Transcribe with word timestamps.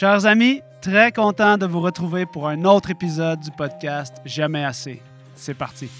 Chers 0.00 0.24
amis, 0.24 0.62
très 0.80 1.12
content 1.12 1.58
de 1.58 1.66
vous 1.66 1.80
retrouver 1.80 2.24
pour 2.24 2.48
un 2.48 2.64
autre 2.64 2.88
épisode 2.88 3.38
du 3.40 3.50
podcast 3.50 4.16
Jamais 4.24 4.64
assez. 4.64 5.02
C'est 5.34 5.52
parti. 5.52 5.90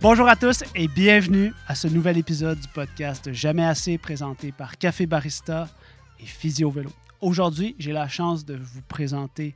Bonjour 0.00 0.26
à 0.26 0.34
tous 0.34 0.64
et 0.74 0.88
bienvenue 0.88 1.54
à 1.68 1.76
ce 1.76 1.86
nouvel 1.86 2.18
épisode 2.18 2.58
du 2.58 2.66
podcast 2.66 3.32
Jamais 3.32 3.64
assez 3.64 3.98
présenté 3.98 4.50
par 4.50 4.78
Café 4.78 5.06
Barista 5.06 5.68
et 6.18 6.26
Physio 6.26 6.72
Vélo. 6.72 6.90
Aujourd'hui, 7.20 7.76
j'ai 7.78 7.92
la 7.92 8.08
chance 8.08 8.44
de 8.44 8.56
vous 8.56 8.82
présenter 8.88 9.54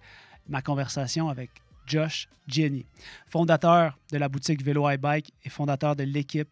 ma 0.48 0.62
conversation 0.62 1.29
avec 1.29 1.50
Josh 1.86 2.28
Jenny, 2.46 2.86
fondateur 3.26 3.98
de 4.12 4.18
la 4.18 4.28
boutique 4.28 4.62
Vélo 4.62 4.88
iBike 4.88 5.32
et 5.44 5.48
fondateur 5.48 5.96
de 5.96 6.04
l'équipe 6.04 6.48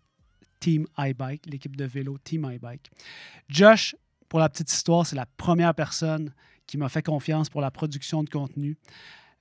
Team 0.61 0.86
iBike, 0.96 1.46
l'équipe 1.46 1.76
de 1.76 1.84
vélo 1.84 2.16
Team 2.25 2.50
iBike. 2.50 2.90
Josh, 3.48 3.94
pour 4.28 4.39
la 4.40 4.48
petite 4.48 4.72
histoire, 4.72 5.06
c'est 5.06 5.16
la 5.16 5.26
première 5.26 5.75
personne 5.75 6.32
qui 6.66 6.78
m'a 6.78 6.89
fait 6.89 7.02
confiance 7.02 7.50
pour 7.50 7.61
la 7.61 7.70
production 7.70 8.25
de 8.25 8.30
contenu. 8.30 8.78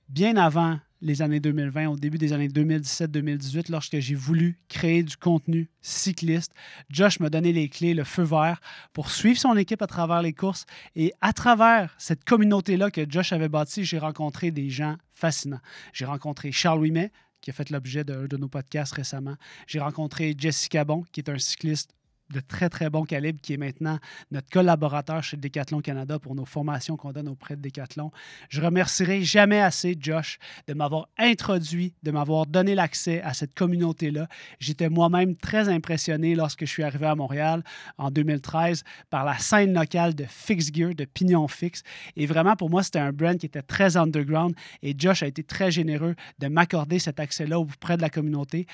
Bien 0.08 0.36
avant 0.36 0.78
les 1.04 1.20
années 1.20 1.38
2020, 1.38 1.88
au 1.88 1.96
début 1.96 2.16
des 2.16 2.32
années 2.32 2.48
2017-2018, 2.48 3.70
lorsque 3.70 3.98
j'ai 3.98 4.14
voulu 4.14 4.58
créer 4.68 5.02
du 5.02 5.16
contenu 5.16 5.68
cycliste, 5.82 6.52
Josh 6.88 7.20
m'a 7.20 7.28
donné 7.28 7.52
les 7.52 7.68
clés, 7.68 7.92
le 7.92 8.04
feu 8.04 8.22
vert 8.22 8.60
pour 8.94 9.10
suivre 9.10 9.38
son 9.38 9.54
équipe 9.56 9.82
à 9.82 9.86
travers 9.86 10.22
les 10.22 10.32
courses. 10.32 10.64
Et 10.96 11.12
à 11.20 11.34
travers 11.34 11.94
cette 11.98 12.24
communauté-là 12.24 12.90
que 12.90 13.04
Josh 13.08 13.32
avait 13.32 13.50
bâtie, 13.50 13.84
j'ai 13.84 13.98
rencontré 13.98 14.50
des 14.50 14.70
gens 14.70 14.96
fascinants. 15.12 15.60
J'ai 15.92 16.06
rencontré 16.06 16.50
Charles 16.52 16.80
Ouimet, 16.80 17.12
qui 17.42 17.50
a 17.50 17.52
fait 17.52 17.68
l'objet 17.68 18.02
de, 18.02 18.26
de 18.26 18.36
nos 18.38 18.48
podcasts 18.48 18.94
récemment. 18.94 19.36
J'ai 19.66 19.80
rencontré 19.80 20.34
Jessica 20.36 20.84
Bon, 20.84 21.04
qui 21.12 21.20
est 21.20 21.28
un 21.28 21.38
cycliste 21.38 21.90
de 22.32 22.40
très, 22.40 22.68
très 22.68 22.90
bon 22.90 23.04
calibre, 23.04 23.40
qui 23.40 23.52
est 23.52 23.56
maintenant 23.56 23.98
notre 24.30 24.48
collaborateur 24.48 25.22
chez 25.22 25.36
Decathlon 25.36 25.80
Canada 25.80 26.18
pour 26.18 26.34
nos 26.34 26.44
formations 26.44 26.96
qu'on 26.96 27.12
donne 27.12 27.28
auprès 27.28 27.56
de 27.56 27.60
Decathlon. 27.60 28.10
Je 28.48 28.60
remercierai 28.60 29.22
jamais 29.22 29.60
assez 29.60 29.96
Josh 29.98 30.38
de 30.66 30.74
m'avoir 30.74 31.08
introduit, 31.18 31.94
de 32.02 32.10
m'avoir 32.10 32.46
donné 32.46 32.74
l'accès 32.74 33.20
à 33.22 33.34
cette 33.34 33.54
communauté-là. 33.54 34.28
J'étais 34.58 34.88
moi-même 34.88 35.36
très 35.36 35.68
impressionné 35.68 36.34
lorsque 36.34 36.64
je 36.64 36.70
suis 36.70 36.82
arrivé 36.82 37.06
à 37.06 37.14
Montréal 37.14 37.62
en 37.98 38.10
2013 38.10 38.84
par 39.10 39.24
la 39.24 39.38
scène 39.38 39.74
locale 39.74 40.14
de 40.14 40.24
Fix 40.28 40.72
Gear, 40.72 40.94
de 40.94 41.04
Pignon 41.04 41.46
Fix. 41.48 41.82
Et 42.16 42.26
vraiment, 42.26 42.56
pour 42.56 42.70
moi, 42.70 42.82
c'était 42.82 42.98
un 42.98 43.12
brand 43.12 43.36
qui 43.36 43.46
était 43.46 43.62
très 43.62 43.96
underground 43.96 44.54
et 44.82 44.94
Josh 44.96 45.22
a 45.22 45.26
été 45.26 45.42
très 45.42 45.70
généreux 45.70 46.14
de 46.38 46.48
m'accorder 46.48 46.98
cet 46.98 47.20
accès-là 47.20 47.58
auprès 47.58 47.96
de 47.96 48.02
la 48.02 48.10
communauté. 48.10 48.66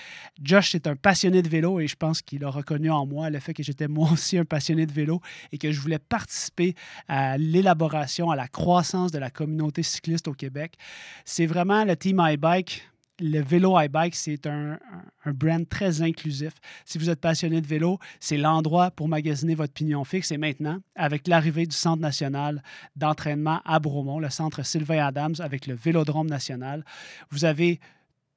Josh 0.42 0.74
est 0.74 0.86
un 0.86 0.96
passionné 0.96 1.42
de 1.42 1.48
vélo 1.48 1.80
et 1.80 1.86
je 1.86 1.96
pense 1.96 2.22
qu'il 2.22 2.44
a 2.44 2.50
reconnu 2.50 2.90
en 2.90 3.06
moi 3.06 3.30
le 3.30 3.39
fait 3.40 3.54
que 3.54 3.62
j'étais 3.62 3.88
moi 3.88 4.10
aussi 4.12 4.38
un 4.38 4.44
passionné 4.44 4.86
de 4.86 4.92
vélo 4.92 5.20
et 5.52 5.58
que 5.58 5.72
je 5.72 5.80
voulais 5.80 5.98
participer 5.98 6.74
à 7.08 7.38
l'élaboration, 7.38 8.30
à 8.30 8.36
la 8.36 8.48
croissance 8.48 9.12
de 9.12 9.18
la 9.18 9.30
communauté 9.30 9.82
cycliste 9.82 10.28
au 10.28 10.32
Québec. 10.32 10.74
C'est 11.24 11.46
vraiment 11.46 11.84
le 11.84 11.96
Team 11.96 12.22
iBike. 12.24 12.86
Le 13.22 13.42
vélo 13.42 13.78
iBike, 13.78 14.14
c'est 14.14 14.46
un, 14.46 14.78
un, 15.26 15.32
brand 15.34 15.68
très 15.68 16.00
inclusif. 16.00 16.54
Si 16.86 16.96
vous 16.96 17.10
êtes 17.10 17.20
passionné 17.20 17.60
de 17.60 17.66
vélo, 17.66 17.98
c'est 18.18 18.38
l'endroit 18.38 18.90
pour 18.90 19.08
magasiner 19.08 19.54
votre 19.54 19.74
pignon 19.74 20.04
fixe. 20.04 20.32
Et 20.32 20.38
maintenant, 20.38 20.78
avec 20.94 21.28
l'arrivée 21.28 21.66
du 21.66 21.76
Centre 21.76 22.00
national 22.00 22.62
d'entraînement 22.96 23.60
à 23.66 23.78
Bromont, 23.78 24.20
le 24.20 24.30
Centre 24.30 24.64
Sylvain 24.64 25.04
Adams 25.04 25.34
avec 25.40 25.66
le 25.66 25.74
Vélodrome 25.74 26.30
national, 26.30 26.82
vous 27.30 27.44
avez 27.44 27.78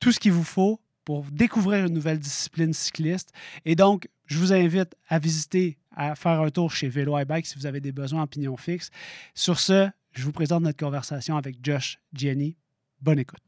tout 0.01 0.11
ce 0.11 0.19
qu'il 0.19 0.33
vous 0.33 0.43
faut 0.43 0.81
pour 1.05 1.23
découvrir 1.31 1.85
une 1.85 1.93
nouvelle 1.93 2.19
discipline 2.19 2.73
cycliste. 2.73 3.31
Et 3.65 3.75
donc, 3.75 4.07
je 4.25 4.37
vous 4.37 4.53
invite 4.53 4.95
à 5.07 5.19
visiter, 5.19 5.77
à 5.95 6.15
faire 6.15 6.41
un 6.41 6.49
tour 6.49 6.71
chez 6.71 6.89
Vélo 6.89 7.17
iBike 7.17 7.45
si 7.45 7.57
vous 7.57 7.65
avez 7.65 7.81
des 7.81 7.91
besoins 7.91 8.23
en 8.23 8.27
pignon 8.27 8.57
fixe. 8.57 8.89
Sur 9.33 9.59
ce, 9.59 9.89
je 10.11 10.23
vous 10.23 10.31
présente 10.31 10.63
notre 10.63 10.77
conversation 10.77 11.37
avec 11.37 11.57
Josh 11.63 11.99
Jenny. 12.13 12.55
Bonne 13.01 13.19
écoute. 13.19 13.41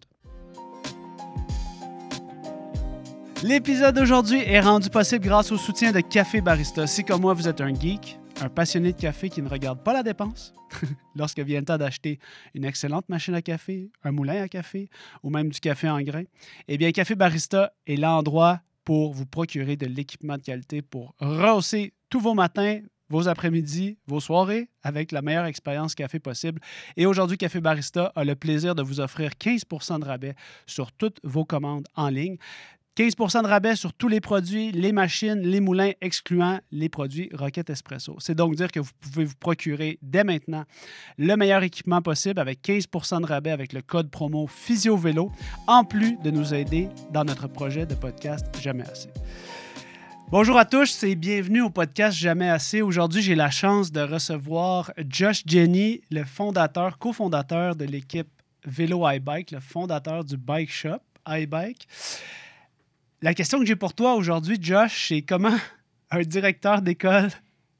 L'épisode 3.43 3.95
d'aujourd'hui 3.95 4.39
est 4.39 4.59
rendu 4.59 4.89
possible 4.89 5.23
grâce 5.23 5.51
au 5.51 5.57
soutien 5.57 5.91
de 5.91 5.99
Café 5.99 6.41
Barista. 6.41 6.87
Si 6.87 7.03
comme 7.03 7.21
moi 7.21 7.33
vous 7.33 7.47
êtes 7.47 7.61
un 7.61 7.73
geek, 7.73 8.17
un 8.41 8.49
passionné 8.49 8.91
de 8.91 8.99
café 8.99 9.29
qui 9.29 9.41
ne 9.41 9.47
regarde 9.49 9.83
pas 9.83 9.93
la 9.93 10.03
dépense, 10.03 10.53
lorsque 11.15 11.39
vient 11.39 11.59
le 11.59 11.65
temps 11.65 11.77
d'acheter 11.77 12.19
une 12.53 12.65
excellente 12.65 13.07
machine 13.07 13.35
à 13.35 13.41
café, 13.41 13.91
un 14.03 14.11
moulin 14.11 14.41
à 14.41 14.47
café 14.47 14.89
ou 15.21 15.29
même 15.29 15.49
du 15.49 15.59
café 15.59 15.89
en 15.89 16.01
grains, 16.01 16.23
eh 16.67 16.77
bien 16.77 16.91
Café 16.91 17.15
Barista 17.15 17.73
est 17.85 17.97
l'endroit 17.97 18.61
pour 18.85 19.13
vous 19.13 19.25
procurer 19.25 19.75
de 19.75 19.87
l'équipement 19.87 20.37
de 20.37 20.43
qualité 20.43 20.81
pour 20.81 21.13
rehausser 21.19 21.93
tous 22.09 22.19
vos 22.19 22.33
matins, 22.33 22.79
vos 23.09 23.27
après-midi, 23.27 23.97
vos 24.07 24.19
soirées 24.19 24.69
avec 24.83 25.11
la 25.11 25.21
meilleure 25.21 25.45
expérience 25.45 25.95
café 25.95 26.19
possible. 26.19 26.61
Et 26.95 27.05
aujourd'hui, 27.05 27.37
Café 27.37 27.59
Barista 27.59 28.11
a 28.15 28.23
le 28.23 28.35
plaisir 28.35 28.75
de 28.75 28.81
vous 28.81 28.99
offrir 28.99 29.31
15% 29.31 29.99
de 29.99 30.05
rabais 30.05 30.35
sur 30.65 30.91
toutes 30.91 31.19
vos 31.23 31.45
commandes 31.45 31.87
en 31.95 32.09
ligne. 32.09 32.37
15% 32.97 33.43
de 33.43 33.47
rabais 33.47 33.75
sur 33.75 33.93
tous 33.93 34.07
les 34.07 34.21
produits, 34.21 34.71
les 34.71 34.93
machines, 34.93 35.41
les 35.41 35.59
moulins, 35.59 35.91
excluant 35.99 36.61
les 36.71 36.87
produits 36.87 37.29
Rocket 37.33 37.69
Espresso. 37.69 38.15
C'est 38.19 38.35
donc 38.35 38.55
dire 38.55 38.71
que 38.71 38.79
vous 38.79 38.91
pouvez 39.01 39.25
vous 39.25 39.35
procurer 39.37 39.99
dès 40.01 40.23
maintenant 40.23 40.63
le 41.17 41.35
meilleur 41.35 41.61
équipement 41.63 42.01
possible 42.01 42.39
avec 42.39 42.63
15% 42.63 43.19
de 43.19 43.25
rabais 43.25 43.51
avec 43.51 43.73
le 43.73 43.81
code 43.81 44.09
promo 44.09 44.47
PhysioVélo, 44.47 45.29
en 45.67 45.83
plus 45.83 46.17
de 46.23 46.31
nous 46.31 46.53
aider 46.53 46.87
dans 47.11 47.25
notre 47.25 47.49
projet 47.49 47.85
de 47.85 47.95
podcast 47.95 48.45
Jamais 48.61 48.89
assez. 48.89 49.09
Bonjour 50.31 50.57
à 50.57 50.63
tous 50.63 51.03
et 51.03 51.15
bienvenue 51.15 51.63
au 51.63 51.69
podcast 51.69 52.17
Jamais 52.17 52.49
assez. 52.49 52.81
Aujourd'hui, 52.81 53.21
j'ai 53.21 53.35
la 53.35 53.49
chance 53.49 53.91
de 53.91 53.99
recevoir 53.99 54.93
Josh 55.09 55.43
Jenny, 55.45 55.99
le 56.11 56.23
fondateur, 56.23 56.97
cofondateur 56.97 57.75
de 57.75 57.83
l'équipe 57.83 58.29
Vélo 58.65 59.05
iBike, 59.05 59.51
le 59.51 59.59
fondateur 59.59 60.23
du 60.23 60.37
bike 60.37 60.71
shop 60.71 61.01
iBike. 61.27 61.89
La 63.25 63.33
question 63.33 63.57
que 63.57 63.65
j'ai 63.65 63.75
pour 63.75 63.95
toi 63.95 64.13
aujourd'hui, 64.13 64.59
Josh, 64.61 65.07
c'est 65.07 65.23
comment 65.23 65.57
un 66.11 66.21
directeur 66.21 66.83
d'école 66.83 67.31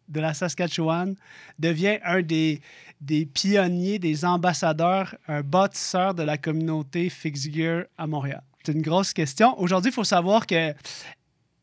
de 0.09 0.19
la 0.19 0.33
Saskatchewan 0.33 1.13
devient 1.59 1.99
un 2.03 2.23
des, 2.23 2.61
des 2.99 3.27
pionniers, 3.27 3.99
des 3.99 4.25
ambassadeurs, 4.25 5.13
un 5.27 5.43
bâtisseur 5.43 6.15
de 6.15 6.23
la 6.23 6.39
communauté 6.39 7.11
Gear 7.23 7.83
à 7.95 8.07
Montréal? 8.07 8.41
C'est 8.65 8.71
une 8.71 8.81
grosse 8.81 9.13
question. 9.13 9.55
Aujourd'hui, 9.59 9.91
il 9.91 9.93
faut 9.93 10.03
savoir 10.03 10.47
que 10.47 10.73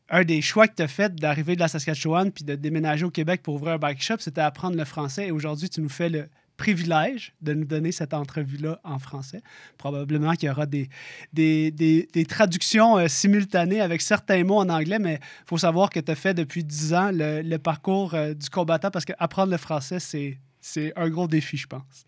un 0.07 0.23
des 0.23 0.41
choix 0.41 0.69
que 0.69 0.75
tu 0.75 0.83
as 0.83 0.87
fait 0.87 1.13
d'arriver 1.13 1.55
de 1.55 1.59
la 1.59 1.67
Saskatchewan 1.67 2.31
puis 2.31 2.45
de 2.45 2.55
déménager 2.55 3.03
au 3.03 3.11
Québec 3.11 3.43
pour 3.43 3.55
ouvrir 3.55 3.73
un 3.73 3.79
bike 3.79 4.01
shop, 4.01 4.19
c'était 4.19 4.39
apprendre 4.39 4.77
le 4.77 4.85
français. 4.85 5.27
Et 5.27 5.31
aujourd'hui, 5.31 5.67
tu 5.67 5.81
nous 5.81 5.89
fais 5.89 6.07
le 6.07 6.29
privilège 6.57 7.33
de 7.41 7.53
nous 7.53 7.65
donner 7.65 7.91
cette 7.91 8.13
entrevue-là 8.13 8.79
en 8.83 8.99
français. 8.99 9.41
Probablement 9.77 10.33
qu'il 10.33 10.47
y 10.47 10.51
aura 10.51 10.65
des, 10.65 10.89
des, 11.31 11.71
des, 11.71 12.25
traductions 12.25 12.97
euh, 12.97 13.07
simultanées 13.07 13.81
avec 13.81 14.01
certains 14.01 14.43
mots 14.43 14.59
en 14.59 14.69
anglais, 14.69 14.99
mais 14.99 15.15
il 15.15 15.47
faut 15.47 15.57
savoir 15.57 15.89
que 15.89 15.99
tu 15.99 16.11
as 16.11 16.15
fait 16.15 16.33
depuis 16.33 16.63
10 16.63 16.93
ans 16.93 17.11
le, 17.11 17.41
le 17.41 17.57
parcours 17.57 18.13
euh, 18.13 18.33
du 18.33 18.49
combattant 18.49 18.91
parce 18.91 19.05
qu'apprendre 19.05 19.51
le 19.51 19.57
français, 19.57 19.99
c'est 19.99 20.93
un 20.95 21.09
gros 21.09 21.27
défi, 21.27 21.57
je 21.57 21.67
pense. 21.67 22.05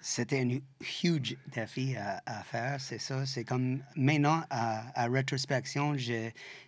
C'était 0.00 0.40
un 0.40 0.60
huge 1.04 1.36
défi 1.52 1.96
à, 1.96 2.22
à 2.24 2.42
faire, 2.44 2.80
c'est 2.80 3.00
ça. 3.00 3.26
C'est 3.26 3.44
comme 3.44 3.80
maintenant, 3.96 4.44
à, 4.48 4.84
à 4.94 5.08
rétrospection, 5.08 5.96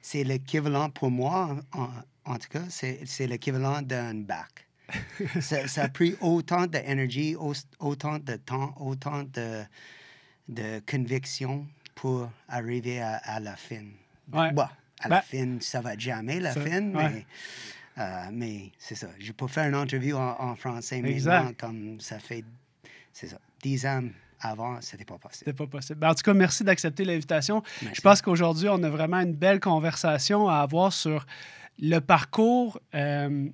c'est 0.02 0.24
l'équivalent 0.24 0.90
pour 0.90 1.10
moi, 1.10 1.56
en, 1.72 1.88
en 2.24 2.38
tout 2.38 2.48
cas, 2.48 2.64
c'est 2.68 3.26
l'équivalent 3.26 3.82
d'un 3.82 4.14
bac 4.14 4.69
ça, 5.40 5.82
a 5.82 5.88
pris 5.88 6.16
autant 6.20 6.66
d'énergie, 6.66 7.36
autant 7.78 8.18
de 8.18 8.36
temps, 8.36 8.74
autant 8.78 9.22
de, 9.24 9.62
de 10.48 10.80
conviction 10.90 11.66
pour 11.94 12.30
arriver 12.48 13.00
à, 13.00 13.40
la 13.40 13.56
fin. 13.56 13.84
Ouais. 14.32 14.52
Bon, 14.52 14.66
à 15.00 15.08
la 15.08 15.16
ben, 15.16 15.22
fin, 15.22 15.56
ça 15.60 15.80
va 15.80 15.96
jamais 15.98 16.40
la 16.40 16.52
fin, 16.52 16.80
mais, 16.80 17.26
euh, 17.98 18.24
mais 18.32 18.72
c'est 18.78 18.94
ça. 18.94 19.08
Je 19.18 19.32
peux 19.32 19.48
faire 19.48 19.68
une 19.68 19.74
interview 19.74 20.16
en, 20.16 20.54
français 20.54 21.02
maintenant, 21.02 21.52
comme 21.58 22.00
ça 22.00 22.18
fait, 22.18 22.44
c'est 23.12 23.28
ça, 23.28 23.38
dix 23.62 23.86
ans 23.86 24.04
avant, 24.40 24.80
c'était 24.80 25.04
pas 25.04 25.18
possible. 25.18 25.38
C'était 25.38 25.52
pas 25.52 25.66
possible. 25.66 25.98
Ben, 26.00 26.10
en 26.10 26.14
tout 26.14 26.22
cas, 26.22 26.32
merci 26.32 26.64
d'accepter 26.64 27.04
l'invitation. 27.04 27.62
Je 27.92 28.00
pense 28.00 28.22
qu'aujourd'hui, 28.22 28.68
on 28.70 28.82
a 28.82 28.88
vraiment 28.88 29.18
une 29.18 29.34
belle 29.34 29.60
conversation 29.60 30.48
à 30.48 30.60
avoir 30.60 30.92
sur 30.92 31.26
le 31.78 31.98
parcours. 31.98 32.80
Euh, 32.94 33.48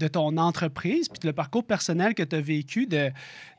de 0.00 0.08
ton 0.08 0.38
entreprise, 0.38 1.08
puis 1.08 1.20
le 1.24 1.32
parcours 1.34 1.62
personnel 1.62 2.14
que 2.14 2.22
tu 2.22 2.34
as 2.34 2.40
vécu, 2.40 2.86
de, 2.86 3.10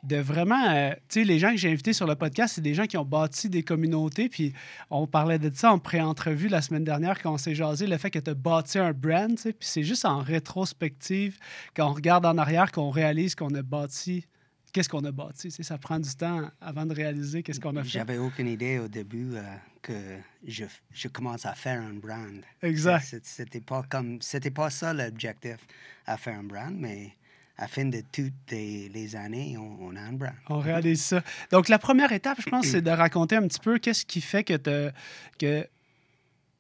de 0.04 0.18
vraiment, 0.18 0.70
euh, 0.72 0.90
tu 1.08 1.20
sais, 1.20 1.24
les 1.24 1.38
gens 1.38 1.52
que 1.52 1.58
j'ai 1.58 1.72
invités 1.72 1.94
sur 1.94 2.08
le 2.08 2.16
podcast, 2.16 2.56
c'est 2.56 2.62
des 2.62 2.74
gens 2.74 2.88
qui 2.88 2.98
ont 2.98 3.06
bâti 3.06 3.48
des 3.48 3.62
communautés, 3.62 4.28
puis 4.28 4.54
on 4.90 5.06
parlait 5.06 5.38
de 5.38 5.52
ça 5.54 5.72
en 5.72 5.78
pré-entrevue 5.78 6.48
la 6.48 6.62
semaine 6.62 6.84
dernière 6.84 7.22
quand 7.22 7.34
on 7.34 7.38
s'est 7.38 7.56
jasé, 7.56 7.86
le 7.86 7.98
fait 7.98 8.10
que 8.10 8.20
tu 8.20 8.32
as 8.32 8.34
bâti 8.34 8.80
un 8.80 8.92
brand, 8.92 9.38
puis 9.38 9.54
c'est 9.60 9.84
juste 9.84 10.04
en 10.04 10.20
rétrospective, 10.20 11.38
quand 11.76 11.88
on 11.88 11.94
regarde 11.94 12.26
en 12.26 12.38
arrière, 12.40 12.72
qu'on 12.72 12.90
réalise 12.90 13.36
qu'on 13.36 13.54
a 13.54 13.62
bâti 13.62 14.26
qu'est-ce 14.72 14.90
qu'on 14.90 15.04
a 15.06 15.12
bâti? 15.12 15.52
Ça 15.52 15.78
prend 15.78 16.00
du 16.00 16.14
temps 16.16 16.50
avant 16.62 16.86
de 16.86 16.94
réaliser 16.94 17.44
qu'est-ce 17.44 17.60
qu'on 17.60 17.76
a 17.76 17.84
fait. 17.84 17.90
J'avais 17.90 18.18
aucune 18.18 18.48
idée 18.48 18.80
au 18.80 18.88
début 18.88 19.32
euh, 19.36 19.42
que 19.82 19.94
je, 20.48 20.66
je 20.92 21.08
commence 21.08 21.46
à 21.46 21.54
faire 21.54 21.82
un 21.82 21.94
brand. 21.94 22.42
Exact. 22.62 23.16
C'était 23.24 23.62
pas 23.62 23.84
comme 23.90 24.22
c'était 24.22 24.52
pas 24.52 24.70
ça 24.70 24.94
l'objectif 24.94 25.58
à 26.06 26.18
faire 26.18 26.38
un 26.40 26.44
brand, 26.44 26.74
mais 26.76 27.14
à 27.58 27.64
la 27.64 27.68
fin 27.68 27.86
de 27.86 28.02
toutes 28.12 28.34
les, 28.50 28.90
les 28.90 29.16
années, 29.16 29.56
on, 29.58 29.78
on 29.86 29.96
a 29.96 30.02
un 30.02 30.14
brand. 30.14 30.34
On 30.50 30.60
réalise 30.60 31.02
ça. 31.04 31.24
Donc, 31.52 31.70
la 31.70 31.78
première 31.78 32.12
étape, 32.12 32.40
je 32.44 32.50
pense, 32.50 32.66
c'est 32.66 32.82
de 32.82 32.90
raconter 33.06 33.36
un 33.36 33.48
petit 33.48 33.60
peu 33.60 33.78
qu'est-ce 33.78 34.06
qui 34.06 34.20
fait 34.22 34.44
que 34.44 34.56
tu 34.58 34.94
que 35.38 35.68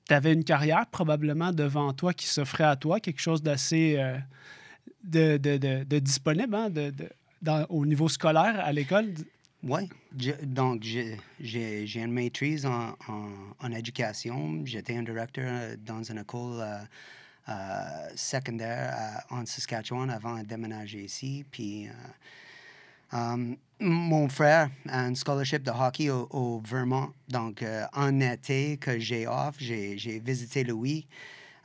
avais 0.09 0.33
une 0.33 0.43
carrière 0.43 0.85
probablement 0.87 1.51
devant 1.53 1.93
toi 1.93 2.13
qui 2.13 2.27
s'offrait 2.27 2.65
à 2.65 2.75
toi, 2.75 2.99
quelque 2.99 3.21
chose 3.21 3.41
d'assez 3.41 3.95
euh, 3.97 4.17
de, 5.03 5.37
de- 5.37 5.57
de- 5.57 5.83
de 5.85 5.99
disponible 5.99 6.53
hein, 6.53 6.69
de, 6.69 6.89
de- 6.89 7.09
au 7.69 7.85
niveau 7.85 8.09
scolaire 8.09 8.59
à 8.59 8.71
l'école? 8.71 9.13
Oui. 9.63 9.89
Donc, 10.43 10.83
j'ai- 10.83 11.85
une 11.95 12.11
maîtrise 12.11 12.65
en, 12.65 12.95
en, 13.07 13.29
en 13.59 13.71
éducation. 13.71 14.65
J'étais 14.65 14.97
un 14.97 15.03
directeur 15.03 15.45
euh, 15.47 15.75
dans 15.77 16.01
une 16.03 16.19
école 16.19 16.59
euh, 16.61 16.79
euh, 17.49 18.09
secondaire 18.15 19.23
en 19.29 19.45
Saskatchewan 19.45 20.09
avant 20.09 20.39
de 20.39 20.43
déménager 20.43 21.03
ici. 21.03 21.45
Puis, 21.51 21.88
um, 23.11 23.55
mon 23.79 24.27
frère 24.29 24.69
a 24.89 25.07
une 25.07 25.15
scholarship 25.15 25.63
de 25.63 25.71
hockey 25.71 26.09
au, 26.09 26.61
Vermont. 26.65 27.13
Donc, 27.27 27.63
en 27.93 28.19
été 28.19 28.77
que 28.77 28.99
j'ai 28.99 29.27
off, 29.27 29.55
j'ai 29.59 30.21
visité 30.23 30.63
Louis. 30.63 31.07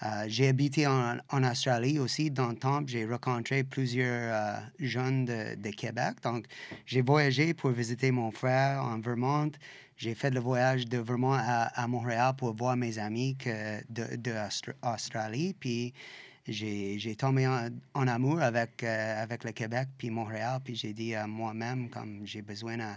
Euh, 0.02 0.24
j'ai 0.28 0.48
habité 0.48 0.86
en, 0.86 1.16
en 1.30 1.44
Australie 1.44 1.98
aussi. 1.98 2.30
Dans 2.30 2.48
le 2.48 2.56
temps, 2.56 2.82
j'ai 2.86 3.06
rencontré 3.06 3.64
plusieurs 3.64 4.34
euh, 4.34 4.60
jeunes 4.78 5.24
de, 5.24 5.54
de 5.54 5.70
Québec. 5.70 6.16
Donc, 6.22 6.44
j'ai 6.84 7.00
voyagé 7.00 7.54
pour 7.54 7.70
visiter 7.70 8.10
mon 8.10 8.30
frère 8.30 8.82
en 8.82 9.00
Vermont. 9.00 9.50
J'ai 9.96 10.14
fait 10.14 10.28
le 10.28 10.40
voyage 10.40 10.84
de 10.86 10.98
Vermont 10.98 11.32
à, 11.32 11.70
à 11.74 11.86
Montréal 11.88 12.34
pour 12.36 12.54
voir 12.54 12.76
mes 12.76 12.98
amis 12.98 13.36
que 13.36 13.80
de, 13.88 14.16
de 14.16 14.32
Austra- 14.32 14.74
Australie. 14.94 15.54
Puis, 15.58 15.94
j'ai 16.46 17.16
tombé 17.16 17.46
en, 17.46 17.70
en 17.94 18.06
amour 18.06 18.40
avec, 18.42 18.84
euh, 18.84 19.22
avec 19.22 19.44
le 19.44 19.52
Québec 19.52 19.88
puis 19.96 20.10
Montréal. 20.10 20.60
Puis, 20.62 20.76
j'ai 20.76 20.92
dit 20.92 21.14
à 21.14 21.26
moi-même, 21.26 21.88
comme 21.88 22.20
j'ai 22.26 22.42
besoin 22.42 22.78
à, 22.80 22.96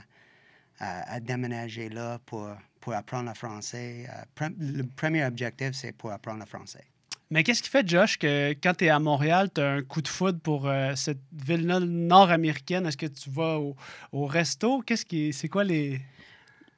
à, 0.80 1.14
à 1.14 1.20
déménager 1.22 1.88
là 1.88 2.20
pour, 2.26 2.50
pour 2.80 2.94
apprendre 2.94 3.30
le 3.30 3.36
français. 3.36 4.08
Euh, 4.42 4.50
le 4.60 4.84
premier 4.84 5.26
objectif, 5.26 5.72
c'est 5.74 5.92
pour 5.92 6.12
apprendre 6.12 6.40
le 6.40 6.46
français. 6.46 6.84
Mais 7.32 7.44
qu'est-ce 7.44 7.62
qui 7.62 7.70
fait, 7.70 7.88
Josh, 7.88 8.18
que 8.18 8.54
quand 8.54 8.74
tu 8.76 8.86
es 8.86 8.90
à 8.90 8.98
Montréal, 9.00 9.50
tu 9.54 9.62
as 9.62 9.74
un 9.74 9.82
coup 9.84 10.02
de 10.02 10.08
foudre 10.08 10.40
pour 10.40 10.68
euh, 10.68 10.96
cette 10.96 11.22
ville-là 11.32 11.80
nord-américaine? 11.80 12.88
Est-ce 12.88 12.98
que 12.98 13.06
tu 13.06 13.30
vas 13.30 13.60
au, 13.60 13.76
au 14.12 14.26
resto? 14.26 14.82
Qu'est-ce 14.82 15.06
qui 15.06 15.32
c'est 15.32 15.48
quoi 15.48 15.64
les. 15.64 16.02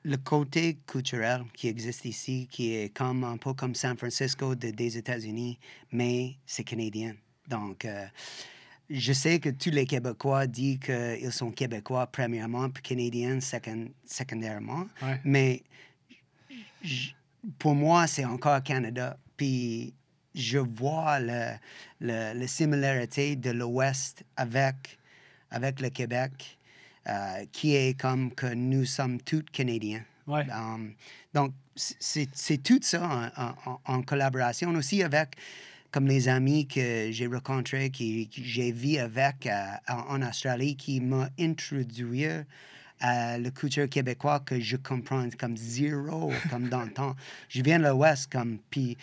le 0.04 0.18
côté 0.18 0.78
culturel 0.86 1.44
qui 1.54 1.68
existe 1.70 2.04
ici, 2.06 2.48
qui 2.52 2.74
est 2.74 2.90
comme 2.94 3.24
un 3.24 3.38
peu 3.38 3.54
comme 3.54 3.76
San 3.76 3.96
Francisco 3.96 4.56
de- 4.56 4.72
des 4.72 4.98
États-Unis, 4.98 5.58
mais 5.92 6.36
c'est 6.46 6.64
canadien. 6.66 7.14
Donc, 7.48 7.86
euh, 7.86 8.06
je 8.90 9.14
sais 9.14 9.40
que 9.40 9.50
tous 9.50 9.70
les 9.70 9.86
Québécois 9.86 10.48
disent 10.48 10.80
qu'ils 10.80 11.32
sont 11.32 11.52
Québécois 11.52 12.08
premièrement, 12.08 12.70
puis 12.70 12.84
Canadiens 12.84 13.40
second- 13.40 13.92
secondairement, 14.06 14.86
Ouais. 15.02 15.22
mais 15.24 15.64
pour 17.60 17.76
moi, 17.76 18.08
c'est 18.08 18.26
encore 18.26 18.62
Canada. 18.64 19.18
Puis 19.38 19.94
je 20.36 20.60
vois 20.60 21.20
le, 21.20 21.52
le- 22.00 22.34
la 22.40 22.48
similarité 22.48 23.36
de 23.36 23.52
l'Ouest 23.52 24.24
avec, 24.38 24.98
avec 25.50 25.82
le 25.82 25.90
Québec, 25.90 26.58
euh, 27.08 27.46
qui 27.52 27.76
est 27.76 28.00
comme 28.00 28.34
que 28.34 28.54
nous 28.54 28.86
sommes 28.86 29.20
tous 29.22 29.44
Canadiens. 29.52 30.04
Ouais. 30.28 30.46
Um, 30.52 30.94
donc, 31.34 31.54
c'est 31.76 32.62
tout 32.64 32.80
ça 32.82 33.32
en, 33.36 33.76
en- 33.86 34.02
collaboration 34.04 34.70
aussi 34.76 35.02
avec 35.04 35.36
comme 35.90 36.08
les 36.08 36.30
amis 36.30 36.68
que 36.68 37.10
j'ai 37.12 37.28
rencontrés, 37.28 37.90
que 37.90 38.04
j'ai 38.32 38.72
vu 38.72 38.98
avec 38.98 39.46
euh, 39.48 39.66
en 39.90 40.22
Australie, 40.22 40.78
qui 40.78 41.02
m'ont 41.02 41.28
introduit 41.38 42.28
à 43.02 43.38
la 43.38 43.52
culture 43.52 43.90
québécoise 43.90 44.42
que 44.46 44.60
je 44.60 44.78
comprends 44.78 45.28
comme 45.38 45.58
zéro, 45.58 46.32
comme 46.50 46.70
dans 46.70 46.84
le 46.84 46.92
temps. 46.94 47.16
Je 47.50 47.62
viens 47.62 47.80
de 47.80 47.88
l'Ouest, 47.88 48.32
comme, 48.32 48.60
puis 48.70 48.98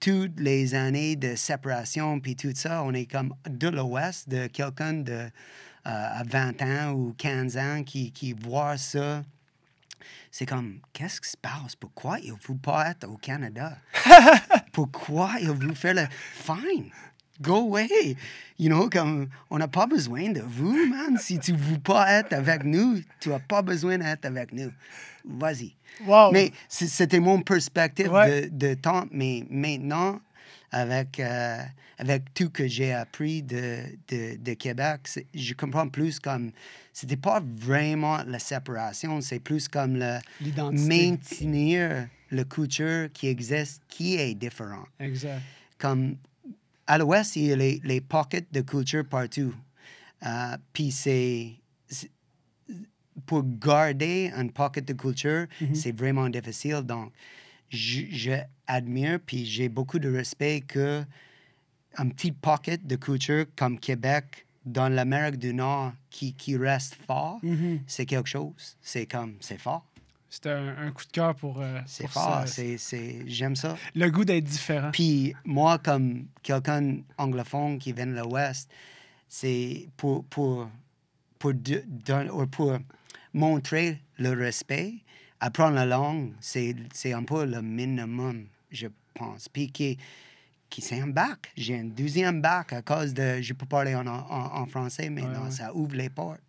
toutes 0.00 0.38
les 0.38 0.74
années 0.74 1.16
de 1.16 1.34
séparation, 1.34 2.20
puis 2.20 2.36
tout 2.36 2.52
ça, 2.54 2.84
on 2.84 2.94
est 2.94 3.10
comme 3.10 3.34
de 3.48 3.68
l'Ouest, 3.68 4.28
de 4.28 4.46
quelqu'un 4.46 4.92
de 4.92 5.12
euh, 5.12 5.30
à 5.84 6.22
20 6.24 6.62
ans 6.62 6.92
ou 6.92 7.14
15 7.16 7.56
ans 7.56 7.82
qui, 7.84 8.12
qui 8.12 8.32
voit 8.32 8.76
ça 8.76 9.22
c'est 10.30 10.46
comme, 10.46 10.80
qu'est-ce 10.92 11.20
qui 11.20 11.30
se 11.30 11.36
passe? 11.36 11.74
Pourquoi 11.74 12.18
il 12.20 12.32
ne 12.32 12.36
veut 12.36 12.58
pas 12.62 12.90
être 12.90 13.08
au 13.08 13.16
Canada? 13.16 13.78
Pourquoi 14.72 15.32
il 15.40 15.50
veut 15.50 15.74
faire 15.74 15.94
le 15.94 16.06
fine? 16.10 16.90
Go 17.40 17.56
away! 17.68 18.16
You 18.58 18.68
know, 18.68 18.88
comme, 18.90 19.28
on 19.50 19.58
n'a 19.58 19.68
pas 19.68 19.86
besoin 19.86 20.30
de 20.30 20.40
vous, 20.40 20.74
man. 20.88 21.16
Si 21.18 21.38
tu 21.38 21.52
ne 21.52 21.58
veux 21.58 21.78
pas 21.78 22.10
être 22.12 22.32
avec 22.32 22.64
nous, 22.64 23.00
tu 23.20 23.28
n'as 23.28 23.38
pas 23.38 23.62
besoin 23.62 23.98
d'être 23.98 24.24
avec 24.24 24.52
nous. 24.52 24.70
Vas-y. 25.24 25.74
Wow! 26.06 26.32
Mais 26.32 26.52
c'était 26.68 27.20
mon 27.20 27.40
perspective 27.42 28.10
Ouais. 28.12 28.48
de, 28.48 28.68
de 28.68 28.74
temps. 28.74 29.04
Mais 29.10 29.44
maintenant, 29.50 30.20
avec, 30.72 31.20
euh, 31.20 31.58
avec 31.98 32.34
tout 32.34 32.50
que 32.50 32.66
j'ai 32.66 32.92
appris 32.92 33.42
de, 33.42 33.82
de, 34.08 34.36
de 34.36 34.54
Québec, 34.54 35.00
je 35.34 35.54
comprends 35.54 35.88
plus 35.88 36.18
comme. 36.18 36.50
C'était 36.92 37.16
pas 37.16 37.40
vraiment 37.56 38.18
la 38.26 38.40
séparation, 38.40 39.20
c'est 39.20 39.38
plus 39.38 39.68
comme 39.68 39.96
le 39.96 40.18
maintenir 40.88 42.08
la 42.30 42.44
culture 42.44 43.08
qui 43.12 43.28
existe, 43.28 43.82
qui 43.88 44.16
est 44.16 44.34
différent. 44.34 44.84
Exact. 44.98 45.40
Comme 45.78 46.16
à 46.88 46.98
l'ouest, 46.98 47.36
il 47.36 47.44
y 47.46 47.52
a 47.52 47.56
les, 47.56 47.80
les 47.84 48.00
pockets 48.00 48.52
de 48.52 48.60
culture 48.62 49.04
partout. 49.08 49.54
Euh, 50.26 50.56
Puis 50.72 50.90
c'est. 50.90 51.52
Pour 53.26 53.42
garder 53.44 54.30
un 54.34 54.46
pocket 54.48 54.84
de 54.86 54.92
culture, 54.92 55.46
c'est 55.74 55.90
vraiment 55.92 56.28
difficile. 56.28 56.82
Donc, 56.82 57.12
je, 57.68 58.02
je 58.10 58.32
admire, 58.66 59.18
puis 59.24 59.44
j'ai 59.44 59.68
beaucoup 59.68 59.98
de 59.98 60.08
respect 60.08 60.60
que 60.60 61.02
un 61.96 62.08
petit 62.10 62.30
pocket 62.30 62.86
de 62.86 62.94
culture 62.96 63.44
comme 63.56 63.78
Québec 63.80 64.46
dans 64.64 64.88
l'Amérique 64.88 65.36
du 65.38 65.52
Nord 65.52 65.92
qui, 66.10 66.32
qui 66.34 66.56
reste 66.56 66.94
fort, 67.06 67.40
Mhm. 67.42 67.80
c'est 67.86 68.06
quelque 68.06 68.28
chose. 68.28 68.76
C'est 68.80 69.06
comme, 69.06 69.36
c'est 69.40 69.58
fort. 69.58 69.84
C'était 70.30 70.50
un, 70.50 70.76
un 70.76 70.90
coup 70.92 71.04
de 71.06 71.10
cœur 71.10 71.34
pour, 71.34 71.60
euh, 71.60 71.80
C'est 71.86 72.06
fort. 72.06 72.40
ça. 72.40 72.46
C'est, 72.46 72.76
c'est, 72.76 73.22
j'aime 73.26 73.56
ça. 73.56 73.76
Le 73.94 74.10
goût 74.10 74.24
d'être 74.26 74.44
différent. 74.44 74.90
Puis 74.92 75.34
moi, 75.44 75.78
comme 75.78 76.26
quelqu'un 76.42 76.98
anglophone 77.16 77.78
qui 77.78 77.92
vient 77.94 78.06
de 78.06 78.18
l'Ouest, 78.20 78.70
c'est 79.26 79.88
pour, 79.96 80.24
pour, 80.26 80.68
pour, 81.38 81.54
de- 81.54 81.84
ou 82.32 82.46
pour 82.46 82.78
montrer 83.32 84.00
le 84.18 84.30
respect, 84.30 84.94
apprendre 85.40 85.76
la 85.76 85.86
langue, 85.86 86.32
c'est, 86.40 86.74
c'est 86.92 87.12
un 87.12 87.22
peu 87.24 87.44
le 87.46 87.62
minimum, 87.62 88.46
je 88.70 88.88
pense. 89.14 89.48
Puis 89.48 89.70
qui, 89.70 89.98
qui 90.68 90.82
c'est 90.82 91.00
un 91.00 91.06
bac. 91.08 91.50
J'ai 91.56 91.78
un 91.78 91.84
deuxième 91.84 92.42
bac 92.42 92.72
à 92.74 92.82
cause 92.82 93.14
de... 93.14 93.40
Je 93.40 93.54
peux 93.54 93.66
parler 93.66 93.94
en, 93.94 94.06
en, 94.06 94.20
en 94.60 94.66
français 94.66 95.08
maintenant. 95.08 95.44
ouais. 95.44 95.50
Ça 95.50 95.74
ouvre 95.74 95.94
les 95.94 96.10
portes. 96.10 96.40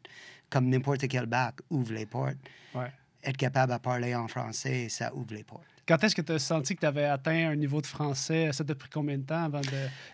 Comme 0.50 0.68
n'importe 0.68 1.08
quel 1.08 1.28
bac 1.28 1.56
ouvre 1.70 1.94
les 1.94 2.06
portes. 2.08 2.36
Ouais. 2.74 2.92
Être 3.24 3.38
capable 3.38 3.74
de 3.74 3.78
parler 3.78 4.16
en 4.16 4.28
français, 4.28 4.88
ça 4.90 5.14
ouvre 5.14 5.34
les 5.34 5.44
portes. 5.44 5.66
Quand 5.90 6.04
est-ce 6.04 6.16
que 6.16 6.22
tu 6.22 6.34
as 6.34 6.40
senti 6.40 6.76
que 6.76 6.82
tu 6.82 6.86
avais 6.86 7.06
atteint 7.06 7.50
un 7.50 7.56
niveau 7.56 7.82
de 7.82 7.88
français? 7.88 8.52
Ça 8.54 8.64
t'a 8.64 8.76
pris 8.76 8.90
combien 8.90 9.18
de 9.18 9.24
temps 9.24 9.46
avant 9.46 9.62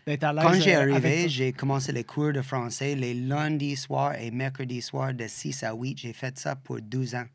d'être 0.06 0.24
à 0.24 0.32
l'aise? 0.32 0.44
Quand 0.44 0.54
j'ai 0.54 0.76
euh, 0.76 0.82
arrivé, 0.82 1.28
j'ai 1.28 1.52
commencé 1.52 1.92
les 1.92 2.06
cours 2.06 2.32
de 2.32 2.42
français 2.42 2.96
les 2.96 3.14
lundis 3.14 3.76
soirs 3.76 4.16
et 4.16 4.32
mercredis 4.32 4.82
soirs 4.82 5.14
de 5.14 5.28
6 5.28 5.64
à 5.64 5.74
8. 5.74 5.98
J'ai 5.98 6.14
fait 6.14 6.38
ça 6.40 6.56
pour 6.56 6.80
12 6.82 7.16
ans 7.16 7.26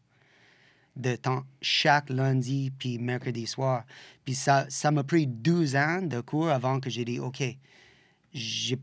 de 0.97 1.17
temps, 1.17 1.45
chaque 1.61 2.09
lundi 2.09 2.73
puis 2.79 2.99
mercredi 2.99 3.47
soir. 3.47 3.85
Puis 4.25 4.35
ça 4.35 4.65
ça 4.69 4.91
m'a 4.91 5.05
pris 5.05 5.27
12 5.27 5.77
ans 5.77 6.01
de 6.03 6.21
cours 6.21 6.49
avant 6.49 6.81
que 6.81 6.89
j'ai 6.89 7.05
dit, 7.05 7.21
OK, 7.21 7.43
j'ai 8.33 8.79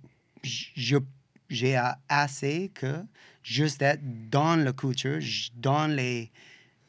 assez 2.10 2.72
que 2.74 3.03
juste 3.44 3.82
être 3.82 4.29
dans 4.29 4.56
la 4.56 4.74
culture, 4.74 5.20
dans 5.56 5.88
les, 5.88 6.32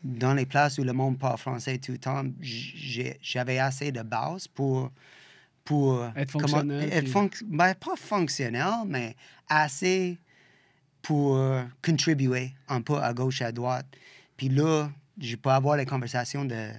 dans 0.03 0.35
les 0.35 0.47
places 0.47 0.79
où 0.79 0.85
le 0.85 0.93
monde 0.93 1.19
parle 1.19 1.39
français 1.39 1.79
tout 1.79 1.93
le 1.93 1.99
temps, 1.99 2.23
j'avais 2.41 3.59
assez 3.59 3.91
de 3.93 4.03
base 4.03 4.47
pour, 4.49 4.91
pour 5.65 6.05
Être 6.17 6.33
comment- 6.33 6.47
fonctionnel, 6.49 6.89
être 6.93 7.29
puis- 7.29 7.47
ben, 7.47 7.75
pas 7.75 7.97
fonctionnel, 7.97 8.73
mais 8.87 9.17
assez 9.49 10.19
pour 11.03 11.39
contribuer 11.85 12.53
un 12.69 12.81
peu 12.81 12.97
à 12.99 13.13
gauche, 13.15 13.43
à 13.43 13.51
droite. 13.53 13.87
Puis 14.37 14.49
là, 14.49 14.91
je 15.21 15.37
peux 15.37 15.51
avoir 15.51 15.77
les 15.77 15.87
conversations 15.87 16.45
de, 16.45 16.71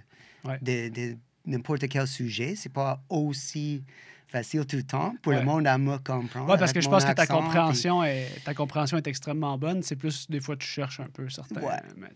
Ouais. 0.46 0.58
de, 0.62 0.90
de 0.90 1.18
n'importe 1.46 1.88
quel 1.90 2.08
sujet. 2.08 2.56
C'est 2.56 2.72
pas 2.72 3.02
aussi 3.10 3.84
facile 4.30 4.66
tout 4.66 4.76
le 4.78 4.84
temps 4.84 5.14
pour 5.22 5.34
Ouais. 5.34 5.40
le 5.40 5.46
monde 5.46 5.66
à 5.68 5.78
me 5.78 5.98
comprendre. 5.98 6.50
Oui, 6.52 6.58
parce 6.60 6.72
que 6.72 6.82
je 6.82 6.88
pense 6.90 7.04
que 7.04 7.12
ta 7.14 7.26
puis- 7.26 7.34
compréhension, 7.36 8.04
est, 8.04 8.28
ta 8.46 8.54
compréhension 8.54 8.98
est 8.98 9.08
extrêmement 9.08 9.58
bonne. 9.58 9.82
C'est 9.84 9.96
plus, 9.96 10.30
des 10.30 10.40
fois, 10.40 10.56
tu 10.56 10.68
cherches 10.68 11.00
un 11.00 11.08
peu 11.12 11.28
certains. 11.30 11.62
Ouais. 11.62 11.80
mais. 11.98 12.08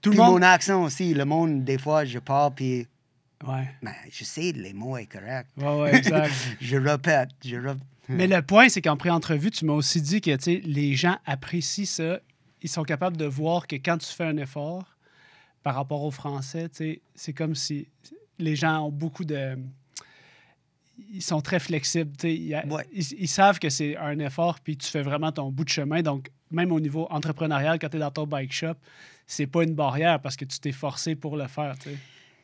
Tout 0.00 0.10
le 0.10 0.16
monde- 0.16 0.32
mon 0.32 0.42
accent 0.42 0.82
aussi, 0.82 1.12
le 1.14 1.24
monde, 1.24 1.64
des 1.64 1.78
fois, 1.78 2.04
je 2.04 2.18
parle, 2.18 2.54
puis 2.54 2.86
Ouais. 3.46 3.68
Mais 3.82 3.92
je 4.10 4.24
sais, 4.24 4.52
les 4.52 4.72
mots 4.72 4.96
est 4.96 5.04
correct. 5.06 5.50
Ouais, 5.58 5.80
ouais, 5.82 5.94
exact. 5.96 6.32
je 6.62 6.76
répète, 6.78 7.28
je 7.44 7.56
répète. 7.56 7.82
Mais 8.08 8.26
le 8.26 8.40
point, 8.40 8.70
c'est 8.70 8.80
qu'en 8.80 8.96
pré-entrevue, 8.96 9.50
tu 9.50 9.66
m'as 9.66 9.74
aussi 9.74 10.00
dit 10.00 10.22
que 10.22 10.30
les 10.66 10.94
gens 10.94 11.18
apprécient 11.26 11.84
ça. 11.84 12.20
Ils 12.62 12.70
sont 12.70 12.84
capables 12.84 13.18
de 13.18 13.26
voir 13.26 13.66
que 13.66 13.76
quand 13.76 13.98
tu 13.98 14.06
fais 14.06 14.24
un 14.24 14.36
effort 14.38 14.96
par 15.62 15.74
rapport 15.74 16.02
au 16.04 16.10
français, 16.10 16.70
tu 16.70 16.76
sais, 16.76 17.02
c'est 17.14 17.32
comme 17.34 17.54
si 17.54 17.88
les 18.38 18.56
gens 18.56 18.86
ont 18.86 18.90
beaucoup 18.90 19.24
de. 19.26 19.58
Ils 21.12 21.22
sont 21.22 21.40
très 21.40 21.58
flexibles. 21.60 22.12
Ils, 22.24 22.54
Ouais. 22.70 22.86
ils- 22.92 23.12
ils 23.20 23.28
savent 23.28 23.58
que 23.58 23.68
c'est 23.70 23.96
un 23.96 24.18
effort, 24.18 24.60
puis 24.60 24.76
tu 24.76 24.88
fais 24.88 25.02
vraiment 25.02 25.32
ton 25.32 25.50
bout 25.50 25.64
de 25.64 25.68
chemin. 25.70 26.02
Donc, 26.02 26.30
même 26.50 26.70
au 26.72 26.80
niveau 26.80 27.06
entrepreneurial, 27.10 27.78
quand 27.78 27.88
tu 27.88 27.96
es 27.96 28.00
dans 28.00 28.10
ton 28.10 28.26
bike 28.26 28.52
shop, 28.52 28.74
c'est 29.26 29.46
pas 29.46 29.62
une 29.64 29.74
barrière 29.74 30.20
parce 30.20 30.36
que 30.36 30.44
tu 30.44 30.58
t'es 30.60 30.72
forcé 30.72 31.14
pour 31.16 31.36
le 31.36 31.46
faire. 31.48 31.74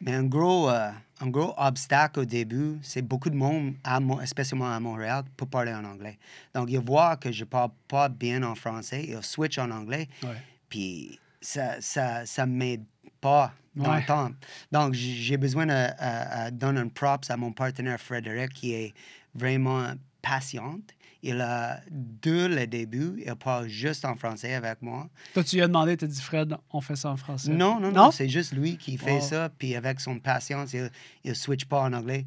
Mais 0.00 0.14
un 0.14 0.25
gros, 0.25 0.71
euh, 0.71 0.90
un 1.21 1.26
gros 1.28 1.52
obstacle 1.59 2.21
au 2.21 2.25
début, 2.25 2.78
c'est 2.83 3.02
beaucoup 3.02 3.28
de 3.30 3.37
monde, 3.37 3.75
à 3.85 4.00
Mo- 4.00 4.25
spécialement 4.25 4.73
à 4.73 4.80
Montréal, 4.80 5.25
pour 5.37 5.49
parler 5.49 5.75
en 5.75 5.85
anglais. 5.85 6.19
Donc, 6.54 6.71
ils 6.71 6.78
voient 6.78 7.16
que 7.16 7.30
je 7.30 7.45
parle 7.45 7.71
pas 7.87 8.09
bien 8.09 8.42
en 8.42 8.54
français, 8.54 9.04
ils 9.07 9.23
switch 9.23 9.59
en 9.59 9.71
anglais, 9.71 10.09
Ouais. 10.23 10.30
puis 10.71 11.19
ça 11.42 11.80
ça, 11.80 12.25
ça 12.26 12.47
m'aide 12.47 12.85
pas 13.21 13.53
dans 13.77 13.91
Ouais. 13.91 14.00
le 14.00 14.07
temps. 14.07 14.31
Donc, 14.73 14.95
j'ai 14.95 15.37
besoin 15.37 15.67
de 15.67 15.73
euh, 15.73 15.89
euh, 16.00 16.50
donner 16.50 16.81
un 16.81 16.89
props 16.89 17.31
à 17.31 17.37
mon 17.37 17.53
partenaire 17.53 18.00
Frédéric, 18.00 18.53
qui 18.53 18.73
est 18.73 18.95
vraiment 19.35 19.93
patiente. 20.23 20.83
Il 21.23 21.41
a, 21.41 21.81
dès 21.91 22.49
le 22.49 22.67
début, 22.67 23.23
il 23.25 23.35
parle 23.37 23.69
juste 23.69 24.05
en 24.07 24.15
français 24.17 24.55
avec 24.55 24.81
moi. 24.81 25.09
Toi, 25.35 25.45
tu 25.45 25.57
lui 25.57 25.62
as 25.62 25.67
demandé, 25.67 25.97
tu 25.97 26.07
as 26.07 26.09
dit, 26.09 26.21
Fred, 26.21 26.57
on 26.73 26.81
fait 26.81 26.97
ça 26.97 27.11
en 27.11 27.17
français. 27.17 27.50
Non, 27.50 27.79
non, 27.79 27.89
Non? 27.93 28.05
non, 28.07 28.11
c'est 28.11 28.29
juste 28.29 28.53
lui 28.53 28.79
qui 28.79 28.97
fait 28.97 29.17
Wow. 29.17 29.21
ça, 29.21 29.50
puis 29.59 29.77
avec 29.77 30.00
son 30.00 30.19
patience, 30.19 30.73
il 30.73 30.91
ne 31.25 31.35
switch 31.35 31.67
pas 31.67 31.81
en 31.83 31.93
anglais. 31.93 32.25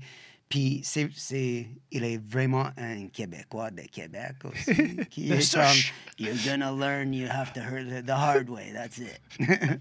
Puis 0.54 0.82
c'est, 0.84 1.10
c'est, 1.16 1.68
il 1.92 2.04
est 2.04 2.22
vraiment 2.24 2.68
un 2.78 3.08
Québécois 3.08 3.72
de 3.72 3.82
Québec 3.92 4.36
aussi. 4.44 4.98
qui 5.10 5.28
Le 5.28 5.38
est 5.38 5.52
comme, 5.52 5.64
souche. 5.64 5.92
You're 6.20 6.36
gonna 6.46 6.72
learn, 6.72 7.12
you 7.12 7.28
have 7.28 7.52
to 7.54 7.60
learn 7.60 7.92
it 7.92 8.06
the 8.06 8.12
hard 8.12 8.52
way, 8.52 8.72
that's 8.72 9.00
it. 9.00 9.20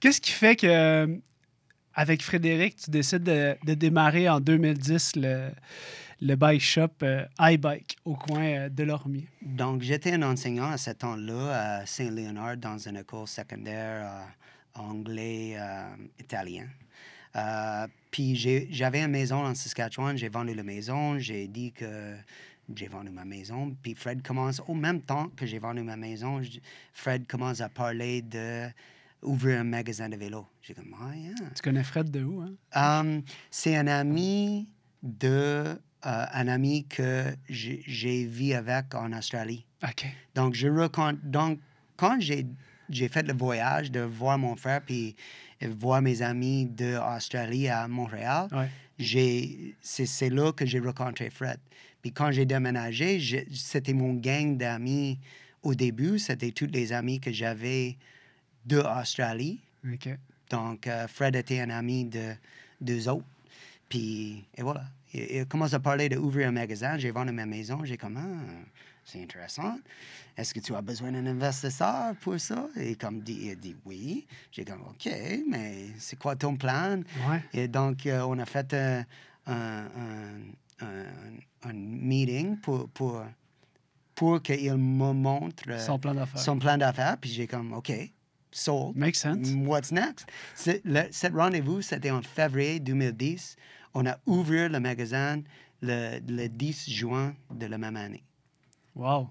Qu'est-ce 0.00 0.20
qui 0.20 0.30
fait 0.30 0.54
que, 0.54 0.68
euh, 0.68 1.16
avec 1.94 2.22
Frédéric, 2.22 2.76
tu 2.76 2.92
décides 2.92 3.24
de, 3.24 3.56
de 3.64 3.74
démarrer 3.74 4.28
en 4.28 4.38
2010 4.38 5.16
le, 5.16 5.50
le 6.20 6.36
bike 6.36 6.62
shop 6.62 7.02
euh, 7.02 7.24
iBike 7.40 7.96
au 8.04 8.14
coin 8.14 8.44
euh, 8.44 8.68
de 8.68 8.84
l'Ormier? 8.84 9.26
Donc, 9.44 9.82
j'étais 9.82 10.12
un 10.12 10.22
enseignant 10.22 10.70
à 10.70 10.78
ce 10.78 10.92
temps-là 10.92 11.80
à 11.80 11.86
Saint-Léonard 11.86 12.56
dans 12.56 12.78
une 12.78 12.98
école 12.98 13.26
secondaire 13.26 14.04
euh, 14.76 14.80
anglais, 14.80 15.56
euh, 17.36 17.86
puis 18.10 18.36
j'avais 18.70 19.02
une 19.02 19.10
maison 19.10 19.44
en 19.44 19.54
Saskatchewan, 19.54 20.16
j'ai 20.16 20.28
vendu 20.28 20.54
la 20.54 20.62
maison, 20.62 21.18
j'ai 21.18 21.48
dit 21.48 21.72
que 21.72 22.14
j'ai 22.74 22.88
vendu 22.88 23.10
ma 23.10 23.24
maison. 23.24 23.74
Puis 23.82 23.94
Fred 23.94 24.22
commence, 24.22 24.60
au 24.66 24.74
même 24.74 25.00
temps 25.00 25.28
que 25.36 25.46
j'ai 25.46 25.58
vendu 25.58 25.82
ma 25.82 25.96
maison, 25.96 26.40
Fred 26.92 27.26
commence 27.26 27.60
à 27.60 27.68
parler 27.68 28.22
de 28.22 28.68
ouvrir 29.22 29.60
un 29.60 29.64
magasin 29.64 30.08
de 30.08 30.16
vélo. 30.16 30.46
J'ai 30.60 30.74
comme, 30.74 30.94
ah, 31.00 31.14
yeah. 31.14 31.34
Tu 31.54 31.62
connais 31.62 31.84
Fred 31.84 32.10
de 32.10 32.22
où? 32.24 32.42
Hein? 32.42 33.00
Um, 33.00 33.22
c'est 33.50 33.76
un 33.76 33.86
ami 33.86 34.68
de 35.02 35.78
euh, 36.04 36.26
un 36.32 36.48
ami 36.48 36.84
que 36.88 37.36
j'ai 37.48 38.26
vu 38.26 38.52
avec 38.54 38.92
en 38.94 39.12
Australie. 39.12 39.64
OK. 39.84 40.06
Donc, 40.34 40.54
je 40.54 40.68
raconte. 40.68 41.20
Donc, 41.22 41.60
quand 41.96 42.18
j'ai 42.20 43.08
fait 43.08 43.22
le 43.22 43.34
voyage 43.34 43.90
de 43.92 44.00
voir 44.00 44.36
mon 44.36 44.56
frère 44.56 44.82
puis 44.82 45.14
voir 45.68 46.02
mes 46.02 46.22
amis 46.22 46.66
de 46.66 46.96
Australie 47.16 47.68
à 47.68 47.86
Montréal, 47.88 48.48
Ouais. 48.52 48.68
j'ai, 48.98 49.74
c'est, 49.80 50.30
là 50.30 50.52
que 50.52 50.66
j'ai 50.66 50.78
rencontré 50.80 51.30
Fred. 51.30 51.58
Puis 52.02 52.12
quand 52.12 52.30
j'ai 52.32 52.44
déménagé, 52.46 53.20
c'était 53.52 53.92
mon 53.92 54.14
gang 54.14 54.56
d'amis 54.56 55.18
au 55.62 55.74
début. 55.74 56.18
C'était 56.18 56.50
tous 56.50 56.66
les 56.72 56.92
amis 56.92 57.20
que 57.20 57.30
j'avais 57.32 57.96
de 58.66 58.78
Australie. 58.78 59.60
OK. 59.92 60.08
Donc, 60.50 60.86
euh, 60.86 61.06
Fred 61.08 61.36
était 61.36 61.60
un 61.60 61.70
ami 61.70 62.04
de 62.04 62.34
deux 62.80 63.08
autres. 63.08 63.24
Puis, 63.88 64.44
et 64.56 64.62
voilà. 64.62 64.84
Il, 65.14 65.20
il 65.30 65.46
commence 65.46 65.74
à 65.74 65.80
parler 65.80 66.08
d'ouvrir 66.08 66.48
un 66.48 66.52
magasin. 66.52 66.98
J'ai 66.98 67.10
vendu 67.10 67.32
ma 67.32 67.46
maison. 67.46 67.84
J'ai 67.84 67.96
comme, 67.96 68.16
ah, 68.16 68.62
c'est 69.04 69.22
intéressant. 69.22 69.78
Est-ce 70.36 70.54
que 70.54 70.60
tu 70.60 70.74
as 70.74 70.80
besoin 70.82 71.12
d'un 71.12 71.26
investisseur 71.26 72.14
pour 72.20 72.38
ça? 72.40 72.68
Et 72.76 72.94
comme 72.96 73.20
dit, 73.20 73.38
il 73.50 73.56
dit 73.56 73.76
oui. 73.84 74.26
J'ai 74.50 74.64
comme, 74.64 74.82
OK, 74.82 75.08
mais 75.50 75.88
c'est 75.98 76.18
quoi 76.18 76.36
ton 76.36 76.56
plan? 76.56 77.00
Ouais. 77.28 77.42
Et 77.52 77.68
donc, 77.68 78.06
euh, 78.06 78.22
on 78.22 78.38
a 78.38 78.46
fait 78.46 78.72
euh, 78.72 79.02
un, 79.46 79.84
un, 79.84 80.86
un- 80.86 81.36
un 81.64 81.72
meeting 81.74 82.56
pour, 82.58 82.88
pour, 82.88 83.22
pour 84.14 84.42
qu'il 84.42 84.72
me 84.74 85.12
montre 85.12 85.64
euh, 85.68 85.78
Son 85.78 85.98
plan 85.98 86.14
d'affaires. 86.14 86.40
son 86.40 86.58
plan 86.58 86.76
d'affaires. 86.78 87.16
Puis 87.20 87.30
j'ai 87.30 87.46
comme, 87.46 87.72
OK, 87.72 87.92
sold. 88.50 88.96
Makes 88.96 89.16
sense. 89.18 89.48
What's 89.66 89.92
next? 89.92 90.26
Le- 90.84 91.08
cette 91.10 91.34
rendez-vous, 91.34 91.82
c'était 91.82 92.10
en 92.10 92.22
février 92.22 92.80
2010. 92.80 93.56
On 93.94 94.06
a 94.06 94.16
ouvert 94.26 94.70
le 94.70 94.80
magasin 94.80 95.42
le, 95.82 96.18
le 96.26 96.48
10 96.48 96.88
juin 96.90 97.34
de 97.54 97.66
la 97.66 97.76
même 97.76 97.96
année, 97.96 98.22
Wow. 98.94 99.28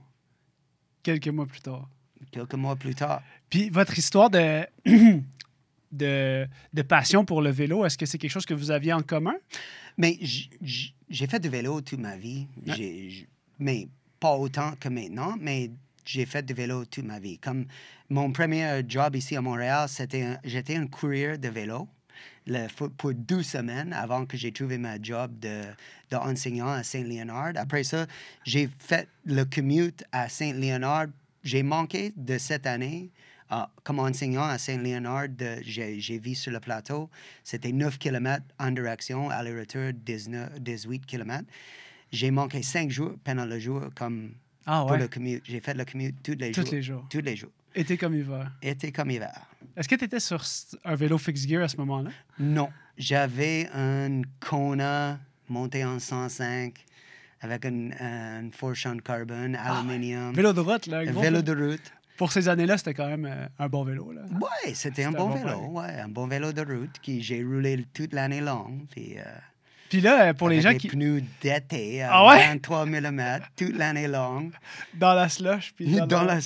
Quelques 1.04 1.28
mois 1.30 1.46
plus 1.46 1.62
tard. 1.62 1.88
quelques 2.32 2.54
mois 2.56 2.76
plus 2.76 2.96
tard. 2.96 3.22
Puis 3.50 3.70
votre 3.70 3.98
histoire 3.98 4.30
de, 4.30 4.66
de, 5.92 6.48
de 6.74 6.82
passion 6.82 7.26
pour 7.26 7.42
le 7.42 7.50
vélo, 7.50 7.86
est-ce 7.86 7.98
que 7.98 8.06
c'est 8.06 8.18
quelque 8.18 8.32
chose 8.32 8.46
que 8.46 8.54
vous 8.54 8.72
aviez 8.72 8.94
en 8.94 9.02
commun? 9.02 9.36
Mais 9.98 10.18
j'ai 10.22 11.28
fait 11.28 11.40
du 11.40 11.50
vélo 11.50 11.82
toute 11.82 12.00
ma 12.00 12.16
vie. 12.16 12.48
Ouais. 12.66 12.74
J'ai- 12.76 13.10
j- 13.10 13.28
mais 13.60 13.88
pas 14.20 14.36
autant 14.36 14.74
que 14.80 14.88
maintenant, 14.90 15.36
mais 15.40 15.72
j'ai 16.06 16.26
fait 16.26 16.46
du 16.46 16.54
vélo 16.54 16.86
toute 16.86 17.04
ma 17.06 17.20
vie. 17.20 17.38
Comme 17.38 17.66
mon 18.10 18.32
premier 18.32 18.82
job 18.88 19.16
ici 19.16 19.36
à 19.36 19.42
Montréal, 19.42 19.88
c'était 19.90 20.38
j'étais 20.44 20.76
un 20.76 20.88
courrier 20.88 21.38
de 21.38 21.50
vélo 21.50 21.88
le- 22.48 22.68
pour, 22.76 22.92
pour 22.92 23.14
12 23.14 23.46
semaines 23.46 23.94
avant 23.94 24.26
que 24.26 24.38
j'ai 24.38 24.52
trouvé 24.52 24.78
ma 24.78 25.02
job 25.02 25.32
de, 25.40 25.62
de 26.10 26.16
enseignant 26.18 26.70
à 26.70 26.84
Saint-Léonard. 26.84 27.54
Après 27.56 27.84
ça, 27.84 28.06
j'ai 28.44 28.70
fait 28.80 29.08
le 29.26 29.44
commute 29.46 30.04
à 30.12 30.30
Saint-Léonard. 30.30 31.08
J'ai 31.44 31.64
manqué 31.64 32.14
de 32.16 32.38
cette 32.38 32.68
année 32.68 33.10
ah, 33.50 33.70
comme 33.84 34.00
enseignant 34.00 34.44
à 34.44 34.58
Saint-Léonard. 34.58 35.30
de- 35.30 35.58
J'ai 35.64 36.20
vu 36.20 36.36
sur 36.36 36.52
le 36.52 36.60
plateau, 36.60 37.10
c'était 37.44 37.72
9 37.72 37.98
km 37.98 38.44
en 38.60 38.72
direction, 38.72 39.30
aller-retour 39.30 39.92
19 39.94 40.60
18 40.62 41.06
km. 41.06 41.44
J'ai 42.12 42.30
manqué 42.32 42.62
5 42.62 42.90
jours 42.90 43.14
pendant 43.24 43.46
le 43.46 43.58
jour 43.60 43.84
comme 43.96 44.34
Ah 44.66 44.82
pour 44.82 44.92
ouais? 44.92 45.00
le 45.00 45.08
commute. 45.08 45.44
J'ai 45.46 45.60
fait 45.62 45.74
le 45.74 45.86
commute 45.86 46.16
tous 46.24 46.36
les 46.38 46.52
Tous 46.52 46.62
jours. 46.62 46.72
les 46.74 46.82
jours. 46.82 47.06
Tous 47.10 47.22
les 47.22 47.36
jours. 47.36 47.52
Été 47.74 47.98
comme 47.98 48.14
hiver. 48.16 48.52
Été 48.62 48.92
comme 48.92 49.10
hiver. 49.12 49.34
Est-ce 49.76 49.88
que 49.88 49.96
tu 49.96 50.06
étais 50.06 50.20
sur 50.20 50.44
un 50.86 50.96
vélo 50.96 51.18
fixed 51.18 51.50
gear 51.50 51.64
à 51.64 51.68
ce 51.68 51.78
moment-là? 51.78 52.10
Non, 52.40 52.70
j'avais 52.98 53.70
un 53.74 54.22
Kona 54.40 55.20
monté 55.50 55.84
en 55.86 56.00
105 56.00 56.74
avec 57.42 57.66
une, 57.66 57.94
une 58.00 58.52
fourche 58.54 58.86
en 58.86 58.98
carbone, 58.98 59.56
aluminium, 59.56 60.30
Ah 60.34 60.36
Vélo 60.36 60.54
de 60.54 60.60
route, 60.60 60.86
là. 60.88 61.00
un 61.00 61.08
un 61.08 61.12
vélo 61.22 61.42
de 61.42 61.54
route. 61.72 61.94
Pour 62.18 62.32
ces 62.32 62.48
années-là, 62.48 62.78
c'était 62.78 62.94
quand 62.94 63.08
même 63.08 63.26
euh, 63.26 63.48
un 63.58 63.68
bon 63.68 63.84
vélo. 63.84 64.12
Là. 64.12 64.22
Ouais, 64.32 64.74
c'était 64.76 65.06
un 65.06 65.12
bon 65.12 65.30
un 65.30 65.30
bon 65.32 65.36
vélo, 65.36 65.60
ouais, 65.72 66.00
un 66.02 66.08
bon 66.08 66.28
vélo 66.28 66.54
de 66.54 66.62
route 66.62 67.00
que 67.04 67.20
j'ai 67.20 67.44
roulé 67.44 67.84
toute 67.96 68.14
l'année 68.14 68.42
longue. 68.42 68.86
Puis, 68.92 69.16
euh, 69.18 69.24
Puis 69.90 70.02
là, 70.02 70.28
euh, 70.28 70.34
pour 70.34 70.48
les 70.50 70.62
gens 70.62 70.72
des 70.72 70.78
qui. 70.78 70.88
pneus 70.90 71.24
d'été 71.42 72.04
à 72.04 72.10
Ah 72.14 72.28
ouais? 72.28 72.48
23 72.50 72.86
mm 72.86 73.40
toute 73.56 73.76
l'année 73.76 74.08
longue, 74.08 74.52
Dans 74.94 75.16
la 75.16 75.30
slush. 75.30 75.74
Puis 75.76 75.88
dans, 75.96 76.06
dans 76.06 76.24
la-. 76.24 76.40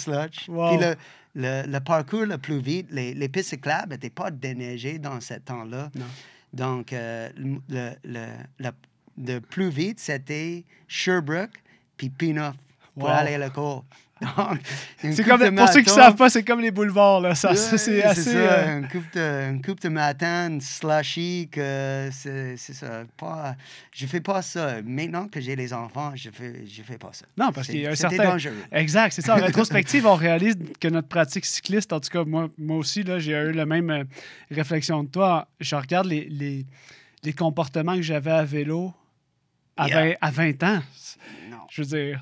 Wow. 0.47 0.77
Puis 0.77 0.85
le, 0.87 0.95
le, 1.35 1.63
le 1.67 1.79
parcours 1.79 2.25
le 2.25 2.37
plus 2.37 2.59
vite, 2.59 2.87
les, 2.91 3.13
les 3.13 3.27
pistes 3.29 3.49
cyclables 3.49 3.91
n'étaient 3.91 4.09
pas 4.09 4.31
déneigées 4.31 4.97
dans 4.99 5.19
ce 5.21 5.33
temps-là. 5.35 5.91
Donc, 6.53 6.93
euh, 6.93 7.29
le, 7.69 7.91
le, 9.17 9.39
plus 9.39 9.69
vite, 9.69 9.99
c'était 9.99 10.63
Sherbrooke 10.87 11.61
puis 11.97 12.09
Pinoff 12.09 12.55
pour 12.97 13.09
Wow. 13.09 13.15
aller 13.15 13.33
à 13.35 13.37
une 13.45 13.83
C'est 15.01 15.23
comme, 15.23 15.41
de 15.41 15.49
pour 15.49 15.67
ceux 15.69 15.81
qui 15.81 15.89
ne 15.89 15.95
savent 15.95 16.15
pas, 16.15 16.29
c'est 16.29 16.43
comme 16.43 16.61
les 16.61 16.71
boulevards. 16.71 17.21
Là. 17.21 17.35
Ça, 17.35 17.55
c'est 17.55 18.03
assez. 18.03 18.31
ça, 18.31 18.37
euh, 18.37 18.79
une, 18.79 18.87
coupe 18.87 19.13
de, 19.13 19.49
une 19.51 19.61
coupe 19.61 19.81
de 19.81 19.89
matin, 19.89 20.49
une 20.49 20.61
slushy, 20.61 21.49
que 21.51 22.09
c'est 22.11 22.57
c'est 22.57 22.73
ça. 22.73 23.03
Pas, 23.17 23.55
je 23.91 24.05
fais 24.07 24.21
pas 24.21 24.41
ça. 24.41 24.81
Maintenant 24.83 25.27
que 25.27 25.39
j'ai 25.39 25.55
les 25.55 25.73
enfants, 25.73 26.11
je 26.15 26.29
fais, 26.31 26.65
je 26.65 26.81
fais 26.81 26.97
pas 26.97 27.11
ça. 27.13 27.25
Non, 27.37 27.51
parce 27.51 27.67
qu'il 27.67 27.81
y 27.81 27.87
a 27.87 27.91
un 27.91 27.95
certain. 27.95 28.31
dangereux. 28.31 28.63
Exact, 28.71 29.13
c'est 29.13 29.21
ça. 29.21 29.35
En 29.35 29.41
rétrospective, 29.41 30.05
on 30.05 30.15
réalise 30.15 30.55
que 30.79 30.87
notre 30.87 31.07
pratique 31.07 31.45
cycliste, 31.45 31.93
en 31.93 31.99
tout 31.99 32.09
cas, 32.09 32.23
moi, 32.23 32.49
moi 32.57 32.77
aussi, 32.77 33.03
là, 33.03 33.19
j'ai 33.19 33.33
eu 33.33 33.51
la 33.51 33.65
même 33.65 33.89
euh, 33.89 34.03
réflexion 34.51 35.05
que 35.05 35.11
toi. 35.11 35.47
Je 35.59 35.75
regarde 35.75 36.07
les, 36.07 36.27
les, 36.29 36.65
les 37.23 37.33
comportements 37.33 37.95
que 37.95 38.01
j'avais 38.01 38.31
à 38.31 38.43
vélo 38.43 38.93
à, 39.77 39.87
Yeah. 39.87 40.03
20, 40.03 40.15
à 40.21 40.31
20 40.31 40.63
ans. 40.63 40.81
Non, 41.49 41.57
Je 41.69 41.81
veux 41.81 41.87
dire, 41.87 42.21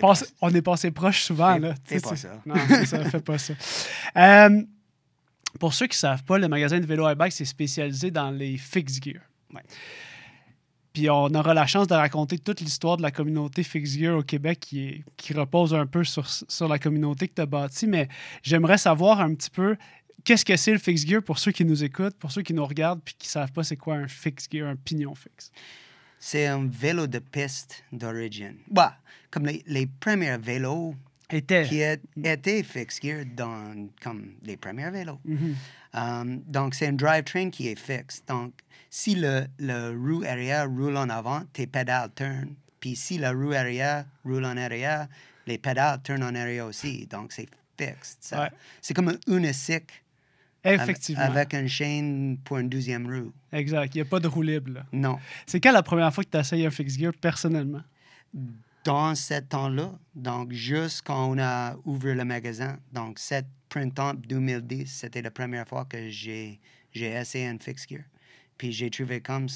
pas 0.00 0.12
on 0.40 0.54
est 0.54 0.62
passé 0.62 0.90
proche 0.90 1.22
souvent. 1.22 1.56
Là. 1.58 1.74
fais 1.84 1.98
Tu 1.98 2.00
sais, 2.00 2.08
pas 2.08 2.16
ça. 2.16 2.42
Non, 2.46 2.54
ça, 2.86 3.04
fais 3.10 3.20
pas 3.20 3.38
ça. 3.38 3.54
Euh, 4.16 4.62
Pour 5.60 5.74
ceux 5.74 5.86
qui 5.86 5.96
ne 5.96 6.00
savent 6.00 6.24
pas, 6.24 6.38
le 6.38 6.48
magasin 6.48 6.78
de 6.78 6.86
vélo 6.86 7.08
iBike, 7.08 7.32
c'est 7.32 7.44
spécialisé 7.44 8.10
dans 8.10 8.30
les 8.30 8.56
fixed 8.58 9.02
gear. 9.02 9.22
Ouais. 9.54 9.62
Puis 10.92 11.08
on 11.10 11.26
aura 11.34 11.54
la 11.54 11.66
chance 11.66 11.86
de 11.86 11.94
raconter 11.94 12.38
toute 12.38 12.60
l'histoire 12.60 12.96
de 12.96 13.02
la 13.02 13.10
communauté 13.10 13.62
fixed 13.62 13.98
gear 14.00 14.16
au 14.18 14.22
Québec 14.22 14.58
qui, 14.60 14.80
est- 14.86 15.04
qui 15.16 15.32
repose 15.32 15.72
un 15.74 15.86
peu 15.86 16.02
sur, 16.04 16.28
sur 16.28 16.68
la 16.68 16.78
communauté 16.78 17.28
que 17.28 17.34
tu 17.34 17.42
as 17.42 17.46
bâtie. 17.46 17.86
Mais 17.86 18.08
j'aimerais 18.42 18.78
savoir 18.78 19.20
un 19.20 19.34
petit 19.34 19.50
peu 19.50 19.76
qu'est-ce 20.24 20.44
que 20.44 20.56
c'est 20.56 20.72
le 20.72 20.78
fixed 20.78 21.08
gear 21.08 21.22
pour 21.22 21.38
ceux 21.38 21.52
qui 21.52 21.64
nous 21.64 21.84
écoutent, 21.84 22.16
pour 22.18 22.32
ceux 22.32 22.42
qui 22.42 22.52
nous 22.54 22.66
regardent 22.66 23.00
puis 23.04 23.14
qui 23.18 23.28
ne 23.28 23.30
savent 23.32 23.52
pas 23.52 23.62
c'est 23.64 23.76
quoi 23.76 23.94
un 23.94 24.08
fixed 24.08 24.50
gear, 24.52 24.68
un 24.68 24.76
pignon 24.76 25.14
fixe. 25.14 25.50
C'est 26.18 26.46
un 26.46 26.66
vélo 26.68 27.06
de 27.06 27.18
piste 27.18 27.84
d'origine. 27.92 28.56
Bah, 28.68 28.96
comme 29.30 29.46
les, 29.46 29.62
les 29.66 29.86
premiers 29.86 30.38
vélos 30.38 30.94
Était. 31.30 31.64
qui 31.64 31.82
étaient 32.26 32.62
fixed 32.62 33.02
gear 33.02 33.24
dans 33.36 33.88
comme 34.02 34.34
les 34.42 34.56
premiers 34.56 34.90
vélos. 34.90 35.20
Mhm. 35.24 35.54
Um, 35.94 36.42
donc, 36.46 36.74
c'est 36.74 36.86
un 36.86 36.92
drivetrain 36.92 37.50
qui 37.50 37.68
est 37.68 37.78
fixe. 37.78 38.22
Donc, 38.26 38.52
si 38.90 39.14
le, 39.14 39.46
le 39.58 39.90
roue 39.90 40.22
arrière 40.24 40.68
roule 40.68 40.96
en 40.96 41.08
avant, 41.08 41.42
tes 41.52 41.66
pédales 41.66 42.10
tournent. 42.14 42.54
Puis 42.80 42.94
si 42.94 43.18
la 43.18 43.32
roue 43.32 43.52
arrière 43.52 44.04
roule 44.24 44.44
en 44.44 44.56
arrière, 44.56 45.08
les 45.46 45.58
pédales 45.58 46.00
tournent 46.02 46.24
en 46.24 46.34
arrière 46.34 46.66
aussi. 46.66 47.06
Donc, 47.06 47.32
c'est 47.32 47.48
fixe. 47.78 48.18
Ouais. 48.32 48.50
C'est 48.82 48.94
comme 48.94 49.08
un 49.08 49.18
unicycle 49.34 49.94
Effectivement. 50.64 51.22
avec 51.24 51.54
une 51.54 51.68
chaîne 51.68 52.38
pour 52.44 52.58
une 52.58 52.68
deuxième 52.68 53.06
roue. 53.06 53.32
Exact. 53.52 53.94
Il 53.94 53.98
n'y 53.98 54.02
a 54.02 54.04
pas 54.04 54.20
de 54.20 54.28
roue 54.28 54.42
libre. 54.42 54.72
là. 54.72 54.86
Non. 54.92 55.18
C'est 55.46 55.60
quand 55.60 55.72
la 55.72 55.82
première 55.82 56.12
fois 56.12 56.24
que 56.24 56.30
tu 56.30 56.36
as 56.36 56.40
essayé 56.40 56.66
un 56.66 56.70
fixed 56.70 56.98
gear 56.98 57.12
personnellement? 57.20 57.82
Dans 58.84 59.14
ce 59.14 59.40
temps-là, 59.40 59.92
donc 60.14 60.52
juste 60.52 61.02
quand 61.04 61.30
on 61.30 61.38
a 61.38 61.76
ouvert 61.84 62.14
le 62.14 62.24
magasin, 62.24 62.78
donc 62.92 63.18
cet 63.18 63.46
printemps 63.68 64.14
2010, 64.14 64.86
c'était 64.86 65.20
la 65.22 65.30
première 65.30 65.66
fois 65.68 65.84
que 65.84 66.08
j'ai 66.08 66.58
j'ai 66.92 67.10
essayé 67.12 67.46
un 67.46 67.58
fixed 67.58 67.88
gear. 67.90 68.02
Puis 68.56 68.72
j'ai 68.72 68.88
trouvé 68.90 69.20
comme, 69.20 69.46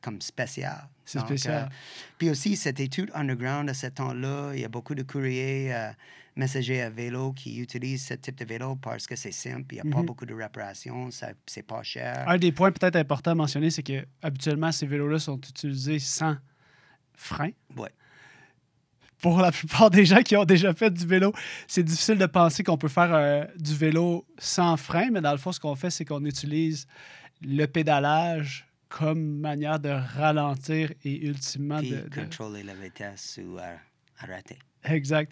comme 0.00 0.20
spécial. 0.20 0.88
C'est 1.04 1.18
spécial. 1.20 1.64
euh, 1.64 1.74
puis 2.16 2.30
aussi, 2.30 2.56
c'était 2.56 2.86
tout 2.86 3.06
underground 3.12 3.68
à 3.68 3.74
ce 3.74 3.88
temps-là. 3.88 4.52
Il 4.54 4.60
y 4.60 4.64
a 4.64 4.68
beaucoup 4.68 4.94
de 4.94 5.02
courriers 5.02 5.74
euh, 5.74 5.90
messagers 6.40 6.80
à 6.82 6.90
vélo 6.90 7.32
qui 7.32 7.58
utilisent 7.60 8.06
ce 8.06 8.14
type 8.14 8.36
de 8.36 8.44
vélo 8.44 8.74
parce 8.76 9.06
que 9.06 9.14
c'est 9.14 9.30
simple. 9.32 9.74
Il 9.74 9.82
n'y 9.82 9.88
a 9.88 9.92
pas 9.94 10.00
Mhm. 10.00 10.06
beaucoup 10.06 10.26
de 10.26 10.34
réparations, 10.34 11.08
c'est 11.46 11.62
pas 11.62 11.82
cher. 11.82 12.24
Un 12.28 12.38
des 12.38 12.50
points 12.52 12.72
peut-être 12.72 12.96
importants 12.96 13.30
à 13.32 13.34
mentionner, 13.36 13.70
c'est 13.70 13.82
que 13.84 14.04
habituellement 14.22 14.72
ces 14.72 14.86
vélos-là 14.86 15.18
sont 15.18 15.38
utilisés 15.40 15.98
sans 16.00 16.36
frein. 17.14 17.50
Ouais. 17.76 17.90
Pour 19.22 19.38
la 19.40 19.52
plupart 19.52 19.90
des 19.90 20.06
gens 20.06 20.22
qui 20.22 20.34
ont 20.36 20.46
déjà 20.46 20.72
fait 20.72 20.90
du 20.90 21.06
vélo, 21.06 21.32
c'est 21.68 21.82
difficile 21.82 22.16
de 22.16 22.24
penser 22.26 22.62
qu'on 22.64 22.78
peut 22.78 22.88
faire 22.88 23.12
euh, 23.14 23.44
du 23.58 23.74
vélo 23.76 24.26
sans 24.38 24.76
frein, 24.78 25.10
mais 25.12 25.20
dans 25.20 25.32
le 25.32 25.38
fond, 25.38 25.52
ce 25.52 25.60
qu'on 25.60 25.74
fait, 25.76 25.90
c'est 25.90 26.06
qu'on 26.06 26.24
utilise 26.24 26.86
le 27.42 27.66
pédalage 27.66 28.66
comme 28.88 29.38
manière 29.38 29.78
de 29.78 29.90
ralentir 29.90 30.92
et 31.04 31.26
ultimement 31.26 31.78
Puis 31.80 31.90
de, 31.90 32.08
de- 32.08 32.14
contrôler 32.14 32.62
la 32.62 32.74
vitesse 32.74 33.38
ou 33.44 33.58
euh, 33.58 33.76
arrêter. 34.18 34.58
Exact. 34.84 35.30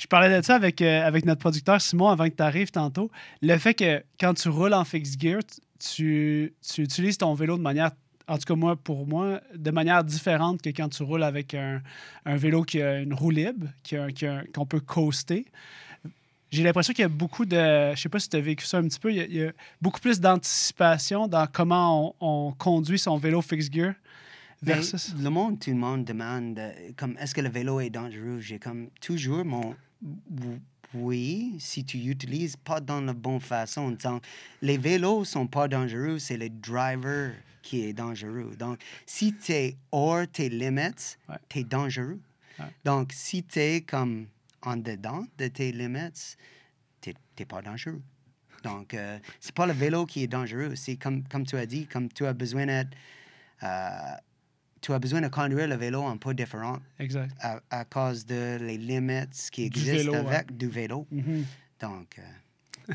Je 0.00 0.06
parlais 0.06 0.34
de 0.40 0.42
ça 0.42 0.54
avec, 0.54 0.80
euh, 0.80 1.06
avec 1.06 1.26
notre 1.26 1.40
producteur 1.40 1.78
Simon 1.80 2.08
avant 2.08 2.24
que 2.24 2.34
tu 2.34 2.42
arrives 2.42 2.70
tantôt. 2.70 3.10
Le 3.42 3.56
fait 3.58 3.74
que 3.74 4.02
quand 4.18 4.32
tu 4.32 4.48
roules 4.48 4.72
en 4.72 4.84
fixed 4.84 5.20
gear, 5.20 5.40
tu, 5.78 6.54
tu 6.66 6.82
utilises 6.82 7.18
ton 7.18 7.34
vélo 7.34 7.58
de 7.58 7.62
manière, 7.62 7.90
en 8.26 8.38
tout 8.38 8.44
cas 8.46 8.54
moi, 8.54 8.76
pour 8.76 9.06
moi, 9.06 9.40
de 9.54 9.70
manière 9.70 10.02
différente 10.02 10.62
que 10.62 10.70
quand 10.70 10.88
tu 10.88 11.02
roules 11.02 11.22
avec 11.22 11.52
un, 11.52 11.82
un 12.24 12.36
vélo 12.36 12.62
qui 12.62 12.80
a 12.80 13.00
une 13.00 13.12
roue 13.12 13.30
libre, 13.30 13.66
qui 13.82 13.96
a- 13.96 14.10
qui 14.10 14.24
qu'on 14.54 14.64
peut 14.64 14.80
coaster. 14.80 15.44
J'ai 16.50 16.62
l'impression 16.64 16.92
qu'il 16.94 17.02
y 17.02 17.04
a 17.04 17.08
beaucoup 17.08 17.44
de. 17.44 17.94
Je 17.94 18.00
sais 18.00 18.08
pas 18.08 18.18
si 18.18 18.28
tu 18.28 18.36
as 18.36 18.40
vécu 18.40 18.64
ça 18.64 18.78
un 18.78 18.84
petit 18.84 18.98
peu. 18.98 19.10
Il 19.12 19.16
y 19.18 19.20
a, 19.20 19.24
il 19.26 19.34
y 19.36 19.44
a 19.44 19.52
beaucoup 19.82 20.00
plus 20.00 20.18
d'anticipation 20.18 21.28
dans 21.28 21.46
comment 21.46 22.14
on, 22.20 22.48
on 22.48 22.52
conduit 22.52 22.98
son 22.98 23.18
vélo 23.18 23.40
fixed 23.42 23.72
gear 23.72 23.92
Mais 24.62 24.72
versus. 24.74 25.14
le 25.22 25.28
monde, 25.30 25.60
tout 25.60 25.70
le 25.70 25.76
monde 25.76 26.04
demande 26.04 26.58
euh, 26.58 26.72
comme 26.96 27.16
est-ce 27.20 27.34
que 27.34 27.40
le 27.40 27.50
vélo 27.50 27.78
est 27.80 27.90
dangereux? 27.90 28.40
J'ai 28.40 28.58
comme 28.58 28.88
toujours 29.00 29.44
mon 29.44 29.76
oui 30.94 31.56
si 31.58 31.84
tu 31.84 31.98
utilises 31.98 32.56
pas 32.56 32.80
dans 32.80 33.00
la 33.00 33.12
bonne 33.12 33.40
façon. 33.40 33.90
Donc, 33.92 34.22
les 34.62 34.78
vélos 34.78 35.24
sont 35.24 35.46
pas 35.46 35.68
dangereux, 35.68 36.18
c'est 36.18 36.36
le 36.36 36.48
driver 36.48 37.32
qui 37.62 37.82
est 37.82 37.92
dangereux. 37.92 38.56
Donc, 38.58 38.78
si 39.06 39.34
tu 39.34 39.52
es 39.52 39.76
hors 39.92 40.26
tes 40.30 40.48
limites, 40.48 41.18
Ouais. 41.28 41.36
tu 41.48 41.58
es 41.60 41.64
dangereux. 41.64 42.18
Ouais. 42.58 42.64
Donc, 42.84 43.12
si 43.12 43.42
tu 43.44 43.58
es 43.60 43.80
comme 43.82 44.26
en 44.62 44.76
dedans 44.76 45.26
de 45.38 45.48
tes 45.48 45.70
limites, 45.72 46.36
tu 47.00 47.14
n'es 47.38 47.44
pas 47.46 47.62
dangereux. 47.62 48.02
Donc, 48.62 48.92
euh, 48.92 49.18
c'est 49.40 49.54
pas 49.54 49.66
le 49.66 49.72
vélo 49.72 50.04
qui 50.04 50.22
est 50.24 50.26
dangereux. 50.26 50.74
C'est 50.76 50.96
comme, 50.96 51.22
comme 51.28 51.46
tu 51.46 51.56
as 51.56 51.64
dit, 51.66 51.86
comme 51.86 52.08
tu 52.12 52.26
as 52.26 52.32
besoin 52.34 52.66
d'être. 52.66 52.90
euh, 53.62 54.16
tu 54.80 54.92
as 54.92 54.98
besoin 54.98 55.20
de 55.20 55.28
conduire 55.28 55.68
le 55.68 55.76
vélo 55.76 56.04
un 56.06 56.16
peu 56.16 56.32
différent 56.34 56.78
Exact. 56.98 57.30
à, 57.40 57.60
à 57.70 57.84
cause 57.84 58.24
de 58.26 58.58
les 58.60 58.78
limites 58.78 59.48
qui 59.52 59.68
Du 59.68 59.78
existent 59.80 60.12
vélo, 60.12 60.12
ouais. 60.28 60.34
avec 60.36 60.56
du 60.56 60.68
vélo. 60.68 61.06
Mhm. 61.10 61.44
Donc, 61.80 62.18
euh, 62.18 62.92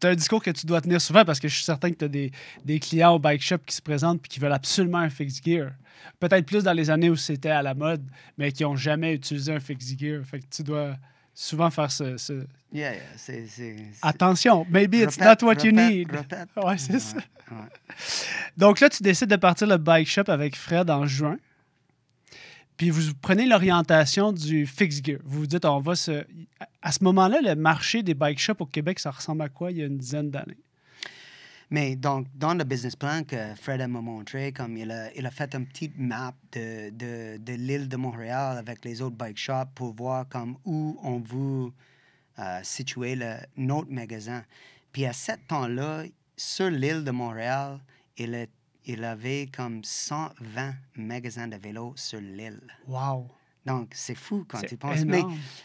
C'est 0.00 0.08
un 0.08 0.14
discours 0.14 0.42
que 0.42 0.50
tu 0.50 0.66
dois 0.66 0.80
tenir 0.80 1.00
souvent 1.00 1.24
parce 1.24 1.38
que 1.38 1.46
je 1.48 1.54
suis 1.54 1.64
certain 1.64 1.90
que 1.90 1.96
tu 1.96 2.04
as 2.04 2.08
des, 2.08 2.32
des 2.64 2.80
clients 2.80 3.12
au 3.14 3.18
bike 3.18 3.40
shop 3.42 3.58
qui 3.64 3.74
se 3.76 3.80
présentent 3.82 4.20
et 4.24 4.28
qui 4.28 4.40
veulent 4.40 4.52
absolument 4.52 4.98
un 4.98 5.08
fixed 5.10 5.44
gear. 5.44 5.70
Peut-être 6.18 6.44
plus 6.46 6.64
dans 6.64 6.72
les 6.72 6.90
années 6.90 7.10
où 7.10 7.16
c'était 7.16 7.50
à 7.50 7.62
la 7.62 7.72
mode, 7.74 8.04
mais 8.36 8.50
qui 8.50 8.64
n'ont 8.64 8.74
jamais 8.76 9.14
utilisé 9.14 9.52
un 9.54 9.60
fixed 9.60 9.98
gear. 9.98 10.24
Fait 10.24 10.40
que 10.40 10.46
tu 10.50 10.62
dois 10.64 10.96
souvent 11.34 11.70
faire 11.70 11.90
ce. 11.90 12.16
ce- 12.16 12.46
yeah, 12.72 12.92
yeah, 12.94 13.00
c'est. 13.16 13.46
c'est- 13.46 13.76
c'est- 13.76 13.98
Attention, 14.02 14.66
maybe 14.70 14.94
it's 14.94 15.18
not 15.18 15.44
what 15.46 15.64
you 15.64 15.72
need. 15.72 16.10
répète. 16.12 16.48
Ouais, 16.56 16.78
c'est 16.78 16.98
ça. 16.98 17.16
Ouais. 17.50 17.56
Donc 18.56 18.80
là, 18.80 18.88
tu 18.88 19.02
décides 19.02 19.28
de 19.30 19.36
partir 19.36 19.66
le 19.66 19.76
bike 19.76 20.08
shop 20.08 20.24
avec 20.28 20.56
Fred 20.56 20.90
en 20.90 21.06
juin. 21.06 21.36
Puis 22.76 22.90
vous 22.90 23.12
prenez 23.20 23.46
l'orientation 23.46 24.32
du 24.32 24.66
fixed 24.66 25.04
gear. 25.04 25.18
Vous 25.24 25.40
vous 25.40 25.46
dites, 25.46 25.64
on 25.64 25.78
va 25.80 25.94
se. 25.94 26.24
À 26.80 26.90
ce 26.92 27.04
moment-là, 27.04 27.40
le 27.42 27.54
marché 27.54 28.02
des 28.02 28.14
bike 28.14 28.38
shops 28.40 28.60
au 28.60 28.66
Québec, 28.66 28.98
ça 28.98 29.10
ressemble 29.10 29.42
à 29.42 29.48
quoi 29.48 29.70
il 29.70 29.78
y 29.78 29.82
a 29.82 29.86
une 29.86 29.98
dizaine 29.98 30.30
d'années? 30.30 30.56
Mais 31.72 31.96
donc, 31.96 32.26
dans 32.34 32.52
le 32.54 32.64
business 32.64 32.94
plan 32.94 33.24
que 33.24 33.54
Fred 33.56 33.80
m'a 33.88 34.00
montré, 34.02 34.52
comme 34.52 34.76
il 34.76 34.90
a, 34.90 35.10
il 35.14 35.24
a 35.26 35.30
fait 35.30 35.54
une 35.54 35.66
petite 35.66 35.94
map 35.98 36.34
de, 36.52 36.90
de, 36.90 37.38
de 37.38 37.52
l'île 37.54 37.88
de 37.88 37.96
Montréal 37.96 38.58
avec 38.58 38.84
les 38.84 39.00
autres 39.00 39.16
bike 39.16 39.38
shops 39.38 39.70
pour 39.74 39.94
voir 39.94 40.28
comme 40.28 40.56
où 40.66 40.98
on 41.02 41.18
veut 41.20 41.72
euh, 42.38 42.60
situer 42.62 43.16
le, 43.16 43.36
notre 43.56 43.90
magasin. 43.90 44.44
Puis 44.92 45.06
à 45.06 45.14
ce 45.14 45.32
temps-là, 45.48 46.04
sur 46.36 46.68
l'île 46.70 47.04
de 47.04 47.10
Montréal, 47.10 47.80
il, 48.18 48.34
est- 48.34 48.50
il 48.84 49.02
avait 49.02 49.46
comme 49.46 49.82
120 49.82 50.74
magasins 50.96 51.48
de 51.48 51.56
vélos 51.56 51.94
sur 51.96 52.20
l'île. 52.20 52.60
Wow! 52.86 53.28
Donc, 53.64 53.92
c'est 53.94 54.14
fou 54.16 54.44
quand 54.46 54.60
tu 54.68 54.76
penses. 54.76 55.04
Mais 55.06 55.22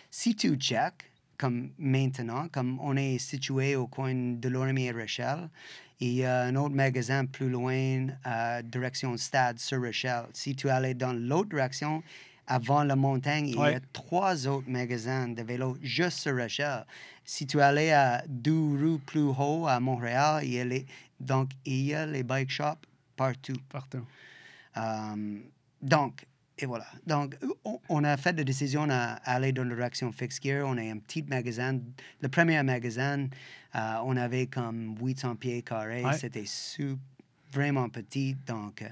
si 0.09 0.35
tu 0.35 0.55
check, 0.55 0.93
comme 1.37 1.71
maintenant, 1.77 2.47
comme 2.47 2.79
on 2.79 2.95
est 2.95 3.17
situé 3.17 3.75
au 3.75 3.87
coin 3.87 4.13
de 4.15 4.47
Lorimier 4.49 4.91
et 5.99 6.05
Rochelle, 6.05 6.07
il 6.09 6.13
y 6.13 6.25
a 6.25 6.41
un 6.43 6.55
autre 6.55 6.75
magasin 6.75 7.25
plus 7.25 7.49
loin, 7.49 8.07
euh, 8.25 8.61
direction 8.61 9.17
Stade 9.17 9.59
sur 9.59 9.81
Rochelle. 9.81 10.25
Si 10.33 10.55
tu 10.55 10.69
allais 10.69 10.93
dans 10.93 11.13
l'autre 11.13 11.49
direction, 11.49 12.03
avant 12.47 12.83
la 12.83 12.95
montagne, 12.95 13.49
il 13.49 13.55
y 13.55 13.61
a 13.61 13.79
trois 13.91 14.47
autres 14.47 14.69
magasins 14.69 15.27
de 15.27 15.41
vélos 15.41 15.77
juste 15.81 16.19
sur 16.19 16.35
Rochelle. 16.35 16.85
Si 17.25 17.45
tu 17.45 17.59
allais 17.59 17.91
à 17.91 18.23
deux 18.27 18.77
rues 18.77 18.99
plus 18.99 19.21
haut 19.37 19.67
à 19.67 19.79
Montréal, 19.79 20.43
il 20.43 20.53
y 20.53 20.59
a 20.59 20.65
les, 20.65 20.85
donc 21.19 21.49
il 21.65 21.85
y 21.85 21.93
a 21.93 22.05
les 22.05 22.23
bike 22.23 22.49
shops 22.49 22.85
partout. 23.17 23.57
Partout. 23.69 24.05
Um, 24.75 25.41
donc, 25.81 26.25
et 26.59 26.65
voilà. 26.65 26.87
Donc, 27.05 27.35
on, 27.65 27.79
on 27.89 28.03
a 28.03 28.15
fait 28.17 28.35
la 28.37 28.43
décision 28.43 28.87
à 28.89 29.15
aller 29.25 29.51
dans 29.51 29.63
la 29.63 29.75
direction 29.75 30.11
fixed 30.11 30.41
gear. 30.41 30.65
On 30.65 30.77
a 30.77 30.81
un 30.81 30.97
petit 30.99 31.23
magasin. 31.23 31.79
Le 32.21 32.29
premier 32.29 32.63
magasin, 32.63 33.27
euh, 33.77 33.95
on 34.03 34.15
avait 34.17 34.47
comme 34.47 34.95
800 35.01 35.35
pieds 35.35 35.61
carrés. 35.61 36.03
Ouais. 36.03 36.17
C'était 36.17 36.45
vraiment 37.51 37.89
petit. 37.89 38.35
Donc, 38.45 38.81
euh, 38.81 38.87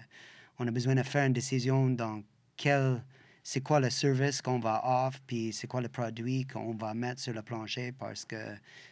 on 0.59 0.67
a 0.67 0.71
besoin 0.71 0.95
de 0.95 1.03
faire 1.03 1.25
une 1.25 1.33
décision 1.33 1.89
dans 1.89 2.21
quel, 2.57 3.01
c'est 3.43 3.61
quoi 3.61 3.79
le 3.79 3.89
service 3.89 4.41
qu'on 4.41 4.59
va 4.59 4.81
offrir, 5.05 5.21
puis 5.27 5.53
c'est 5.53 5.67
quoi 5.67 5.81
le 5.81 5.89
produit 5.89 6.45
qu'on 6.45 6.73
va 6.73 6.93
mettre 6.93 7.19
sur 7.21 7.33
le 7.33 7.41
plancher 7.41 7.91
parce 7.91 8.25
que, 8.25 8.37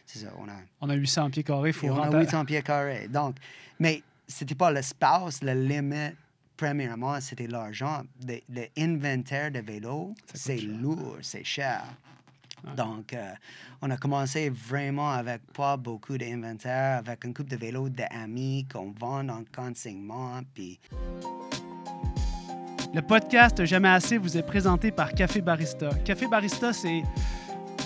c'est 0.06 0.20
ça, 0.20 0.32
on 0.38 0.48
a 0.48 0.56
On 0.80 0.90
a 0.90 0.94
800 0.94 1.30
pieds 1.30 1.42
carrés, 1.42 1.70
il 1.70 1.72
faut 1.72 1.88
on 1.88 1.96
a 1.96 2.04
rentrer. 2.04 2.20
800 2.24 2.44
pieds 2.44 2.62
carrés. 2.62 3.08
Donc, 3.08 3.36
mais 3.78 4.02
c'était 4.28 4.54
pas 4.54 4.70
l'espace, 4.70 5.42
le 5.42 5.52
limite. 5.54 6.16
Premièrement, 6.56 7.20
c'était 7.20 7.48
l'argent. 7.48 8.02
Le- 8.28 8.68
L'inventaire 8.76 9.50
de 9.50 9.58
vélos, 9.58 10.14
c'est 10.32 10.58
lourd, 10.58 11.16
c'est 11.20 11.42
cher. 11.42 11.82
Donc, 12.76 13.12
euh, 13.12 13.32
on 13.82 13.90
a 13.90 13.96
commencé 13.96 14.50
vraiment 14.50 15.10
avec 15.10 15.42
pas 15.52 15.76
beaucoup 15.76 16.16
d'inventaire, 16.16 16.98
avec 16.98 17.24
une 17.24 17.34
coupe 17.34 17.48
de 17.48 17.56
vélos 17.56 17.88
d'amis 17.88 18.66
qu'on 18.72 18.92
vend 18.92 19.28
en 19.28 19.42
consignement. 19.54 20.40
Puis, 20.54 20.80
Le 22.94 23.02
podcast 23.02 23.64
Jamais 23.64 23.88
assez 23.88 24.18
vous 24.18 24.36
est 24.36 24.42
présenté 24.42 24.90
par 24.90 25.12
Café 25.12 25.40
Barista. 25.40 25.90
Café 26.04 26.26
Barista, 26.26 26.72
c'est 26.72 27.02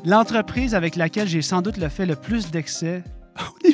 l'entreprise 0.04 0.74
avec 0.74 0.96
laquelle 0.96 1.28
j'ai 1.28 1.42
sans 1.42 1.62
doute 1.62 1.76
le 1.76 1.88
fait 1.88 2.06
le 2.06 2.16
plus 2.16 2.50
d'excès 2.50 3.02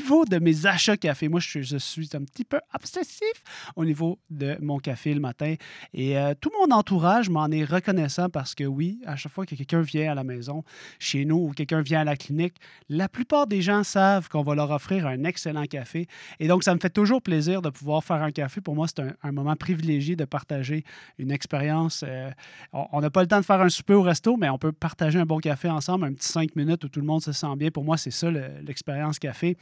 niveau 0.04 0.26
de 0.26 0.38
mes 0.38 0.66
achats 0.66 0.98
café, 0.98 1.28
moi, 1.28 1.40
je, 1.40 1.78
suis 1.78 2.10
un 2.12 2.24
petit 2.24 2.44
peu 2.44 2.60
obsessif 2.74 3.42
au 3.74 3.86
niveau 3.86 4.18
de 4.28 4.56
mon 4.60 4.78
café 4.78 5.14
le 5.14 5.20
matin. 5.20 5.54
Et 5.94 6.18
euh, 6.18 6.34
tout 6.38 6.50
mon 6.60 6.74
entourage 6.74 7.30
m'en 7.30 7.46
est 7.48 7.64
reconnaissant 7.64 8.28
parce 8.28 8.54
que 8.54 8.64
oui, 8.64 9.00
à 9.06 9.16
chaque 9.16 9.32
fois 9.32 9.46
que 9.46 9.54
quelqu'un 9.54 9.80
vient 9.80 10.12
à 10.12 10.14
la 10.14 10.22
maison, 10.22 10.62
chez 10.98 11.24
nous, 11.24 11.36
ou 11.36 11.52
quelqu'un 11.52 11.80
vient 11.80 12.00
à 12.00 12.04
la 12.04 12.16
clinique, 12.16 12.54
la 12.90 13.08
plupart 13.08 13.46
des 13.46 13.62
gens 13.62 13.82
savent 13.82 14.28
qu'on 14.28 14.42
va 14.42 14.54
leur 14.54 14.70
offrir 14.70 15.06
un 15.06 15.24
excellent 15.24 15.64
café. 15.64 16.06
Et 16.38 16.48
donc, 16.48 16.64
ça 16.64 16.74
me 16.74 16.80
fait 16.80 16.90
toujours 16.90 17.22
plaisir 17.22 17.62
de 17.62 17.70
pouvoir 17.70 18.04
faire 18.04 18.22
un 18.22 18.30
café. 18.30 18.60
Pour 18.60 18.74
moi, 18.74 18.86
c'est 18.86 19.02
un, 19.22 19.32
moment 19.32 19.56
privilégié 19.56 20.16
de 20.16 20.26
partager 20.26 20.84
une 21.18 21.30
expérience. 21.30 22.04
euh, 22.06 22.30
on 22.72 23.00
n'a 23.00 23.10
pas 23.10 23.22
le 23.22 23.28
temps 23.28 23.40
de 23.40 23.44
faire 23.44 23.62
un 23.62 23.70
souper 23.70 23.94
au 23.94 24.02
resto, 24.02 24.36
mais 24.36 24.50
on 24.50 24.58
peut 24.58 24.72
partager 24.72 25.18
un 25.18 25.24
bon 25.24 25.38
café 25.38 25.70
ensemble, 25.70 26.04
un 26.04 26.12
petit 26.12 26.28
cinq 26.28 26.54
minutes 26.56 26.84
où 26.84 26.88
tout 26.88 27.00
le 27.00 27.06
monde 27.06 27.22
se 27.22 27.32
sent 27.32 27.56
bien. 27.56 27.70
Pour 27.70 27.84
moi, 27.84 27.96
c'est 27.96 28.10
ça 28.10 28.30
le- 28.30 28.60
l'expérience 28.62 29.18
café. 29.18 29.56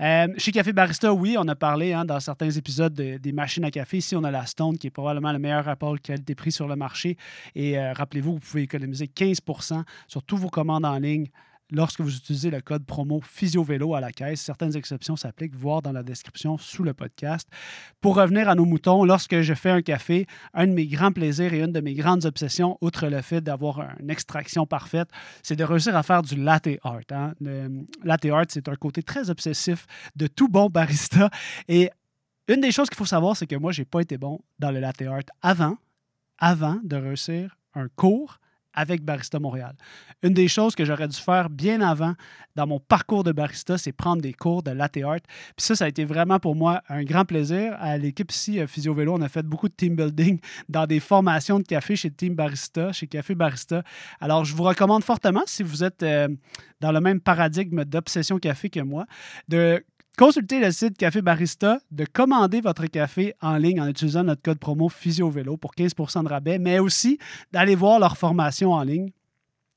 Euh, 0.00 0.28
chez 0.38 0.52
Café 0.52 0.72
Barista, 0.72 1.12
oui, 1.12 1.36
on 1.38 1.46
a 1.48 1.54
parlé 1.54 1.92
hein, 1.92 2.04
dans 2.04 2.20
certains 2.20 2.50
épisodes 2.50 2.92
de- 2.94 3.16
des 3.18 3.32
machines 3.32 3.64
à 3.64 3.70
café. 3.70 3.98
Ici, 3.98 4.16
on 4.16 4.24
a 4.24 4.30
la 4.30 4.46
Stone, 4.46 4.78
qui 4.78 4.88
est 4.88 4.90
probablement 4.90 5.32
le 5.32 5.38
meilleur 5.38 5.64
rapport 5.64 5.96
qualité-prix 6.00 6.52
sur 6.52 6.66
le 6.68 6.76
marché. 6.76 7.16
Et 7.54 7.78
euh, 7.78 7.92
rappelez-vous, 7.92 8.34
vous 8.34 8.40
pouvez 8.40 8.62
économiser 8.62 9.06
15% 9.06 9.82
sur 10.08 10.22
toutes 10.22 10.38
vos 10.40 10.50
commandes 10.50 10.84
en 10.84 10.98
ligne 10.98 11.28
lorsque 11.70 12.00
vous 12.00 12.16
utilisez 12.16 12.50
le 12.50 12.60
code 12.60 12.84
promo 12.84 13.20
PhysioVélo 13.20 13.94
à 13.94 14.00
la 14.00 14.12
caisse. 14.12 14.40
Certaines 14.40 14.76
exceptions 14.76 15.16
s'appliquent, 15.16 15.54
voir 15.54 15.82
dans 15.82 15.92
la 15.92 16.02
description 16.02 16.58
sous 16.58 16.82
le 16.82 16.94
podcast. 16.94 17.48
Pour 18.00 18.16
revenir 18.16 18.48
à 18.48 18.54
nos 18.54 18.64
moutons, 18.64 19.04
lorsque 19.04 19.40
je 19.40 19.54
fais 19.54 19.70
un 19.70 19.82
café, 19.82 20.26
un 20.52 20.66
de 20.66 20.72
mes 20.72 20.86
grands 20.86 21.12
plaisirs 21.12 21.52
et 21.54 21.60
une 21.60 21.72
de 21.72 21.80
mes 21.80 21.94
grandes 21.94 22.24
obsessions, 22.24 22.78
outre 22.80 23.08
le 23.08 23.22
fait 23.22 23.40
d'avoir 23.40 23.80
une 24.00 24.10
extraction 24.10 24.66
parfaite, 24.66 25.08
c'est 25.42 25.56
de 25.56 25.64
réussir 25.64 25.96
à 25.96 26.02
faire 26.02 26.22
du 26.22 26.36
latte 26.36 26.68
art. 26.82 27.00
hein. 27.10 27.32
Le 27.40 27.84
latte 28.02 28.26
art, 28.26 28.44
c'est 28.48 28.68
un 28.68 28.76
côté 28.76 29.02
très 29.02 29.30
obsessif 29.30 29.86
de 30.16 30.26
tout 30.26 30.48
bon 30.48 30.68
barista. 30.68 31.30
Et 31.68 31.90
une 32.48 32.60
des 32.60 32.72
choses 32.72 32.88
qu'il 32.88 32.98
faut 32.98 33.04
savoir, 33.06 33.36
c'est 33.36 33.46
que 33.46 33.56
moi, 33.56 33.72
je 33.72 33.80
n'ai 33.80 33.86
pas 33.86 34.00
été 34.00 34.18
bon 34.18 34.40
dans 34.58 34.70
le 34.70 34.80
latte 34.80 35.02
art 35.02 35.20
avant, 35.42 35.76
avant 36.38 36.78
de 36.84 36.96
réussir 36.96 37.56
un 37.74 37.88
cours 37.88 38.38
avec 38.74 39.02
Barista 39.02 39.38
Montréal. 39.38 39.74
Une 40.22 40.34
des 40.34 40.48
choses 40.48 40.74
que 40.74 40.84
j'aurais 40.84 41.08
dû 41.08 41.16
faire 41.16 41.50
bien 41.50 41.80
avant 41.80 42.14
dans 42.56 42.66
mon 42.66 42.78
parcours 42.78 43.24
de 43.24 43.32
barista, 43.32 43.78
c'est 43.78 43.92
prendre 43.92 44.22
des 44.22 44.32
cours 44.32 44.62
de 44.62 44.70
latte 44.70 44.96
art. 44.98 45.20
Puis 45.56 45.66
ça, 45.66 45.74
ça 45.74 45.86
a 45.86 45.88
été 45.88 46.04
vraiment 46.04 46.38
pour 46.38 46.54
moi 46.54 46.82
un 46.88 47.02
grand 47.02 47.24
plaisir. 47.24 47.76
À 47.78 47.96
l'équipe 47.96 48.30
ici, 48.30 48.60
euh, 48.60 48.66
Physio 48.66 48.94
Vélo, 48.94 49.14
on 49.14 49.22
a 49.22 49.28
fait 49.28 49.42
beaucoup 49.42 49.68
de 49.68 49.74
team 49.74 49.96
building 49.96 50.40
dans 50.68 50.86
des 50.86 51.00
formations 51.00 51.58
de 51.58 51.64
café 51.64 51.96
chez 51.96 52.10
Team 52.10 52.34
Barista, 52.34 52.92
chez 52.92 53.06
Café 53.06 53.34
Barista. 53.34 53.82
Alors, 54.20 54.44
je 54.44 54.54
vous 54.54 54.62
recommande 54.62 55.02
fortement, 55.02 55.42
si 55.46 55.62
vous 55.62 55.82
êtes 55.82 56.02
euh, 56.02 56.28
dans 56.80 56.92
le 56.92 57.00
même 57.00 57.20
paradigme 57.20 57.84
d'obsession 57.84 58.38
café 58.38 58.70
que 58.70 58.80
moi, 58.80 59.06
de 59.48 59.84
consulter 60.16 60.60
le 60.60 60.70
site 60.70 60.96
Café 60.96 61.22
Barista, 61.22 61.78
de 61.90 62.04
commander 62.04 62.60
votre 62.60 62.86
café 62.86 63.34
en 63.40 63.56
ligne 63.56 63.80
en 63.80 63.88
utilisant 63.88 64.24
notre 64.24 64.42
code 64.42 64.58
promo 64.58 64.88
PhysioVélo 64.88 65.56
pour 65.56 65.74
15 65.74 65.94
de 65.94 66.28
rabais, 66.28 66.58
mais 66.58 66.78
aussi 66.78 67.18
d'aller 67.52 67.74
voir 67.74 67.98
leur 67.98 68.16
formation 68.16 68.72
en 68.72 68.82
ligne 68.82 69.10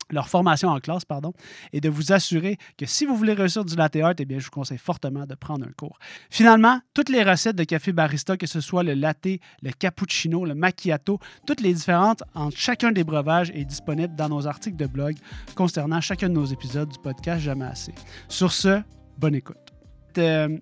leur 0.09 0.29
formation 0.29 0.69
en 0.69 0.79
classe, 0.79 1.05
pardon, 1.05 1.33
et 1.73 1.81
de 1.81 1.89
vous 1.89 2.11
assurer 2.11 2.57
que 2.77 2.85
si 2.85 3.05
vous 3.05 3.15
voulez 3.15 3.33
réussir 3.33 3.65
du 3.65 3.75
latte 3.75 3.97
art, 3.97 4.13
eh 4.17 4.25
bien, 4.25 4.39
je 4.39 4.45
vous 4.45 4.51
conseille 4.51 4.77
fortement 4.77 5.25
de 5.25 5.35
prendre 5.35 5.65
un 5.65 5.71
cours. 5.71 5.99
Finalement, 6.29 6.79
toutes 6.93 7.09
les 7.09 7.23
recettes 7.23 7.55
de 7.55 7.63
café 7.63 7.91
barista, 7.91 8.37
que 8.37 8.47
ce 8.47 8.61
soit 8.61 8.83
le 8.83 8.93
latte, 8.93 9.27
le 9.61 9.71
cappuccino, 9.71 10.45
le 10.45 10.55
macchiato, 10.55 11.19
toutes 11.45 11.61
les 11.61 11.73
différentes 11.73 12.23
entre 12.33 12.57
chacun 12.57 12.91
des 12.91 13.03
breuvages 13.03 13.51
est 13.53 13.65
disponible 13.65 14.15
dans 14.15 14.29
nos 14.29 14.47
articles 14.47 14.77
de 14.77 14.87
blog 14.87 15.15
concernant 15.55 16.01
chacun 16.01 16.29
de 16.29 16.33
nos 16.33 16.45
épisodes 16.45 16.89
du 16.89 16.99
podcast 16.99 17.41
Jamais 17.41 17.65
assez. 17.65 17.93
Sur 18.29 18.51
ce, 18.51 18.81
bonne 19.17 19.35
écoute. 19.35 19.66
Euh, 20.17 20.57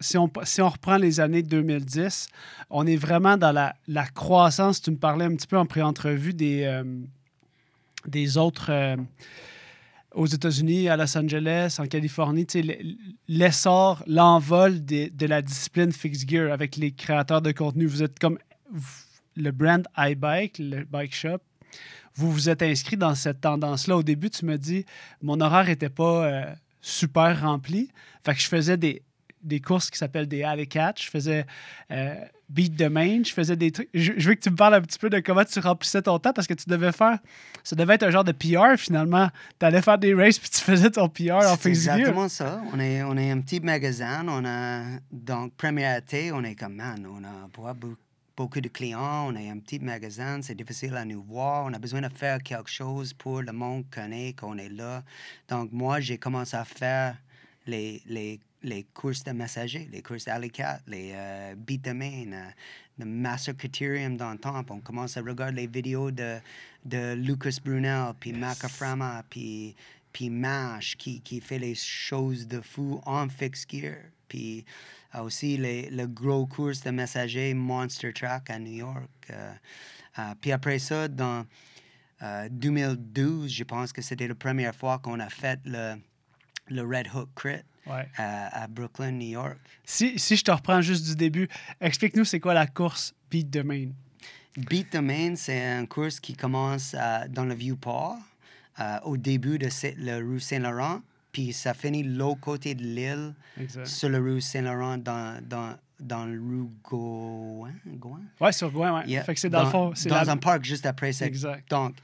si, 0.00 0.16
on, 0.18 0.28
reprend 0.68 0.96
les 0.96 1.20
années 1.20 1.42
2010, 1.42 2.28
on 2.70 2.86
est 2.86 2.96
vraiment 2.96 3.36
dans 3.36 3.52
la, 3.52 4.06
croissance. 4.06 4.80
Tu 4.80 4.90
me 4.90 4.96
parlais 4.96 5.24
un 5.24 5.34
petit 5.36 5.46
peu 5.46 5.58
en 5.58 5.66
pré-entrevue 5.66 6.34
des, 6.34 6.64
euh, 6.64 8.40
autres 8.40 8.70
euh, 8.70 8.96
aux 10.12 10.26
États-Unis, 10.26 10.88
à 10.88 10.96
Los 10.96 11.16
Angeles, 11.16 11.76
en 11.78 11.86
Californie, 11.86 12.46
l'essor, 13.28 14.02
l'envol 14.06 14.84
de 14.84 15.26
la 15.26 15.42
discipline 15.42 15.92
Fixed 15.92 16.28
Gear 16.28 16.52
avec 16.52 16.76
les 16.76 16.92
créateurs 16.92 17.42
de 17.42 17.52
contenu. 17.52 17.86
Vous 17.86 18.02
êtes 18.02 18.18
comme 18.18 18.38
le 19.36 19.50
brand 19.50 19.86
iBike, 19.96 20.58
le 20.58 20.84
bike 20.84 21.14
shop. 21.14 21.38
Vous 22.16 22.30
vous 22.30 22.48
êtes 22.48 22.62
inscrit 22.62 22.96
dans 22.96 23.16
cette 23.16 23.40
tendance-là. 23.40 23.96
Au 23.96 24.04
début, 24.04 24.30
tu 24.30 24.44
me 24.44 24.56
dis, 24.56 24.84
mon 25.20 25.40
horaire 25.40 25.66
n'était 25.66 25.88
pas 25.88 26.54
super 26.84 27.40
rempli. 27.40 27.90
Fait 28.24 28.34
que 28.34 28.40
je 28.40 28.46
faisais 28.46 28.76
des, 28.76 29.02
des 29.42 29.60
courses 29.60 29.90
qui 29.90 29.98
s'appellent 29.98 30.28
des 30.28 30.42
alley 30.42 30.66
catch. 30.66 31.06
Je 31.06 31.10
faisais 31.10 31.46
euh, 31.90 32.14
beat 32.50 32.76
the 32.76 32.88
main. 32.90 33.22
Je 33.24 33.32
faisais 33.32 33.56
des 33.56 33.72
trucs. 33.72 33.88
Je, 33.94 34.12
je 34.16 34.28
veux 34.28 34.34
que 34.34 34.40
tu 34.40 34.50
me 34.50 34.56
parles 34.56 34.74
un 34.74 34.80
petit 34.82 34.98
peu 34.98 35.08
de 35.08 35.18
comment 35.20 35.44
tu 35.44 35.58
remplissais 35.60 36.02
ton 36.02 36.18
temps 36.18 36.32
parce 36.34 36.46
que 36.46 36.54
tu 36.54 36.68
devais 36.68 36.92
faire. 36.92 37.18
Ça 37.62 37.74
devait 37.74 37.94
être 37.94 38.02
un 38.02 38.10
genre 38.10 38.24
de 38.24 38.32
PR 38.32 38.76
finalement. 38.76 39.28
Tu 39.58 39.64
allais 39.66 39.80
faire 39.80 39.96
des 39.98 40.14
races 40.14 40.38
puis 40.38 40.50
tu 40.50 40.60
faisais 40.60 40.90
ton 40.90 41.08
PR 41.08 41.36
en 41.36 41.40
C'est 41.40 41.46
Facebook. 41.56 41.66
exactement 41.68 42.28
ça. 42.28 42.62
On 42.72 42.78
est, 42.78 43.02
on 43.02 43.16
est 43.16 43.30
un 43.30 43.40
petit 43.40 43.60
magasin. 43.60 44.26
On 44.28 44.44
a, 44.44 44.82
donc, 45.10 45.54
première 45.54 45.96
été, 45.96 46.32
on 46.32 46.44
est 46.44 46.54
comme, 46.54 46.74
man, 46.74 47.06
on 47.10 47.24
a 47.24 47.48
beaucoup 48.36 48.60
de 48.60 48.68
clients. 48.68 49.28
On 49.28 49.36
est 49.36 49.48
un 49.48 49.58
petit 49.58 49.78
magasin. 49.78 50.40
C'est 50.42 50.54
difficile 50.54 50.94
à 50.96 51.04
nous 51.04 51.22
voir. 51.22 51.64
On 51.64 51.72
a 51.72 51.78
besoin 51.78 52.00
de 52.00 52.08
faire 52.08 52.42
quelque 52.42 52.70
chose 52.70 53.12
pour 53.12 53.42
le 53.42 53.52
monde 53.52 53.84
connaît 53.90 54.32
qu'on 54.32 54.58
est 54.58 54.68
là. 54.68 55.02
Donc, 55.48 55.72
moi, 55.72 56.00
j'ai 56.00 56.18
commencé 56.18 56.56
à 56.56 56.64
faire 56.64 57.16
les, 57.66 58.02
les, 58.06 58.40
les 58.62 58.84
courses 58.94 59.24
de 59.24 59.32
messagers, 59.32 59.88
les 59.92 60.02
courses 60.02 60.24
d'Alicat, 60.24 60.80
les 60.86 61.12
euh, 61.14 61.54
Beat 61.56 61.82
the 61.82 61.88
Main, 61.88 62.32
euh, 62.32 62.50
le 62.98 63.04
Master 63.04 63.56
Criterium 63.56 64.16
dans 64.16 64.32
le 64.32 64.38
temps. 64.38 64.64
On 64.70 64.80
commence 64.80 65.16
à 65.16 65.20
regarder 65.20 65.62
les 65.62 65.66
vidéos 65.66 66.10
de, 66.10 66.38
de 66.84 67.14
Lucas 67.14 67.58
Brunel, 67.64 68.12
puis 68.18 68.32
Macaframa, 68.32 69.24
puis 69.30 69.74
puis 70.14 70.30
Mash 70.30 70.96
qui, 70.96 71.20
qui 71.20 71.40
fait 71.40 71.58
les 71.58 71.74
choses 71.74 72.46
de 72.46 72.60
fou 72.60 73.02
en 73.04 73.28
fixed 73.28 73.68
gear. 73.68 73.96
Puis 74.28 74.64
euh, 75.14 75.20
aussi 75.22 75.56
les, 75.56 75.90
le 75.90 76.06
gros 76.06 76.46
course 76.46 76.82
de 76.82 76.90
messager 76.90 77.54
Monster 77.54 78.12
Truck 78.12 78.50
à 78.50 78.58
New 78.58 78.72
York. 78.78 79.10
Euh, 79.30 79.52
euh, 80.18 80.34
puis 80.40 80.52
après 80.52 80.78
ça, 80.78 81.08
dans 81.08 81.44
euh, 82.22 82.48
2012, 82.50 83.50
je 83.52 83.64
pense 83.64 83.92
que 83.92 84.02
c'était 84.02 84.28
la 84.28 84.34
première 84.34 84.74
fois 84.74 84.98
qu'on 84.98 85.20
a 85.20 85.28
fait 85.28 85.58
le, 85.64 85.94
le 86.68 86.82
Red 86.82 87.08
Hook 87.14 87.28
Crit 87.34 87.62
Ouais. 87.86 88.08
à, 88.16 88.62
à 88.62 88.66
Brooklyn, 88.66 89.10
New 89.12 89.28
York. 89.28 89.58
Si, 89.84 90.18
si 90.18 90.36
je 90.36 90.42
te 90.44 90.50
reprends 90.50 90.80
juste 90.80 91.04
du 91.06 91.16
début, 91.16 91.48
explique-nous 91.82 92.24
c'est 92.24 92.40
quoi 92.40 92.54
la 92.54 92.66
course 92.66 93.14
Beat 93.30 93.50
the 93.50 93.62
Main? 93.62 93.90
Beat 94.56 94.88
the 94.88 95.02
Main, 95.02 95.36
c'est 95.36 95.62
un 95.62 95.84
course 95.84 96.18
qui 96.18 96.34
commence 96.34 96.96
euh, 96.98 97.28
dans 97.28 97.44
le 97.44 97.52
Vieux-Port, 97.54 98.16
euh, 98.80 98.98
au 99.04 99.18
début 99.18 99.58
de 99.58 99.68
la 99.98 100.16
rue 100.16 100.40
Saint-Laurent, 100.40 101.02
puis 101.34 101.52
ça 101.52 101.74
finit 101.74 102.02
l'autre 102.04 102.40
côté 102.40 102.74
de 102.74 102.82
l'île, 102.84 103.34
sur 103.84 104.08
la 104.08 104.18
rue 104.18 104.40
Saint-Laurent, 104.40 104.96
dans, 104.98 105.42
dans, 105.46 105.76
dans 106.00 106.24
le 106.24 106.40
rue 106.40 106.68
Gouin. 106.82 107.72
Gouin? 107.86 108.20
Ouais, 108.40 108.52
sur 108.52 108.70
Gouin, 108.70 109.00
ouais. 109.00 109.06
Yeah. 109.08 109.24
Fait 109.24 109.34
que 109.34 109.40
c'est 109.40 109.50
dans, 109.50 109.64
le 109.64 109.68
fond. 109.68 109.92
c'est 109.94 110.08
Dans 110.08 110.22
la- 110.22 110.32
un 110.32 110.36
parc 110.36 110.64
juste 110.64 110.86
après 110.86 111.12
ça. 111.12 111.26
Exact. 111.26 111.68
Donc, 111.70 111.96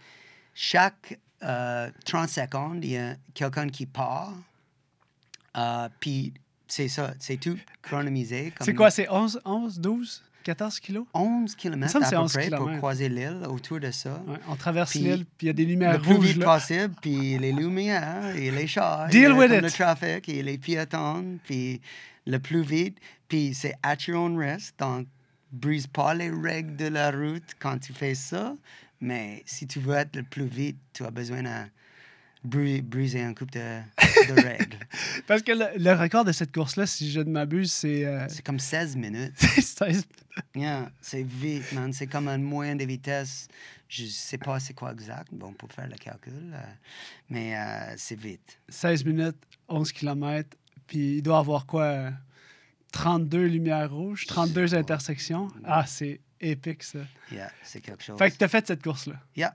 chaque 0.53 1.19
euh, 1.45 1.89
30 2.05 2.29
secondes, 2.29 2.85
il 2.85 2.91
y 2.91 2.97
a 2.99 3.15
quelqu'un 3.33 3.69
qui 3.69 3.87
part, 3.87 4.35
euh, 5.57 5.89
puis 6.01 6.35
c'est 6.67 6.89
ça, 6.89 7.15
c'est 7.19 7.37
tout 7.39 7.57
chronomisé. 7.83 8.53
C'est 8.61 8.75
quoi, 8.75 8.91
c'est 8.91 9.09
11, 9.09 9.41
11, 9.45 9.81
12, 9.81 10.23
14 10.43 10.81
kilos? 10.81 11.07
11 11.15 11.55
km 11.55 11.97
à 11.97 12.11
peu 12.11 12.17
11 12.17 12.33
près 12.33 12.51
pour 12.51 12.71
croiser 12.77 13.09
l'île 13.09 13.43
autour 13.49 13.81
de 13.81 13.91
ça. 13.91 14.23
Ouais, 14.27 14.39
on 14.49 14.57
traverse 14.57 14.95
l'île, 14.95 15.25
puis 15.37 15.47
il 15.47 15.49
y 15.49 15.51
a 15.51 15.53
des 15.53 15.65
lumières 15.65 15.93
le 15.95 15.99
plus 16.01 16.15
rouges. 16.15 16.27
vite 16.27 16.37
là. 16.39 16.59
possible, 16.59 16.95
puis 17.01 17.39
les 17.39 17.53
lumières, 17.53 18.35
et 18.37 18.51
les 18.51 18.67
chars, 18.67 19.09
Deal 19.09 19.31
et 19.31 19.33
with 19.33 19.53
it. 19.53 19.63
le 19.63 19.71
trafic, 19.71 20.29
et 20.29 20.43
les 20.43 20.59
piétons, 20.59 21.39
puis 21.45 21.81
le 22.27 22.39
plus 22.39 22.63
vite, 22.63 22.99
puis 23.29 23.55
c'est 23.55 23.75
at 23.83 23.97
your 24.07 24.23
own 24.23 24.39
risk, 24.39 24.79
donc 24.79 25.07
brise 25.53 25.87
pas 25.87 26.15
les 26.15 26.31
règles 26.31 26.77
de 26.77 26.87
la 26.87 27.11
route 27.11 27.55
quand 27.59 27.79
tu 27.79 27.93
fais 27.93 28.15
ça, 28.15 28.55
mais 29.01 29.43
si 29.47 29.67
tu 29.67 29.81
veux 29.81 29.95
être 29.95 30.17
le 30.17 30.23
plus 30.23 30.47
vite, 30.47 30.79
tu 30.93 31.05
as 31.05 31.11
besoin 31.11 31.43
de 31.43 31.49
bri- 32.45 32.83
briser 32.83 33.23
un 33.23 33.35
couple 33.35 33.53
de, 33.55 33.81
de 34.29 34.33
règles. 34.49 34.79
Parce 35.27 35.43
que 35.43 35.53
le, 35.53 35.79
le 35.79 35.93
record 35.93 36.25
de 36.25 36.33
cette 36.33 36.53
course-là, 36.53 36.87
si 36.87 37.11
je 37.11 37.21
ne 37.21 37.31
m'abuse, 37.31 37.73
c'est 37.73 38.05
euh, 38.05 38.27
C'est 38.29 38.45
comme 38.45 38.59
16 38.59 38.97
minutes. 38.97 39.33
c'est 39.37 39.61
16 39.63 40.05
Yeah, 40.55 40.91
c'est 41.01 41.23
vite, 41.23 41.73
man. 41.73 41.93
C'est 41.93 42.07
comme 42.07 42.29
un 42.29 42.39
moyen 42.39 42.77
de 42.77 42.85
vitesse. 42.85 43.49
Je 43.89 44.05
sais 44.07 44.39
pas 44.39 44.61
c'est 44.61 44.73
quoi 44.75 44.93
exact. 44.93 45.29
Bon, 45.33 45.53
pour 45.53 45.71
faire 45.73 45.89
le 45.89 45.97
calcul, 45.97 46.33
euh, 46.55 46.59
mais 47.29 47.57
euh, 47.57 47.95
c'est 47.97 48.19
vite. 48.19 48.59
16 48.69 49.05
minutes, 49.05 49.37
11 49.69 49.91
km, 49.93 50.57
puis 50.87 51.17
il 51.17 51.23
doit 51.23 51.39
avoir 51.39 51.67
quoi? 51.67 51.83
euh, 51.85 52.11
32 52.93 53.47
lumières 53.47 53.93
rouges, 53.93 54.27
32 54.27 54.75
intersections. 54.75 55.49
Ah, 55.65 55.85
c'est 55.87 56.21
épique, 56.41 56.83
ça. 56.83 57.01
Yeah, 57.31 57.51
c'est 57.63 57.81
quelque 57.81 58.03
chose. 58.03 58.19
Fait 58.19 58.31
que 58.31 58.37
tu 58.37 58.45
as 58.45 58.49
fait 58.49 58.67
cette 58.67 58.83
course-là. 58.83 59.21
Yeah, 59.37 59.55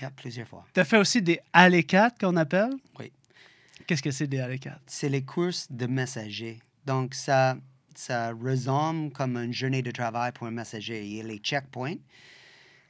yeah, 0.00 0.10
plusieurs 0.10 0.48
fois. 0.48 0.66
Tu 0.72 0.80
as 0.80 0.84
fait 0.84 0.98
aussi 0.98 1.22
des 1.22 1.40
alley 1.52 1.84
4 1.84 2.18
qu'on 2.18 2.36
appelle? 2.36 2.74
Oui. 2.98 3.12
Qu'est-ce 3.86 4.02
que 4.02 4.10
c'est 4.10 4.26
des 4.26 4.40
Alley-Cat? 4.40 4.80
C'est 4.86 5.08
les 5.08 5.22
courses 5.22 5.70
de 5.70 5.86
messagers. 5.86 6.60
Donc, 6.84 7.14
ça, 7.14 7.56
ça 7.94 8.32
ressemble 8.32 9.12
comme 9.12 9.36
une 9.36 9.52
journée 9.52 9.82
de 9.82 9.92
travail 9.92 10.32
pour 10.32 10.48
un 10.48 10.50
messager. 10.50 11.06
Il 11.06 11.16
y 11.16 11.20
a 11.20 11.22
les 11.22 11.38
checkpoints 11.38 11.96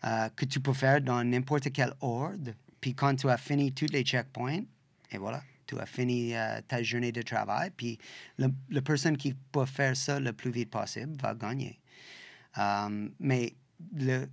euh, 0.04 0.28
que 0.34 0.46
tu 0.46 0.58
peux 0.58 0.72
faire 0.72 1.02
dans 1.02 1.22
n'importe 1.22 1.70
quel 1.72 1.92
ordre. 2.00 2.52
Puis 2.80 2.94
quand 2.94 3.14
tu 3.14 3.28
as 3.28 3.36
fini 3.36 3.72
tous 3.72 3.92
les 3.92 4.04
checkpoints, 4.04 4.62
et 5.10 5.18
voilà, 5.18 5.42
tu 5.66 5.78
as 5.78 5.86
fini 5.86 6.34
euh, 6.34 6.60
ta 6.66 6.82
journée 6.82 7.12
de 7.12 7.22
travail. 7.22 7.70
Puis 7.76 7.98
la 8.38 8.80
personne 8.80 9.18
qui 9.18 9.34
peut 9.52 9.66
faire 9.66 9.96
ça 9.96 10.18
le 10.18 10.32
plus 10.32 10.50
vite 10.50 10.70
possible 10.70 11.14
va 11.20 11.34
gagner. 11.34 11.78
Euh, 12.58 13.08
mais 13.20 13.54
le, 13.94 14.28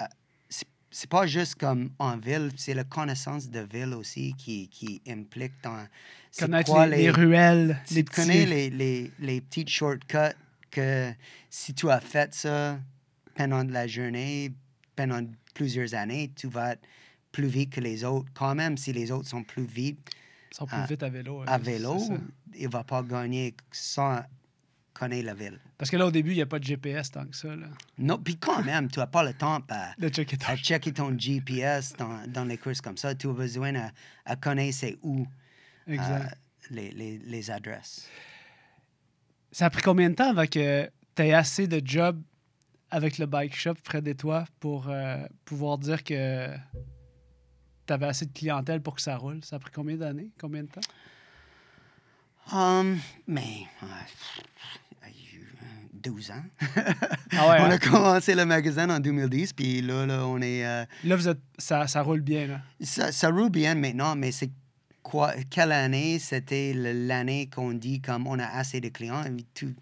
euh, 0.00 0.04
c'est- 0.48 1.08
pas 1.10 1.26
juste 1.26 1.56
comme 1.56 1.90
en 1.98 2.16
ville, 2.16 2.50
c'est 2.56 2.74
la 2.74 2.84
connaissance 2.84 3.50
de 3.50 3.60
ville 3.60 3.94
aussi 3.94 4.34
qui, 4.38 4.68
qui 4.68 5.02
implique 5.08 5.52
dans. 5.62 5.86
Connaître 6.38 6.70
quoi 6.70 6.86
les, 6.86 6.96
les 6.98 7.10
ruelles, 7.10 7.80
tu 7.86 7.94
les 7.94 8.04
connais 8.04 8.44
petits... 8.44 8.50
les, 8.54 8.70
les, 8.70 9.12
les 9.18 9.40
petites 9.40 9.68
shortcuts 9.68 10.36
que 10.70 11.12
si 11.50 11.74
tu 11.74 11.88
as 11.90 12.00
fait 12.00 12.34
ça 12.34 12.78
pendant 13.34 13.62
la 13.64 13.86
journée, 13.86 14.52
pendant 14.96 15.24
plusieurs 15.54 15.94
années, 15.94 16.32
tu 16.34 16.48
vas 16.48 16.72
être 16.72 16.82
plus 17.32 17.46
vite 17.46 17.70
que 17.70 17.80
les 17.80 18.04
autres. 18.04 18.28
Quand 18.34 18.54
même, 18.54 18.76
si 18.76 18.92
les 18.92 19.10
autres 19.10 19.28
sont 19.28 19.42
plus 19.44 19.64
vite 19.66 19.98
Ils 20.52 20.56
sont 20.56 20.66
plus 20.66 20.76
à- 20.76 20.86
vite 20.86 21.02
à 21.02 21.08
vélo. 21.08 21.42
à 21.46 21.54
euh, 21.54 21.58
vélo, 21.58 21.98
il 22.56 22.64
ne 22.66 22.68
va 22.72 22.84
pas 22.84 23.02
gagner 23.02 23.54
sans 23.72 24.20
connaître 24.92 25.26
la 25.26 25.34
ville. 25.34 25.60
Parce 25.84 25.90
que 25.90 25.96
là, 25.98 26.06
au 26.06 26.10
début, 26.10 26.30
il 26.30 26.36
n'y 26.36 26.40
a 26.40 26.46
pas 26.46 26.58
de 26.58 26.64
GPS 26.64 27.10
tant 27.10 27.26
que 27.26 27.36
ça. 27.36 27.54
Là. 27.54 27.66
Non, 27.98 28.16
puis 28.16 28.38
quand 28.38 28.62
même, 28.62 28.90
tu 28.90 28.98
n'as 28.98 29.06
pas 29.06 29.22
le 29.22 29.34
temps 29.34 29.60
à, 29.68 29.92
out. 30.02 30.56
checker 30.62 30.92
ton 30.94 31.14
GPS 31.18 31.92
dans, 31.92 32.26
dans 32.26 32.46
les 32.46 32.56
courses 32.56 32.80
comme 32.80 32.96
ça. 32.96 33.14
Tu 33.14 33.28
as 33.28 33.34
besoin 33.34 33.74
à, 33.74 33.90
à 34.24 34.34
connaître 34.34 34.78
c'est 34.78 34.96
où 35.02 35.26
Exact. 35.86 36.08
euh, 36.08 36.34
les, 36.70 36.90
les, 36.92 37.18
les 37.18 37.50
adresses. 37.50 38.08
Ça 39.52 39.66
a 39.66 39.70
pris 39.70 39.82
combien 39.82 40.08
de 40.08 40.14
temps 40.14 40.30
avant 40.30 40.46
que 40.46 40.90
tu 41.14 41.22
aies 41.22 41.34
assez 41.34 41.66
de 41.66 41.82
job 41.84 42.18
avec 42.90 43.18
le 43.18 43.26
bike 43.26 43.54
shop 43.54 43.74
près 43.84 44.00
de 44.00 44.14
toi 44.14 44.46
pour 44.60 44.88
euh, 44.88 45.18
pouvoir 45.44 45.76
dire 45.76 46.02
que 46.02 46.48
tu 47.86 47.92
avais 47.92 48.06
assez 48.06 48.24
de 48.24 48.32
clientèle 48.32 48.80
pour 48.80 48.94
que 48.94 49.02
ça 49.02 49.18
roule? 49.18 49.44
Ça 49.44 49.56
a 49.56 49.58
pris 49.58 49.70
combien 49.70 49.98
d'années? 49.98 50.30
Combien 50.40 50.62
de 50.62 50.68
temps? 50.68 50.80
Um, 52.52 52.98
mais, 53.26 53.66
euh, 53.82 53.86
12 56.04 56.30
ans. 56.30 56.42
Ah 57.32 57.48
ouais, 57.48 57.56
on 57.60 57.70
a 57.70 57.78
commencé 57.78 58.34
le 58.34 58.44
magasin 58.44 58.88
en 58.90 59.00
2010, 59.00 59.52
puis 59.54 59.80
là, 59.82 60.06
là 60.06 60.26
on 60.26 60.40
est. 60.40 60.64
euh, 60.64 60.84
Là, 61.04 61.16
vous 61.16 61.28
êtes, 61.28 61.40
ça, 61.58 61.86
ça 61.86 62.02
roule 62.02 62.20
bien. 62.20 62.46
Là. 62.46 62.60
ça, 62.80 63.10
ça 63.10 63.30
roule 63.30 63.50
bien 63.50 63.74
maintenant, 63.74 64.14
mais 64.14 64.30
c'est 64.30 64.50
quoi, 65.02 65.32
quelle 65.50 65.72
année 65.72 66.18
c'était 66.18 66.72
l'année 66.74 67.48
qu'on 67.52 67.72
dit 67.72 68.00
comme 68.00 68.26
on 68.26 68.38
a 68.38 68.46
assez 68.46 68.80
de 68.80 68.88
clients? 68.88 69.22
tout- 69.54 69.74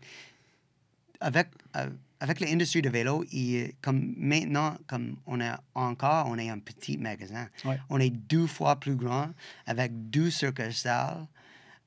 avec, 1.21 1.49
euh, 1.77 1.89
avec 2.21 2.41
l'industrie 2.41 2.83
de 2.83 2.89
vélo, 2.89 3.25
il- 3.33 3.73
comme 3.81 4.15
maintenant, 4.17 4.77
comme 4.87 5.17
on 5.27 5.41
a 5.41 5.61
encore, 5.75 6.27
on 6.29 6.39
est 6.39 6.51
un 6.51 6.59
petit 6.59 6.99
magasin. 6.99 7.49
Ouais. 7.65 7.79
On 7.91 7.99
est 8.01 8.11
deux 8.11 8.47
fois 8.47 8.77
plus 8.77 8.97
grand, 8.97 9.31
avec 9.67 9.93
deux 10.11 10.31
succursales. 10.31 11.27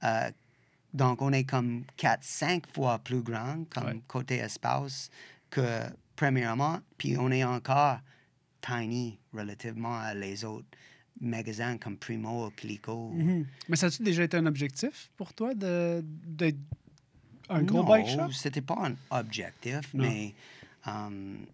Euh, 0.03 0.29
donc, 0.95 1.21
on 1.21 1.31
est 1.33 1.43
comme 1.43 1.83
4-5 1.97 2.63
fois 2.73 2.99
plus 2.99 3.21
grand 3.21 3.65
comme 3.73 3.85
Ouais. 3.85 4.01
côté 4.07 4.35
espace 4.37 5.09
que 5.49 5.81
premièrement. 6.15 6.79
Puis 6.97 7.17
on 7.17 7.29
est 7.31 7.43
encore 7.43 7.99
tiny 8.61 9.19
relativement 9.33 9.97
à 9.99 10.13
les 10.13 10.43
autres 10.45 10.65
magasins 11.21 11.77
comme 11.77 11.97
Primo 11.97 12.47
ou 12.47 12.49
Clico. 12.51 13.09
Mhm. 13.13 13.45
Mais 13.69 13.75
ça 13.75 13.87
a-tu 13.87 14.03
déjà 14.03 14.23
été 14.23 14.37
un 14.37 14.45
objectif 14.45 15.11
pour 15.17 15.33
toi 15.33 15.53
de, 15.53 16.01
d'être 16.03 16.57
un 17.49 17.61
gros 17.63 17.79
non, 17.83 17.83
bike 17.89 18.07
shop? 18.07 18.31
c'était 18.31 18.61
pas 18.61 18.77
un 18.89 18.95
objectif, 19.19 19.93
Non. 19.93 20.03
mais 20.03 20.33
um, 20.87 21.45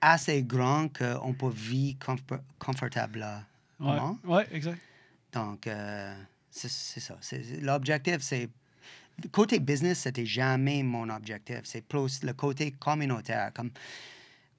assez 0.00 0.42
grand 0.42 0.88
qu'on 0.96 1.32
peut 1.34 1.50
vivre 1.50 1.98
confortablement. 2.58 3.40
Ouais, 3.80 3.98
ouais, 4.24 4.46
exact. 4.52 4.80
Donc, 5.32 5.66
euh, 5.66 6.14
c'est 6.68 7.00
ça. 7.00 7.16
C'est- 7.20 7.60
L'objectif, 7.60 8.18
c'est. 8.20 8.48
Côté 9.30 9.60
business, 9.60 10.00
c'était 10.00 10.26
jamais 10.26 10.82
mon 10.82 11.08
objectif. 11.08 11.60
C'est 11.64 11.82
plus 11.82 12.22
le 12.24 12.32
côté 12.32 12.72
communautaire. 12.72 13.52
Comme, 13.54 13.70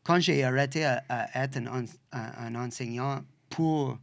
quand 0.04 0.20
j'ai 0.20 0.44
arrêté 0.44 0.86
à, 0.86 1.04
être 1.44 1.58
un, 1.58 1.86
un- 2.14 2.56
enseignant 2.56 3.22
pour 3.50 3.98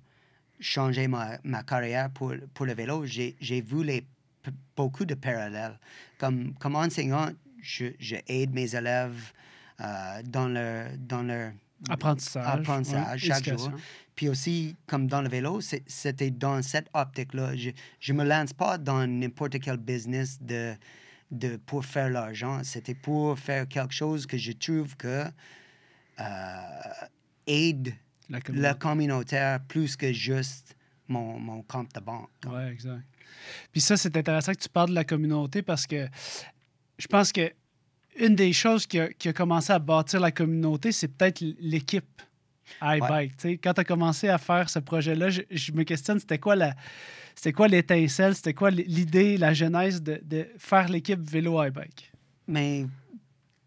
changer 0.60 1.08
ma, 1.08 1.38
ma 1.44 1.62
carrière 1.62 2.10
pour, 2.10 2.34
pour 2.52 2.66
le 2.66 2.74
vélo, 2.74 3.06
j'ai 3.06 3.34
vu 3.62 3.82
les, 3.82 4.06
beaucoup 4.76 5.04
de 5.06 5.14
parallèles. 5.14 5.78
Comme, 6.18 6.54
comme 6.54 6.76
enseignant, 6.76 7.30
je, 7.62 7.86
je 7.98 8.16
mes 8.52 8.74
élèves 8.74 9.32
euh, 9.80 10.22
dans 10.24 10.48
leur, 10.48 10.90
dans 10.98 11.22
leur 11.22 11.52
Apprentissage. 11.88 12.46
Apprentissage, 12.46 13.22
ouais, 13.22 13.28
chaque 13.28 13.46
éducation. 13.48 13.70
jour. 13.70 13.80
puis 14.14 14.28
aussi, 14.28 14.76
comme 14.86 15.06
dans 15.06 15.22
le 15.22 15.28
vélo, 15.28 15.60
c'était 15.86 16.30
dans 16.30 16.62
cette 16.62 16.88
optique-là. 16.94 17.54
Je 17.56 18.12
ne 18.12 18.18
me 18.18 18.24
lance 18.24 18.52
pas 18.52 18.78
dans 18.78 19.06
n'importe 19.06 19.58
quel 19.60 19.76
business 19.78 20.40
de, 20.40 20.74
de, 21.30 21.56
pour 21.56 21.84
faire 21.84 22.08
l'argent. 22.10 22.60
C'était 22.62 22.94
pour 22.94 23.38
faire 23.38 23.66
quelque 23.66 23.94
chose 23.94 24.26
que 24.26 24.36
je 24.36 24.52
trouve 24.52 24.96
que 24.96 25.24
euh, 26.20 27.06
aide 27.46 27.94
La 28.28 28.40
communauté. 28.40 28.78
communautaire 28.78 29.60
plus 29.66 29.96
que 29.96 30.12
juste 30.12 30.76
mon, 31.08 31.38
mon 31.38 31.62
compte 31.62 31.94
de 31.94 32.00
banque. 32.00 32.30
Oui, 32.46 32.62
exact. 32.70 33.02
Puis 33.72 33.80
ça, 33.80 33.96
c'est 33.96 34.16
intéressant 34.16 34.52
que 34.52 34.60
tu 34.60 34.68
parles 34.68 34.90
de 34.90 34.94
la 34.94 35.04
communauté 35.04 35.62
parce 35.62 35.86
que 35.86 36.06
je 36.98 37.06
pense 37.08 37.32
que 37.32 37.50
une 38.18 38.34
des 38.34 38.52
choses 38.52 38.86
qui 38.86 39.00
a, 39.00 39.08
qui 39.08 39.28
a 39.28 39.32
commencé 39.32 39.72
à 39.72 39.78
bâtir 39.78 40.20
la 40.20 40.30
communauté, 40.30 40.92
c'est 40.92 41.08
peut-être 41.08 41.40
l'équipe 41.60 42.22
iBike. 42.80 43.36
Tu 43.36 43.48
sais, 43.48 43.58
Quand 43.58 43.74
tu 43.74 43.80
as 43.80 43.84
commencé 43.84 44.28
à 44.28 44.38
faire 44.38 44.68
ce 44.68 44.78
projet-là, 44.78 45.30
je, 45.30 45.42
je 45.50 45.72
me 45.72 45.84
questionne, 45.84 46.18
c'était 46.18 46.38
quoi 46.38 46.56
la. 46.56 46.74
C'était 47.34 47.52
quoi 47.52 47.66
l'étincelle? 47.66 48.34
C'était 48.34 48.52
quoi 48.54 48.70
l'idée, 48.70 49.38
la 49.38 49.54
genèse 49.54 50.02
de, 50.02 50.20
de 50.22 50.46
faire 50.58 50.88
l'équipe 50.88 51.20
vélo 51.20 51.62
iBike? 51.62 52.12
Mais 52.46 52.86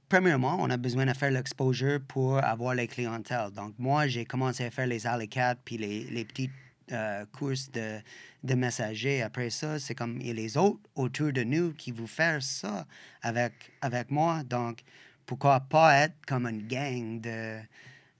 premièrement, 0.07 0.57
on 0.59 0.69
a 0.69 0.77
besoin 0.77 1.05
de 1.07 1.13
faire 1.13 1.31
l'exposure 1.31 1.99
pour 2.07 2.43
avoir 2.43 2.75
les 2.75 2.87
clientèles. 2.87 3.51
Donc, 3.55 3.73
moi, 3.79 4.07
j'ai 4.07 4.23
commencé 4.25 4.65
à 4.65 4.69
faire 4.71 4.85
les 4.85 5.07
Alley 5.07 5.27
puis 5.63 5.77
les, 5.77 6.03
les 6.03 6.25
petites 6.25 6.51
euh, 6.91 7.25
courses 7.37 7.71
de, 7.71 7.99
de 8.43 8.53
messagers. 8.53 9.21
Après 9.21 9.49
ça, 9.49 9.79
c'est 9.79 9.95
comme 9.95 10.17
les 10.19 10.57
autres 10.57 10.79
autour 10.95 11.31
de 11.33 11.43
nous 11.43 11.73
qui 11.73 11.91
vont 11.91 12.07
faire 12.07 12.41
ça 12.43 12.85
avec, 13.21 13.53
avec 13.81 14.11
moi. 14.11 14.43
Donc, 14.43 14.79
pourquoi 15.25 15.59
pas 15.59 15.95
être 16.03 16.15
comme 16.27 16.45
une 16.45 16.67
gang 16.67 17.19
de, 17.19 17.57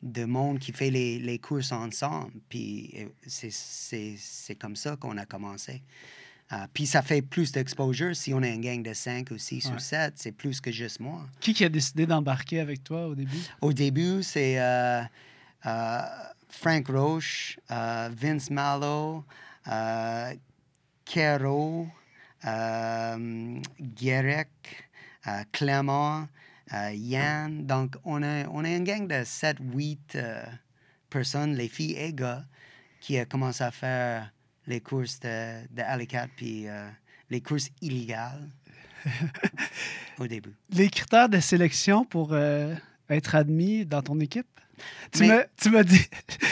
de 0.01 0.25
monde 0.25 0.59
qui 0.59 0.71
fait 0.71 0.89
les, 0.89 1.19
les 1.19 1.37
courses 1.39 1.71
ensemble? 1.71 2.31
Puis 2.49 2.91
euh, 2.97 3.05
c'est- 3.27 3.51
c'est 3.53 4.15
c'est 4.17 4.55
comme 4.55 4.75
ça 4.75 4.95
qu'on 4.95 5.17
a 5.17 5.25
commencé. 5.25 5.83
Euh, 6.51 6.57
puis 6.73 6.85
ça 6.85 7.01
fait 7.01 7.23
plus 7.23 7.51
d'exposure. 7.51 8.15
Si 8.15 8.31
on 8.33 8.41
est 8.43 8.53
une 8.53 8.61
gang 8.61 8.83
de 8.83 8.93
5 8.93 9.31
ou 9.31 9.37
6 9.39 9.65
Ouais. 9.67 9.75
ou 9.75 9.79
7, 9.79 10.13
c'est 10.17 10.31
plus 10.31 10.61
que 10.61 10.71
juste 10.71 10.99
moi. 10.99 11.25
Qui 11.39 11.53
qui 11.55 11.63
a 11.65 11.69
décidé 11.69 12.05
d'embarquer 12.05 12.59
avec 12.59 12.83
toi 12.83 13.07
au 13.07 13.15
début? 13.15 13.37
Au 13.61 13.73
début, 13.73 14.21
c'est 14.21 14.59
euh, 14.59 15.01
euh, 15.65 16.01
Frank 16.55 16.87
Roche, 16.87 17.59
euh, 17.69 18.09
Vince 18.15 18.49
Mallow, 18.49 19.23
euh, 19.67 20.33
Caro, 21.03 21.87
euh, 22.45 23.59
Guérec, 23.79 24.49
euh, 25.27 25.43
Clément, 25.51 26.27
Yann. 26.93 27.65
Donc, 27.65 27.95
on 28.03 28.23
est, 28.23 28.45
on 28.51 28.63
est 28.63 28.77
une 28.77 28.83
gang 28.83 29.07
de 29.07 29.23
7-8 29.23 30.19
personnes, 31.09 31.55
les 31.55 31.67
filles 31.67 31.95
et 31.97 32.13
gars, 32.13 32.45
qui 32.99 33.19
a 33.19 33.25
commencé 33.25 33.63
à 33.63 33.71
faire 33.71 34.31
les 34.65 34.81
courses 34.81 35.19
de, 35.19 35.67
de 35.67 36.25
puis 36.35 36.65
les 37.29 37.41
courses 37.41 37.69
illégales 37.81 38.49
au 40.17 40.25
début. 40.25 40.55
Les 40.71 40.89
critères 40.89 41.29
de 41.29 41.39
sélection 41.39 42.03
pour 42.03 42.35
être 43.09 43.35
admis 43.35 43.85
dans 43.85 44.01
ton 44.01 44.19
équipe? 44.19 44.59
Tu 45.11 45.21
Mais- 45.21 45.27
m'as 45.71 45.83
dit, 45.83 46.01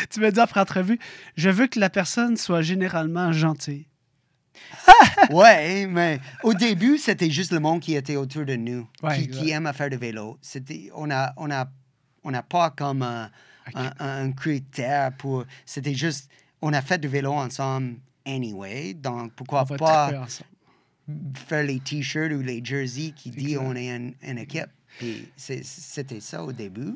tu 0.09 0.19
m'as 0.19 0.31
dit 0.31 0.39
après 0.39 0.59
entrevue, 0.59 0.99
je 1.35 1.49
veux 1.49 1.67
que 1.67 1.79
la 1.79 1.89
personne 1.89 2.37
soit 2.37 2.61
généralement 2.61 3.31
gentille. 3.31 3.87
ouais, 5.31 5.87
mais 5.87 6.19
au 6.43 6.53
début, 6.53 6.97
c'était 6.97 7.29
juste 7.29 7.51
le 7.51 7.59
monde 7.59 7.79
qui 7.81 7.95
était 7.95 8.15
autour 8.15 8.45
de 8.45 8.55
nous, 8.55 8.87
Ouais, 9.01 9.27
qui, 9.27 9.49
aime 9.51 9.71
faire 9.73 9.89
du 9.89 9.97
vélo. 9.97 10.37
C'était, 10.41 10.89
on 10.93 11.07
n'a 11.07 11.33
on 11.37 11.49
a, 11.51 11.67
on 12.23 12.33
a 12.33 12.43
pas 12.43 12.69
comme 12.69 13.01
un, 13.01 13.29
un, 13.73 13.91
un 13.99 14.31
critère 14.31 15.11
pour. 15.17 15.45
C'était 15.65 15.93
juste, 15.95 16.29
on 16.61 16.73
a 16.73 16.81
fait 16.81 16.99
du 16.99 17.07
vélo 17.07 17.33
ensemble 17.33 17.95
anyway, 18.25 18.93
donc 18.93 19.33
pourquoi 19.33 19.65
On 19.69 19.75
pas 19.75 20.11
faire 21.47 21.63
les 21.63 21.79
t-shirts 21.79 22.31
ou 22.33 22.41
les 22.41 22.63
jerseys 22.63 23.13
qui 23.15 23.29
dit 23.29 23.57
on 23.57 23.75
est 23.75 23.89
une, 23.89 24.13
une 24.21 24.37
équipe. 24.37 24.69
Puis 24.99 25.27
c'était 25.35 26.19
ça 26.19 26.43
au 26.43 26.51
début. 26.51 26.95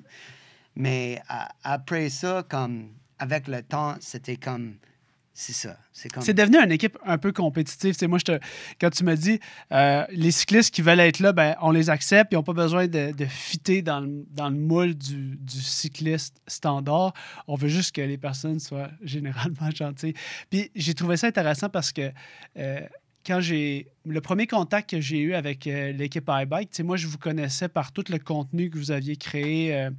Mais 0.78 1.22
après 1.64 2.10
ça, 2.10 2.44
comme 2.48 2.90
avec 3.20 3.48
le 3.48 3.62
temps, 3.64 3.96
c'était 4.00 4.38
comme 4.38 4.76
C'est 5.34 5.54
ça. 5.54 5.78
C'est 5.92 6.10
comme. 6.10 6.24
Devenu 6.24 6.58
une 6.58 6.72
équipe 6.72 6.98
un 7.06 7.18
peu 7.20 7.32
compétitive. 7.32 7.94
Tu 7.94 8.00
sais, 8.00 8.08
moi, 8.08 8.18
je 8.20 8.24
te- 8.26 8.40
quand 8.82 8.90
tu 8.90 9.04
me 9.04 9.16
dis 9.16 9.40
euh, 9.72 10.04
les 10.10 10.32
cyclistes 10.32 10.74
qui 10.74 10.82
veulent 10.82 11.00
être 11.00 11.20
là, 11.20 11.32
ben, 11.32 11.56
on 11.62 11.70
les 11.72 11.90
accepte, 11.92 12.32
ils 12.32 12.36
n'ont 12.36 12.44
pas 12.44 12.54
besoin 12.54 12.88
de, 12.88 13.12
de 13.12 13.26
fitter 13.26 13.82
dans 13.84 14.00
le, 14.00 14.26
dans 14.32 14.50
le 14.50 14.56
moule 14.56 14.96
du, 14.96 15.36
du 15.38 15.62
cycliste 15.62 16.42
standard. 16.48 17.14
On 17.48 17.56
veut 17.56 17.68
juste 17.70 17.96
que 17.96 18.02
les 18.02 18.18
personnes 18.18 18.60
soient 18.60 18.90
généralement 19.04 19.70
gentilles. 19.76 20.16
Puis 20.50 20.72
j'ai 20.76 20.94
trouvé 20.96 21.18
ça 21.18 21.28
intéressant 21.28 21.70
parce 21.70 21.92
que 21.92 22.12
euh, 22.58 22.82
quand 23.28 23.42
j'ai. 23.42 23.88
Le 24.06 24.22
premier 24.22 24.48
contact 24.48 24.92
que 24.92 25.02
j'ai 25.02 25.20
eu 25.20 25.34
avec 25.34 25.68
euh, 25.68 25.92
l'équipe 25.92 26.30
iBike, 26.30 26.80
moi, 26.80 26.96
je 26.96 27.08
vous 27.08 27.18
connaissais 27.18 27.68
par 27.68 27.92
tout 27.92 28.06
le 28.08 28.20
contenu 28.20 28.70
que 28.70 28.78
vous 28.78 28.92
aviez 28.92 29.18
créé, 29.18 29.76
euh, 29.76 29.90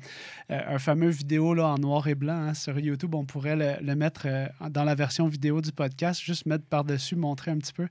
euh, 0.50 0.60
un 0.66 0.78
fameux 0.78 1.10
vidéo 1.10 1.52
là, 1.52 1.66
en 1.66 1.76
noir 1.76 2.08
et 2.08 2.14
blanc 2.14 2.32
hein, 2.32 2.54
sur 2.54 2.78
YouTube. 2.78 3.14
On 3.14 3.26
pourrait 3.26 3.78
le, 3.82 3.94
mettre 3.94 4.22
euh, 4.24 4.46
dans 4.70 4.84
la 4.84 4.94
version 4.94 5.26
vidéo 5.26 5.60
du 5.60 5.72
podcast, 5.72 6.22
juste 6.22 6.46
mettre 6.46 6.64
par-dessus, 6.64 7.16
montrer 7.16 7.50
un 7.50 7.58
petit 7.58 7.74
peu. 7.74 7.86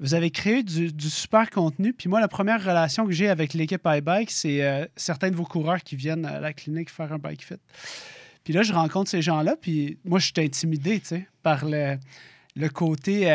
Vous 0.00 0.14
avez 0.14 0.30
créé 0.30 0.62
du, 0.62 0.90
super 1.10 1.50
contenu. 1.50 1.92
Puis 1.92 2.08
moi, 2.08 2.22
la 2.22 2.28
première 2.28 2.64
relation 2.64 3.04
que 3.04 3.12
j'ai 3.12 3.28
avec 3.28 3.52
l'équipe 3.52 3.82
iBike, 3.84 4.30
c'est 4.30 4.90
certains 4.96 5.30
de 5.30 5.36
vos 5.36 5.44
coureurs 5.44 5.82
qui 5.82 5.96
viennent 5.96 6.24
à 6.24 6.40
la 6.40 6.54
clinique 6.54 6.88
faire 6.88 7.12
un 7.12 7.18
bike 7.18 7.44
fit. 7.44 7.60
Puis 8.42 8.54
là, 8.54 8.62
je 8.62 8.72
rencontre 8.72 9.10
ces 9.10 9.20
gens-là, 9.20 9.54
puis 9.60 9.98
moi, 10.04 10.18
je 10.18 10.32
suis 10.32 10.34
intimidé, 10.38 11.02
par 11.42 11.66
le 11.66 12.68
côté... 12.72 13.28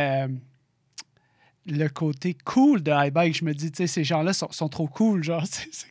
le 1.68 1.88
côté 1.90 2.36
cool 2.46 2.82
de 2.82 2.92
iBike, 2.92 3.38
je 3.38 3.46
me 3.46 3.54
dis, 3.54 3.72
tu 3.72 3.78
sais, 3.78 3.88
ces 3.88 4.04
gens-là 4.04 4.34
sont, 4.34 4.52
sont 4.52 4.70
trop 4.70 4.88
cool. 4.88 5.24
Genre, 5.24 5.44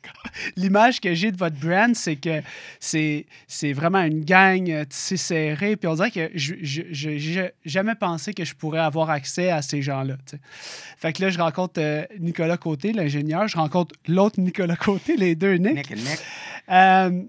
l'image 0.57 1.01
que 1.01 1.15
j'ai 1.15 1.31
de 1.33 1.37
votre 1.37 1.57
brand, 1.57 1.95
c'est 1.95 2.17
que 2.17 2.43
c'est, 2.81 3.27
c'est 3.47 3.73
vraiment 3.73 4.01
une 4.01 4.25
gang 4.25 4.71
euh, 4.71 4.85
tissée 4.85 5.17
serrée. 5.17 5.77
Puis 5.77 5.89
on 5.89 5.95
dirait 5.95 6.11
que 6.11 6.31
je 6.35 6.55
j'ai 6.61 7.53
jamais 7.65 7.95
pensé 7.95 8.33
que 8.35 8.45
je 8.45 8.55
pourrais 8.55 8.81
avoir 8.81 9.11
accès 9.11 9.51
à 9.51 9.63
ces 9.63 9.83
gens-là. 9.83 10.17
Fait 10.97 11.13
que 11.13 11.23
là, 11.23 11.31
je 11.31 11.39
rencontre 11.39 11.75
euh, 11.79 12.05
Nicolas 12.19 12.57
Côté, 12.57 12.93
l'ingénieur. 12.93 13.49
Je 13.49 13.57
rencontre 13.57 13.95
l'autre 14.09 14.41
Nicolas 14.41 14.77
Côté, 14.77 15.17
les 15.17 15.35
deux 15.35 15.55
Nick. 15.55 15.75
Nick 15.75 15.91
Nick. 15.91 16.19
Euh, 16.71 17.23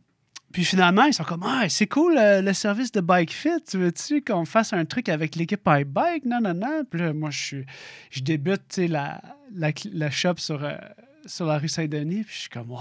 puis 0.58 0.66
finalement, 0.66 1.04
ils 1.04 1.14
sont 1.14 1.24
comme 1.24 1.44
Ah, 1.46 1.70
c'est 1.70 1.86
cool 1.86 2.16
le 2.18 2.52
service 2.52 2.92
de 2.92 3.00
Bike 3.00 3.32
Fit. 3.32 3.62
Tu 3.70 3.78
veux-tu 3.78 4.24
qu'on 4.24 4.44
fasse 4.44 4.74
un 4.74 4.86
truc 4.86 5.08
avec 5.08 5.36
l'équipe 5.36 5.62
iBike? 5.68 6.26
Non, 6.26 6.40
non, 6.42 6.56
non. 6.56 6.82
Puis 6.90 7.00
là, 7.00 7.14
moi, 7.14 7.30
je, 7.30 7.38
suis- 7.38 7.66
je 8.10 8.22
débute 8.22 8.76
la, 8.78 9.22
la, 9.54 9.70
la 9.94 10.10
shop 10.10 10.38
sur, 10.38 10.64
euh, 10.64 10.74
sur 11.28 11.46
la 11.46 11.60
rue 11.60 11.68
Saint-Denis. 11.68 12.24
Puis 12.24 12.34
je 12.34 12.40
suis 12.40 12.50
comme 12.50 12.72
Wow! 12.72 12.80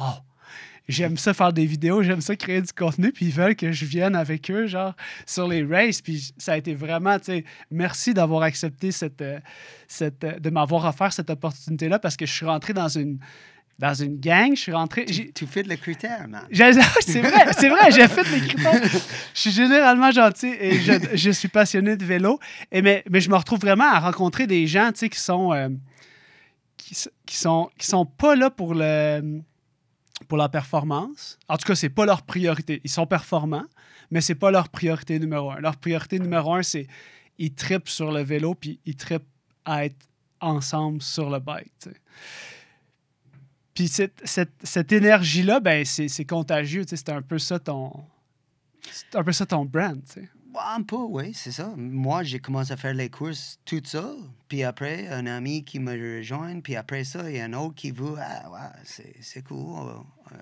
J'aime 0.88 1.18
ça 1.18 1.34
faire 1.34 1.52
des 1.52 1.66
vidéos, 1.66 2.02
j'aime 2.02 2.22
ça 2.22 2.34
créer 2.34 2.62
du 2.62 2.72
contenu, 2.72 3.12
puis 3.12 3.26
ils 3.26 3.32
veulent 3.32 3.56
que 3.56 3.72
je 3.72 3.84
vienne 3.84 4.14
avec 4.16 4.50
eux, 4.50 4.66
genre, 4.66 4.94
sur 5.26 5.46
les 5.46 5.62
races. 5.62 6.00
Puis 6.00 6.32
ça 6.38 6.54
a 6.54 6.56
été 6.56 6.72
vraiment, 6.72 7.18
tu 7.18 7.24
sais, 7.26 7.44
merci 7.70 8.14
d'avoir 8.14 8.40
accepté 8.42 8.90
cette, 8.90 9.20
euh, 9.20 9.38
cette, 9.86 10.24
euh, 10.24 10.38
de 10.38 10.48
m'avoir 10.48 10.86
offert 10.86 11.12
cette 11.12 11.28
opportunité-là 11.28 11.98
parce 11.98 12.16
que 12.16 12.24
je 12.24 12.32
suis 12.32 12.46
rentré 12.46 12.72
dans 12.72 12.88
une, 12.88 13.18
dans 13.78 13.92
une 13.92 14.18
gang, 14.18 14.54
je 14.54 14.60
suis 14.60 14.72
rentré. 14.72 15.04
Tu, 15.04 15.32
tu 15.32 15.46
fais 15.46 15.62
le 15.62 15.76
critère, 15.76 16.26
man. 16.28 16.46
C'est 16.50 17.20
vrai, 17.20 17.52
c'est 17.52 17.68
vrai, 17.68 17.90
j'ai 17.90 18.08
fait 18.08 18.28
les 18.30 18.40
critères. 18.46 18.82
Je 19.34 19.40
suis 19.40 19.50
généralement 19.50 20.10
gentil 20.10 20.54
et 20.58 20.80
je, 20.80 20.92
je 21.14 21.30
suis 21.30 21.48
passionné 21.48 21.96
de 21.96 22.04
vélo. 22.04 22.38
Et 22.72 22.80
mais, 22.80 23.04
mais 23.10 23.20
je 23.20 23.28
me 23.28 23.36
retrouve 23.36 23.60
vraiment 23.60 23.84
à 23.84 24.00
rencontrer 24.00 24.46
des 24.46 24.66
gens 24.66 24.90
tu 24.92 25.00
sais, 25.00 25.08
qui 25.10 25.20
sont, 25.20 25.52
euh, 25.52 25.68
qui, 26.76 26.94
sont 27.36 27.70
qui 27.78 27.86
sont 27.86 28.06
pas 28.06 28.34
là 28.34 28.50
pour 28.50 28.74
le 28.74 29.42
pour 30.28 30.38
la 30.38 30.48
performance. 30.48 31.38
En 31.48 31.58
tout 31.58 31.66
cas, 31.66 31.74
c'est 31.74 31.90
pas 31.90 32.06
leur 32.06 32.22
priorité. 32.22 32.80
Ils 32.82 32.90
sont 32.90 33.06
performants, 33.06 33.66
mais 34.10 34.22
c'est 34.22 34.34
pas 34.34 34.50
leur 34.50 34.70
priorité 34.70 35.18
numéro 35.18 35.50
un. 35.50 35.60
Leur 35.60 35.76
priorité 35.76 36.18
numéro 36.18 36.54
un, 36.54 36.62
c'est 36.62 36.86
ils 37.38 37.54
trippent 37.54 37.90
sur 37.90 38.10
le 38.10 38.22
vélo 38.22 38.54
puis 38.54 38.80
ils 38.86 38.96
trippent 38.96 39.28
à 39.66 39.84
être 39.84 40.06
ensemble 40.40 41.02
sur 41.02 41.28
le 41.28 41.40
bike. 41.40 41.72
tu 41.82 41.90
sais. 41.90 41.96
Puis 43.76 43.88
cette, 43.88 44.92
énergie-là, 44.92 45.60
ben, 45.60 45.84
c'est 45.84 46.24
contagieux. 46.24 46.84
C'est 46.88 47.10
un 47.10 47.20
peu 47.20 47.38
ça 47.38 47.58
ton. 47.58 47.92
C'est 48.90 49.14
un 49.14 49.22
peu 49.22 49.32
ça 49.32 49.44
ton 49.44 49.66
brand. 49.66 50.00
Ouais, 50.16 50.24
un 50.74 50.82
peu, 50.82 50.96
oui, 50.96 51.34
c'est 51.34 51.52
ça. 51.52 51.74
Moi, 51.76 52.22
j'ai 52.22 52.38
commencé 52.38 52.72
à 52.72 52.78
faire 52.78 52.94
les 52.94 53.10
courses 53.10 53.60
toute 53.66 53.86
seule. 53.86 54.16
Puis 54.48 54.62
après, 54.62 55.08
un 55.08 55.26
ami 55.26 55.62
qui 55.62 55.78
me 55.78 55.92
rejoint. 55.92 56.58
Puis 56.60 56.74
après 56.74 57.04
ça, 57.04 57.28
il 57.28 57.36
y 57.36 57.40
a 57.40 57.44
un 57.44 57.52
autre 57.52 57.74
qui 57.74 57.90
veut, 57.90 58.14
ah, 58.18 58.50
ouais, 58.50 59.12
c'est, 59.20 59.42
cool. 59.42 59.76
euh, 59.76 60.36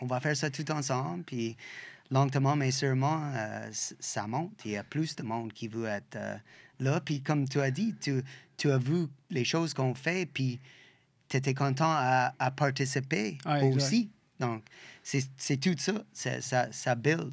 on 0.00 0.06
va 0.06 0.18
faire 0.18 0.34
ça 0.34 0.48
tout 0.48 0.70
ensemble. 0.70 1.24
Puis 1.24 1.54
lentement, 2.10 2.56
mais 2.56 2.70
sûrement, 2.70 3.30
euh, 3.34 3.68
ça 3.72 4.26
monte. 4.26 4.58
Il 4.64 4.70
y 4.70 4.76
a 4.78 4.84
plus 4.84 5.14
de 5.16 5.22
monde 5.22 5.52
qui 5.52 5.68
veut 5.68 5.84
être 5.84 6.16
euh, 6.16 6.38
là. 6.80 7.02
Puis 7.02 7.20
comme 7.20 7.46
tu 7.46 7.60
as 7.60 7.70
dit, 7.70 7.94
tu, 8.00 8.22
tu 8.56 8.70
as 8.70 8.78
vu 8.78 9.08
les 9.28 9.44
choses 9.44 9.74
qu'on 9.74 9.94
fait. 9.94 10.24
Puis 10.24 10.58
tu 11.28 11.36
étais 11.36 11.54
content 11.54 11.90
à, 11.90 12.34
à 12.38 12.50
participer 12.50 13.38
aussi. 13.76 14.10
Donc, 14.40 14.62
c'est, 15.02 15.56
tout 15.56 15.74
ça. 15.78 15.92
Ça, 16.12 16.40
ça, 16.40 16.68
ça 16.72 16.94
build. 16.94 17.32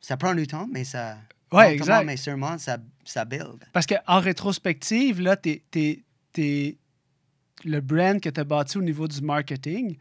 Ça 0.00 0.16
prend 0.16 0.34
du 0.34 0.46
temps, 0.46 0.66
mais 0.70 0.84
ça. 0.84 1.18
Lentement, 1.68 1.82
exact. 1.84 2.04
mais 2.04 2.16
sûrement, 2.16 2.58
ça, 2.58 2.78
ça 3.04 3.24
build. 3.24 3.64
Parce 3.72 3.86
qu'en 3.86 4.20
rétrospective, 4.20 5.20
là, 5.20 5.36
t'es, 5.36 5.62
t'es- 5.70 6.02
t'es- 6.32 6.76
le 7.64 7.80
brand 7.80 8.20
que 8.20 8.28
tu 8.28 8.38
as 8.40 8.44
bâti 8.44 8.76
au 8.78 8.82
niveau 8.82 9.08
du 9.08 9.20
marketing, 9.22 9.96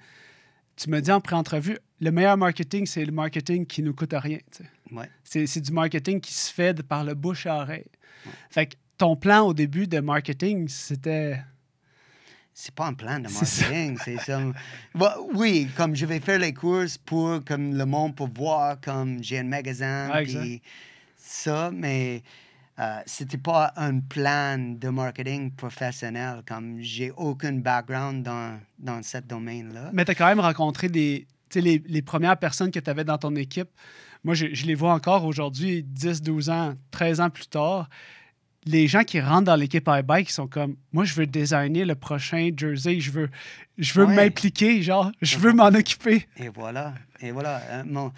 tu 0.75 0.89
me 0.89 0.99
dis 0.99 1.11
en 1.11 1.21
pré-entrevue, 1.21 1.79
le 2.01 2.11
meilleur 2.11 2.37
marketing, 2.37 2.85
c'est 2.85 3.03
le 3.05 3.11
marketing 3.11 3.65
qui 3.65 3.81
nous 3.81 3.93
coûte 3.95 4.13
rien. 4.13 4.39
Ouais. 4.91 5.09
C'est, 5.23 5.47
c'est 5.47 5.61
du 5.61 5.71
marketing 5.71 6.19
qui 6.21 6.33
se 6.33 6.53
fait 6.53 6.73
de 6.73 6.81
par 6.83 7.03
le 7.03 7.13
bouche 7.15 7.45
à 7.47 7.61
oreille. 7.61 7.87
Fait 8.51 8.67
que 8.67 8.75
ton 8.97 9.15
plan 9.15 9.41
au 9.47 9.53
début 9.53 9.87
de 9.87 9.99
marketing, 9.99 10.67
c'était. 10.67 11.39
C'est 12.59 12.73
pas 12.73 12.87
un 12.87 12.95
plan 12.95 13.19
de 13.19 13.29
marketing. 13.29 13.99
C'est 14.03 14.17
comme. 14.25 14.51
Bah, 14.95 15.15
oui, 15.35 15.67
comme 15.77 15.95
je 15.95 16.07
vais 16.07 16.19
faire 16.19 16.39
les 16.39 16.55
courses 16.55 16.97
pour 16.97 17.43
comme 17.45 17.77
le 17.77 17.85
monde 17.85 18.15
pour 18.15 18.29
voir 18.33 18.81
comme 18.81 19.21
j'ai 19.21 19.37
un 19.37 19.43
magasin. 19.43 20.09
Puis 20.23 20.63
ça, 21.15 21.69
mais 21.71 22.23
euh, 22.79 22.99
c'était 23.05 23.37
pas 23.37 23.73
un 23.75 23.99
plan 23.99 24.57
de 24.57 24.89
marketing 24.89 25.51
professionnel. 25.51 26.41
Comme 26.47 26.81
j'ai 26.81 27.11
aucun 27.11 27.53
background 27.53 28.23
dans, 28.23 28.59
dans 28.79 29.03
ce 29.03 29.19
domaine-là. 29.19 29.91
Mais 29.93 30.03
tu 30.03 30.11
as 30.11 30.15
quand 30.15 30.27
même 30.27 30.39
rencontré 30.39 30.89
des. 30.89 31.27
Les, 31.53 31.83
les 31.85 32.01
premières 32.01 32.37
personnes 32.37 32.71
que 32.71 32.79
tu 32.79 32.89
avais 32.89 33.03
dans 33.03 33.19
ton 33.19 33.35
équipe. 33.35 33.69
Moi, 34.23 34.33
je, 34.33 34.47
je 34.51 34.65
les 34.65 34.73
vois 34.73 34.93
encore 34.93 35.25
aujourd'hui, 35.25 35.83
10, 35.83 36.23
12 36.23 36.49
ans, 36.49 36.73
13 36.89 37.21
ans 37.21 37.29
plus 37.29 37.47
tard. 37.47 37.87
Les 38.67 38.87
gens 38.87 39.03
qui 39.03 39.19
rentrent 39.21 39.45
dans 39.45 39.55
l'équipe 39.55 39.87
iBike, 39.87 40.29
sont 40.29 40.47
comme 40.47 40.75
Moi, 40.91 41.05
je 41.05 41.13
veux 41.15 41.25
designer 41.25 41.85
le 41.85 41.95
prochain 41.95 42.49
jersey, 42.55 42.99
je 42.99 43.11
veux, 43.11 43.29
je 43.77 43.93
veux 43.93 44.05
Ouais. 44.05 44.15
m'impliquer, 44.15 44.81
genre, 44.81 45.11
je 45.21 45.37
veux 45.37 45.53
m'en 45.53 45.67
occuper. 45.67 46.27
Et 46.37 46.49
voilà. 46.49 46.93
Et 47.21 47.31
voilà. 47.31 47.61
Euh, 47.69 47.83
mon, 47.85 48.11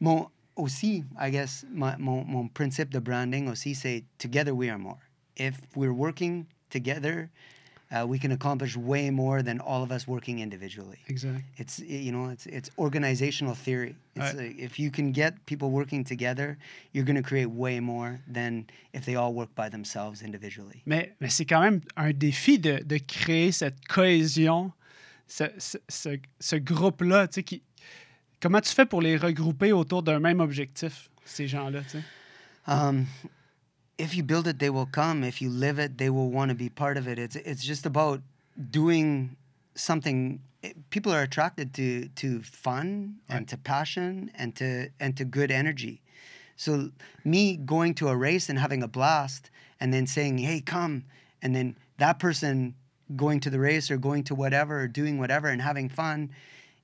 mon, 0.00 0.28
aussi, 0.56 1.04
I 1.20 1.30
guess, 1.30 1.66
my- 1.72 1.96
mon, 1.98 2.24
mon 2.24 2.48
principe 2.48 2.90
de 2.90 2.98
branding 2.98 3.48
aussi, 3.48 3.74
c'est 3.74 4.04
together 4.18 4.52
we 4.52 4.68
are 4.70 4.78
more. 4.78 4.98
If 5.36 5.54
we're 5.76 5.92
working 5.94 6.46
together, 6.70 7.28
uh, 7.92 8.06
we 8.06 8.18
can 8.18 8.30
accomplish 8.32 8.76
way 8.76 9.10
more 9.10 9.42
than 9.42 9.58
all 9.60 9.82
of 9.82 9.90
us 9.90 10.06
working 10.06 10.38
individually. 10.40 10.98
Exact. 11.08 11.42
It's 11.58 11.78
you 11.80 12.12
know 12.12 12.30
it's 12.30 12.46
it's 12.46 12.70
organizational 12.78 13.54
theory. 13.54 13.94
It's 14.16 14.34
Right. 14.34 14.36
like 14.36 14.58
if 14.58 14.78
you 14.78 14.90
can 14.90 15.12
get 15.12 15.34
people 15.46 15.70
working 15.70 16.04
together, 16.04 16.56
you're 16.92 17.04
going 17.06 17.20
to 17.22 17.28
create 17.28 17.50
way 17.50 17.80
more 17.80 18.20
than 18.32 18.66
if 18.92 19.04
they 19.04 19.16
all 19.16 19.32
work 19.34 19.50
by 19.56 19.68
themselves 19.68 20.22
individually. 20.22 20.82
Mais, 20.86 21.12
mais 21.20 21.30
c'est 21.30 21.46
quand 21.46 21.60
même 21.62 21.80
un 21.96 22.12
défi 22.12 22.58
de, 22.58 22.80
de 22.84 22.98
créer 22.98 23.50
cette 23.52 23.84
cohésion, 23.88 24.72
ce, 25.26 25.44
ce, 25.58 25.78
ce- 25.88 26.18
ce 26.40 26.56
groupe-là. 26.56 27.28
tu 27.28 27.34
sais, 27.34 27.42
Qui, 27.44 27.62
comment 28.40 28.60
tu 28.60 28.72
fais 28.74 28.86
pour 28.86 29.00
les 29.02 29.16
regrouper 29.16 29.72
autour 29.72 30.02
d'un 30.02 30.18
même 30.20 30.40
objectif, 30.40 31.08
ces 31.24 31.46
gens-là? 31.48 31.82
tu 31.82 31.90
sais? 31.98 32.02
Um, 32.66 33.06
if 34.00 34.16
you 34.16 34.22
build 34.22 34.46
it, 34.46 34.58
they 34.58 34.70
will 34.70 34.86
come. 34.86 35.22
If 35.22 35.42
you 35.42 35.50
live 35.50 35.78
it, 35.78 35.98
they 35.98 36.08
will 36.08 36.30
want 36.30 36.48
to 36.48 36.54
be 36.54 36.70
part 36.70 36.96
of 36.96 37.06
it. 37.06 37.18
It's 37.18 37.36
it's 37.36 37.62
just 37.62 37.84
about 37.84 38.22
doing 38.70 39.36
something. 39.74 40.40
Eh, 40.64 40.72
people 40.88 41.12
are 41.12 41.22
attracted 41.22 41.74
to 41.74 42.08
to 42.22 42.40
fun 42.42 43.16
and 43.28 43.46
to 43.48 43.56
passion 43.56 44.30
and 44.34 44.56
to 44.56 44.88
and 44.98 45.16
to 45.18 45.24
good 45.24 45.50
energy. 45.50 46.00
So 46.56 46.90
me 47.24 47.56
going 47.56 47.94
to 47.94 48.08
a 48.08 48.16
race 48.16 48.48
and 48.48 48.58
having 48.58 48.82
a 48.82 48.88
blast 48.88 49.50
and 49.78 49.92
then 49.92 50.06
saying, 50.06 50.38
"Hey, 50.38 50.60
come," 50.60 51.04
and 51.42 51.54
then 51.54 51.76
that 51.98 52.18
person 52.18 52.74
going 53.16 53.40
to 53.40 53.50
the 53.50 53.58
race 53.58 53.90
or 53.90 53.98
going 53.98 54.24
to 54.24 54.34
whatever 54.34 54.80
or 54.80 54.88
doing 54.88 55.18
whatever 55.18 55.48
and 55.48 55.60
having 55.60 55.88
fun, 55.88 56.30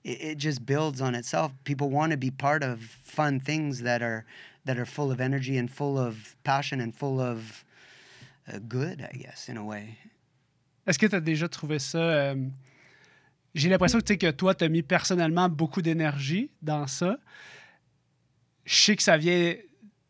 it, 0.05 0.21
it 0.21 0.39
just 0.39 0.67
builds 0.67 1.01
on 1.01 1.14
itself. 1.14 1.53
People 1.64 1.89
want 1.89 2.11
to 2.11 2.19
be 2.19 2.31
part 2.31 2.62
of 2.62 2.81
fun 2.81 3.41
things 3.41 3.83
that 3.83 4.03
are 4.03 4.27
that 4.67 4.77
are 4.77 4.87
full 4.87 5.11
of 5.11 5.21
energy 5.21 5.59
and 5.59 5.69
full 5.69 5.99
of 5.99 6.37
passion 6.45 6.81
and 6.81 6.93
full 6.93 7.21
of 7.21 7.64
uh, 8.53 8.59
good, 8.69 9.01
I 9.12 9.17
guess, 9.17 9.49
in 9.49 9.57
a 9.57 9.62
way. 9.62 9.97
Est-ce 10.87 10.99
que 10.99 11.07
tu 11.07 11.17
as 11.17 11.21
déjà 11.21 11.49
trouvé 11.49 11.79
ça? 11.79 11.99
euh, 11.99 12.49
J'ai 13.55 13.69
l'impression 13.69 14.01
que, 14.01 14.12
que 14.14 14.31
toi, 14.31 14.55
tu 14.55 14.64
as 14.64 14.69
mis 14.69 14.83
personnellement 14.83 15.49
beaucoup 15.49 15.81
d'énergie 15.83 16.51
dans 16.62 16.87
ça. 16.87 17.17
Je 18.64 18.75
sais 18.77 18.97
que 18.97 19.03
ça 19.03 19.17
vient, 19.17 19.55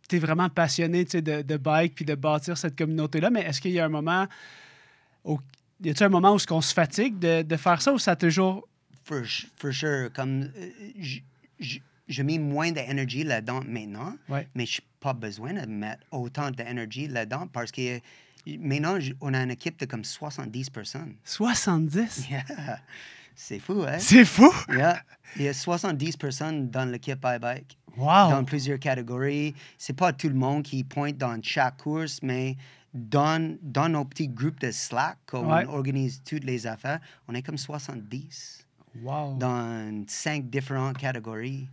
tu 0.09 0.17
es 0.17 0.19
vraiment 0.19 0.49
passionné 0.49 1.05
tu 1.05 1.13
sais, 1.13 1.23
de, 1.23 1.43
de 1.43 1.57
bike 1.57 1.95
puis 1.95 2.05
de 2.05 2.15
bâtir 2.15 2.57
cette 2.59 2.77
communauté-là, 2.77 3.31
mais 3.31 3.43
est-ce 3.43 3.61
qu'il 3.61 3.73
y 3.73 3.81
a 3.81 3.85
un 3.85 3.89
moment 3.91 4.27
où, 5.25 5.39
y 5.83 5.91
a-t-il 5.91 6.05
un 6.05 6.09
moment 6.09 6.35
où 6.35 6.39
on 6.51 6.61
se 6.61 6.73
fatigue 6.75 7.19
de, 7.19 7.43
de 7.43 7.57
faire 7.57 7.81
ça 7.83 7.93
ou 7.93 7.99
ça 7.99 8.13
a 8.13 8.17
toujours. 8.17 8.67
For, 9.05 9.23
for 9.57 9.73
sure. 9.73 10.11
Comme, 10.13 10.51
euh, 10.57 10.71
j- 10.99 11.23
j- 11.61 11.83
je 12.09 12.23
mets 12.23 12.39
moins 12.39 12.71
d'énergie 12.73 13.25
là-dedans 13.25 13.61
maintenant, 13.67 14.15
Ouais. 14.29 14.47
mais 14.55 14.67
je 14.67 14.81
n'ai 14.81 14.87
pas 15.01 15.13
besoin 15.13 15.53
de 15.55 15.67
mettre 15.67 16.03
autant 16.11 16.51
d'énergie 16.51 17.09
là-dedans 17.09 17.47
parce 17.53 17.71
que 17.73 18.01
maintenant, 18.59 18.99
on 19.21 19.35
a 19.35 19.43
une 19.43 19.51
équipe 19.51 19.79
de 19.81 19.87
comme 19.87 20.05
70 20.05 20.71
personnes. 20.71 21.15
70? 21.25 22.27
Yeah. 22.31 22.81
C'est 23.39 23.59
fou, 23.59 23.85
hein? 23.87 23.99
C'est 23.99 24.25
fou! 24.25 24.51
Yeah. 24.71 25.03
Il 25.37 25.43
y 25.43 25.49
a 25.49 25.53
70 25.53 26.17
personnes 26.17 26.71
dans 26.71 26.87
l'équipe 26.91 27.23
iBike, 27.23 27.77
Wow! 27.99 28.31
dans 28.31 28.45
plusieurs 28.45 28.79
catégories. 28.79 29.55
C'est 29.77 29.93
pas 29.97 30.13
tout 30.15 30.29
le 30.31 30.35
monde 30.35 30.63
qui 30.63 30.83
pointe 30.85 31.19
dans 31.19 31.39
chaque 31.43 31.77
course, 31.77 32.21
mais 32.23 32.57
dans, 32.95 33.55
dans 33.61 33.91
nos 33.91 34.07
petits 34.07 34.29
groupes 34.29 34.59
de 34.61 34.71
Slack, 34.71 35.19
où 35.35 35.39
Ouais. 35.39 35.67
on 35.69 35.75
organise 35.75 36.23
toutes 36.25 36.45
les 36.45 36.67
affaires, 36.67 37.01
on 37.29 37.35
est 37.35 37.43
comme 37.43 37.59
70 37.59 38.65
Wow! 39.03 39.37
dans 39.39 40.05
cinq 40.09 40.49
différentes 40.49 40.97
catégories 40.97 41.69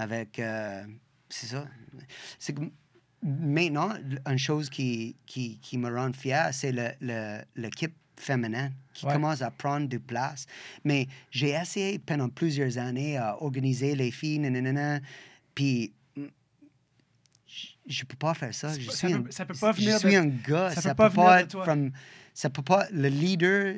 avec 0.00 0.38
euh, 0.38 0.84
c'est 1.28 1.46
ça 1.46 1.66
c'est 2.38 2.52
que 2.54 2.62
maintenant 3.22 3.90
une 4.26 4.38
chose 4.38 4.70
qui, 4.70 5.16
qui, 5.26 5.58
qui 5.58 5.76
me 5.78 5.94
rend 5.94 6.12
fier 6.12 6.48
c'est 6.52 6.72
le, 6.72 6.88
le- 7.00 7.42
l'équipe 7.56 7.94
féminine 8.16 8.72
qui 8.92 9.06
Ouais. 9.06 9.12
commence 9.14 9.40
à 9.42 9.50
prendre 9.50 9.88
de 9.88 9.98
place 9.98 10.46
mais 10.84 11.06
j'ai 11.30 11.50
essayé 11.50 11.98
pendant 11.98 12.28
plusieurs 12.28 12.76
années 12.78 13.16
à 13.16 13.42
organiser 13.42 13.94
les 13.94 14.10
filles 14.10 14.38
nanana, 14.40 15.00
puis 15.54 15.92
je 17.86 18.02
ne 18.02 18.06
peux 18.06 18.16
pas 18.16 18.34
faire 18.34 18.54
ça. 18.54 18.72
Je 18.78 18.88
suis 18.90 18.90
ça 18.92 19.06
un, 19.08 19.22
peut- 19.22 19.30
ça 19.32 19.44
peut 19.44 19.54
pas 19.54 19.72
venir 19.72 19.94
je 19.94 19.98
suis 19.98 20.12
de- 20.14 20.16
un 20.20 20.26
gars. 20.26 20.70
ça 20.70 20.80
Ça, 20.80 20.90
peut 20.90 20.96
pas 20.96 21.08
peut 21.10 21.14
venir 21.14 21.26
pas 21.26 21.38
de 21.38 21.42
être 21.44 21.50
toi. 21.50 21.64
from- 21.64 21.90
ça 22.34 22.50
peut 22.50 22.62
pas. 22.62 22.86
Le 22.92 23.08
leader 23.08 23.76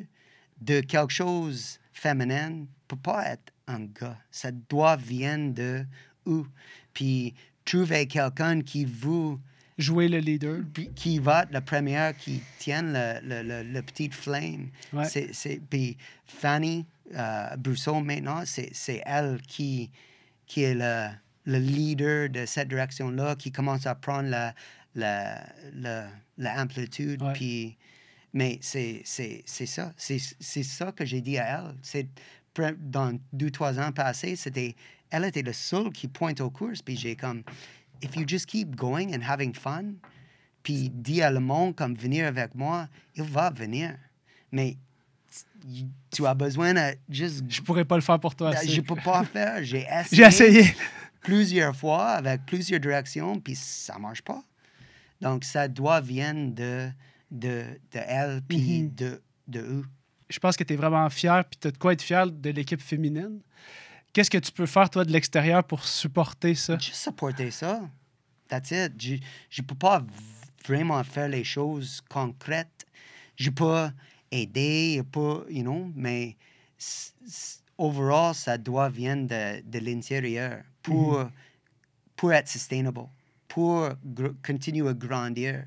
de 0.61 0.81
quelque 0.81 1.11
chose 1.11 1.79
féminin 1.91 2.65
peut 2.87 2.95
pas 2.97 3.25
être 3.31 3.51
un 3.67 3.85
gars. 3.85 4.17
Ça 4.29 4.51
doit 4.51 4.95
venir 4.97 5.53
de 5.53 5.85
où. 6.25 6.45
Puis 6.93 7.33
trouver 7.65 8.07
quelqu'un 8.07 8.61
qui 8.61 8.85
vous 8.85 9.39
Jouer 9.77 10.07
le 10.07 10.19
leader. 10.19 10.59
puis 10.71 10.91
qui 10.93 11.17
va 11.17 11.43
être 11.43 11.51
la 11.51 11.61
première 11.61 12.15
qui 12.15 12.43
tienne 12.59 12.93
le, 12.93 13.19
le, 13.27 13.41
le, 13.41 13.63
le 13.63 13.81
petit 13.81 14.09
flame. 14.09 14.69
Ouais. 14.93 15.05
C'est, 15.05 15.59
puis 15.67 15.97
Fanny 16.25 16.85
euh, 17.15 17.55
Brousseau, 17.57 17.99
maintenant, 18.01 18.43
c'est, 18.45 19.01
elle 19.05 19.41
qui, 19.47 19.89
qui 20.45 20.61
est 20.61 20.75
le, 20.75 21.09
le 21.45 21.57
leader 21.57 22.29
de 22.29 22.45
cette 22.45 22.67
direction-là, 22.67 23.35
qui 23.35 23.51
commence 23.51 23.87
à 23.87 23.95
prendre 23.95 24.29
la, 24.29 24.53
la, 24.93 25.43
la, 25.73 26.07
l'amplitude. 26.37 27.23
Ouais. 27.23 27.33
Puis, 27.33 27.77
mais 28.31 28.59
c'est, 28.61 29.01
ça. 29.05 29.91
C'est, 29.97 30.63
ça 30.63 30.91
que 30.91 31.03
j'ai 31.03 31.21
dit 31.21 31.39
à 31.39 31.59
elle. 31.59 31.75
C'est, 31.81 32.07
dans 32.79 33.17
deux, 33.31 33.49
trois 33.49 33.79
ans 33.79 33.91
passés, 33.91 34.35
c'était, 34.35 34.75
elle 35.13 35.25
était 35.25 35.43
le 35.43 35.53
seul 35.53 35.91
qui 35.91 36.07
pointe 36.07 36.41
aux 36.41 36.49
courses. 36.49 36.81
Puis 36.81 36.97
j'ai 36.97 37.15
comme, 37.15 37.43
if 38.01 38.15
you 38.15 38.23
just 38.27 38.47
keep 38.47 38.75
going 38.75 39.13
and 39.13 39.21
having 39.25 39.53
fun, 39.53 39.93
puis 40.63 40.89
dis 40.89 41.21
à 41.21 41.29
le 41.31 41.39
monde 41.39 41.75
comme 41.75 41.93
venir 41.95 42.25
avec 42.27 42.55
moi, 42.55 42.87
il 43.15 43.23
va 43.23 43.49
venir. 43.51 43.95
Mais 44.51 44.75
tu 46.11 46.25
as 46.25 46.33
besoin 46.33 46.73
de 46.73 46.97
juste. 47.09 47.43
Je 47.47 47.61
pourrais 47.61 47.85
pas 47.85 47.95
le 47.95 48.01
faire 48.01 48.19
pour 48.19 48.35
toi. 48.35 48.51
Ben, 48.51 48.57
c'est- 48.57 48.67
Je 48.69 48.81
peux 48.81 48.95
pas 48.95 49.23
faire. 49.23 49.63
J'ai 49.63 49.81
essayé, 50.01 50.07
J'ai 50.11 50.23
essayé. 50.23 50.75
plusieurs 51.21 51.75
fois 51.75 52.09
avec 52.11 52.45
plusieurs 52.45 52.79
directions, 52.79 53.39
puis 53.39 53.55
ça 53.55 53.97
marche 53.99 54.21
pas. 54.21 54.41
Donc 55.21 55.43
ça 55.43 55.67
doit 55.67 56.01
venir 56.01 56.33
de, 56.35 56.89
de, 57.31 57.63
de 57.91 57.99
elle, 58.07 58.41
puis 58.47 58.81
Mhm. 58.83 58.95
de, 58.95 59.21
de 59.47 59.59
eux. 59.59 59.85
Je 60.29 60.39
pense 60.39 60.55
que 60.57 60.63
tu 60.63 60.73
es 60.73 60.75
vraiment 60.75 61.09
fier, 61.09 61.43
puis 61.45 61.57
tu 61.61 61.67
as 61.67 61.71
de 61.71 61.77
quoi 61.77 61.93
être 61.93 62.01
fier 62.01 62.25
de 62.29 62.49
l'équipe 62.49 62.81
féminine. 62.81 63.39
Qu'est-ce 64.13 64.29
que 64.29 64.37
tu 64.37 64.51
peux 64.51 64.67
faire, 64.67 64.89
toi, 64.91 65.03
de 65.03 65.11
l'extérieur 65.11 65.63
pour 65.63 65.83
supporter 65.83 66.53
ça? 66.53 66.77
Juste 66.77 66.95
supporter 66.95 67.49
ça. 67.49 67.81
That's 68.47 68.69
it. 68.69 68.93
Je 69.01 69.61
ne 69.61 69.65
peux 69.65 69.75
pas 69.75 70.05
vraiment 70.67 71.03
faire 71.03 71.27
les 71.27 71.43
choses 71.43 71.99
concrètes. 72.07 72.85
Je 73.35 73.49
peux 73.49 73.89
aider, 74.31 74.97
je 74.97 75.01
peux, 75.01 75.45
you 75.49 75.63
know, 75.63 75.91
mais 75.95 76.37
overall, 77.77 78.35
ça 78.35 78.57
doit 78.59 78.89
venir 78.89 79.17
de, 79.17 79.61
de 79.61 79.79
l'intérieur 79.79 80.63
pour, 80.83 81.27
pour 82.15 82.33
être 82.33 82.47
sustainable, 82.47 83.07
pour 83.47 83.89
continuer 84.45 84.87
à 84.87 84.93
grandir. 84.93 85.65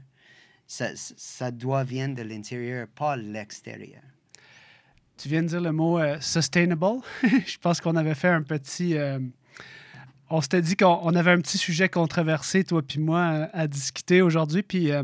Ça, 0.68 0.90
ça 0.94 1.50
doit 1.50 1.82
venir 1.82 2.10
de 2.10 2.22
l'intérieur, 2.22 2.86
pas 2.94 3.16
l'extérieur. 3.16 4.02
Tu 5.16 5.28
viens 5.28 5.42
de 5.42 5.48
dire 5.48 5.60
le 5.60 5.72
mot 5.72 5.98
euh, 5.98 6.18
sustainable. 6.20 7.00
je 7.22 7.58
pense 7.58 7.80
qu'on 7.80 7.96
avait 7.96 8.14
fait 8.14 8.28
un 8.28 8.42
petit. 8.42 8.96
euh, 8.96 9.18
on 10.28 10.40
s'était 10.40 10.62
dit 10.62 10.76
qu'on 10.76 10.98
on 11.02 11.14
avait 11.14 11.30
un 11.30 11.40
petit 11.40 11.58
sujet 11.58 11.88
controversé, 11.88 12.64
toi 12.64 12.82
puis 12.82 12.98
moi, 12.98 13.48
à 13.52 13.66
discuter 13.66 14.22
aujourd'hui. 14.22 14.62
Puis 14.62 14.90
euh, 14.90 15.02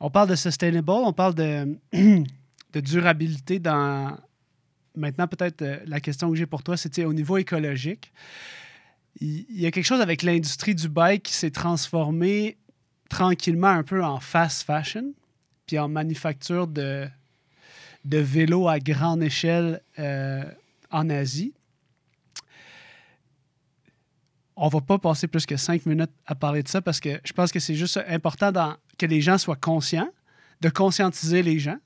on 0.00 0.10
parle 0.10 0.28
de 0.28 0.34
sustainable, 0.34 0.90
on 0.90 1.12
parle 1.12 1.34
de, 1.34 1.76
durabilité 2.74 3.58
dans. 3.58 4.16
Maintenant, 4.94 5.26
peut-être 5.26 5.62
euh, 5.62 5.78
la 5.86 6.00
question 6.00 6.30
que 6.30 6.36
j'ai 6.36 6.46
pour 6.46 6.62
toi, 6.62 6.76
sais, 6.76 7.04
au 7.04 7.14
niveau 7.14 7.38
écologique. 7.38 8.12
Il 9.20 9.44
y 9.50 9.66
a 9.66 9.70
quelque 9.70 9.86
chose 9.86 10.00
avec 10.00 10.22
l'industrie 10.22 10.74
du 10.74 10.88
bike 10.88 11.24
qui 11.24 11.34
s'est 11.34 11.50
transformé 11.50 12.56
tranquillement 13.08 13.68
un 13.68 13.82
peu 13.82 14.02
en 14.02 14.20
fast 14.20 14.64
fashion, 14.64 15.12
puis 15.66 15.78
en 15.78 15.88
manufacture 15.88 16.66
de, 16.66 17.06
de 18.04 18.18
vélos 18.18 18.68
à 18.68 18.78
grande 18.78 19.22
échelle 19.22 19.80
euh, 19.98 20.44
en 20.90 21.08
Asie. 21.10 21.54
On 24.56 24.68
va 24.68 24.80
pas 24.80 24.98
passer 24.98 25.28
plus 25.28 25.46
que 25.46 25.56
cinq 25.56 25.86
minutes 25.86 26.10
à 26.26 26.34
parler 26.34 26.62
de 26.62 26.68
ça 26.68 26.82
parce 26.82 27.00
que 27.00 27.20
je 27.24 27.32
pense 27.32 27.50
que 27.50 27.58
c'est 27.58 27.74
juste 27.74 27.98
important 28.06 28.76
que 28.98 29.06
les 29.06 29.20
gens 29.20 29.38
soient 29.38 29.56
conscients, 29.56 30.10
de 30.60 30.68
conscientiser 30.68 31.42
les 31.42 31.58
gens. 31.58 31.78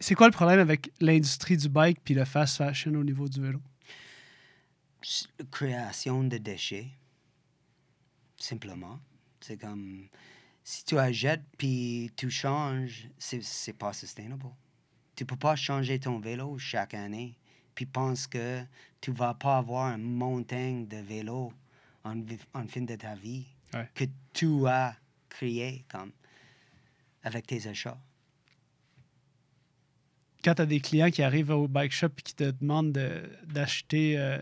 C'est 0.00 0.14
quoi 0.14 0.26
le 0.26 0.32
problème 0.32 0.58
avec 0.58 0.90
l'industrie 1.00 1.56
du 1.56 1.68
bike 1.68 1.98
puis 2.02 2.14
le 2.14 2.24
fast 2.24 2.56
fashion 2.56 2.94
au 2.94 3.04
niveau 3.04 3.28
du 3.28 3.40
vélo? 3.40 3.60
création 5.50 6.24
de 6.24 6.38
déchets, 6.38 6.88
simplement. 8.36 9.00
C'est 9.40 9.56
comme, 9.56 10.08
si 10.64 10.84
tu 10.84 10.98
achètes 10.98 11.44
puis 11.56 12.10
tu 12.16 12.30
changes, 12.30 13.08
c'est 13.18 13.72
pas 13.78 13.92
sustainable. 13.92 14.46
Tu 15.18 15.24
peux 15.26 15.34
pas 15.34 15.56
changer 15.56 15.98
ton 15.98 16.20
vélo 16.20 16.58
chaque 16.58 16.94
année 16.94 17.36
puis 17.74 17.86
pense 17.86 18.28
que 18.28 18.62
tu 19.00 19.10
vas 19.10 19.34
pas 19.34 19.56
avoir 19.58 19.92
une 19.96 20.14
montagne 20.14 20.86
de 20.86 20.98
vélos 20.98 21.52
en, 22.04 22.20
en 22.54 22.66
fin 22.68 22.82
de 22.82 22.94
ta 22.94 23.16
vie 23.16 23.44
Ouais. 23.74 23.88
que 23.96 24.04
tu 24.32 24.66
as 24.68 24.94
créé 25.28 25.84
comme 25.90 26.12
avec 27.24 27.48
tes 27.48 27.66
achats. 27.66 27.98
Quand 30.44 30.54
tu 30.54 30.62
as 30.62 30.66
des 30.66 30.78
clients 30.80 31.10
qui 31.10 31.22
arrivent 31.24 31.50
au 31.50 31.66
bike 31.66 31.90
shop 31.90 32.10
et 32.18 32.22
qui 32.22 32.34
te 32.36 32.50
demandent 32.52 32.92
de- 32.92 33.28
d'acheter 33.46 34.16
euh, 34.16 34.38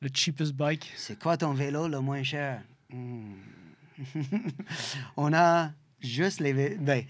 le 0.00 0.08
cheapest 0.12 0.52
bike, 0.52 0.92
C'est 0.96 1.16
quoi 1.18 1.36
ton 1.36 1.54
vélo 1.54 1.86
le 1.86 2.00
moins 2.00 2.24
cher? 2.24 2.60
Hmm. 2.90 3.34
On 5.16 5.32
a 5.32 5.70
juste 6.00 6.40
les 6.40 6.52
vélos. 6.52 6.76
Ben, 6.80 7.04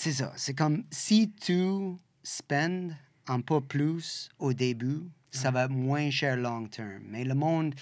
c'est 0.00 0.12
ça. 0.12 0.32
C'est 0.36 0.54
comme 0.54 0.84
si 0.90 1.30
tu 1.32 1.68
spends 2.22 2.88
un 3.26 3.40
peu 3.40 3.60
plus 3.60 4.28
au 4.38 4.52
début, 4.52 5.02
ça 5.30 5.50
va 5.50 5.64
être 5.64 5.70
moins 5.72 6.10
cher 6.10 6.36
long 6.36 6.66
terme. 6.66 7.02
Mais 7.08 7.24
le 7.24 7.34
monde, 7.34 7.74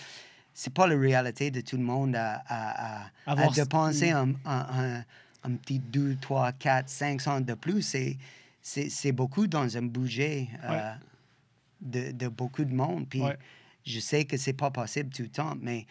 c'est 0.53 0.73
pas 0.73 0.87
la 0.87 0.97
réalité 0.99 1.51
de 1.51 1.61
tout 1.61 1.77
le 1.77 1.83
monde 1.85 2.17
à, 2.17 2.43
à, 2.47 3.07
à- 3.27 3.35
dépenser 3.55 4.11
un, 4.11 4.31
un- 4.45 4.67
un- 4.99 5.05
un 5.45 5.53
petit 5.57 5.79
2, 5.79 6.17
3, 6.21 6.53
4, 6.53 6.89
500 6.89 7.41
de 7.43 7.55
plus. 7.55 7.83
C'est, 7.83 9.13
beaucoup 9.13 9.47
dans 9.47 9.77
un 9.77 9.83
budget 9.83 10.49
euh, 10.65 10.93
de, 11.81 12.11
de 12.13 12.29
beaucoup 12.29 12.65
de 12.65 12.75
monde. 12.75 13.09
Puis 13.09 13.23
Ouais. 13.23 13.39
je 13.87 14.01
sais 14.01 14.25
que 14.25 14.37
c'est 14.37 14.53
pas 14.53 14.71
possible 14.73 15.11
tout 15.11 15.23
le 15.23 15.29
temps, 15.31 15.55
mais 15.61 15.87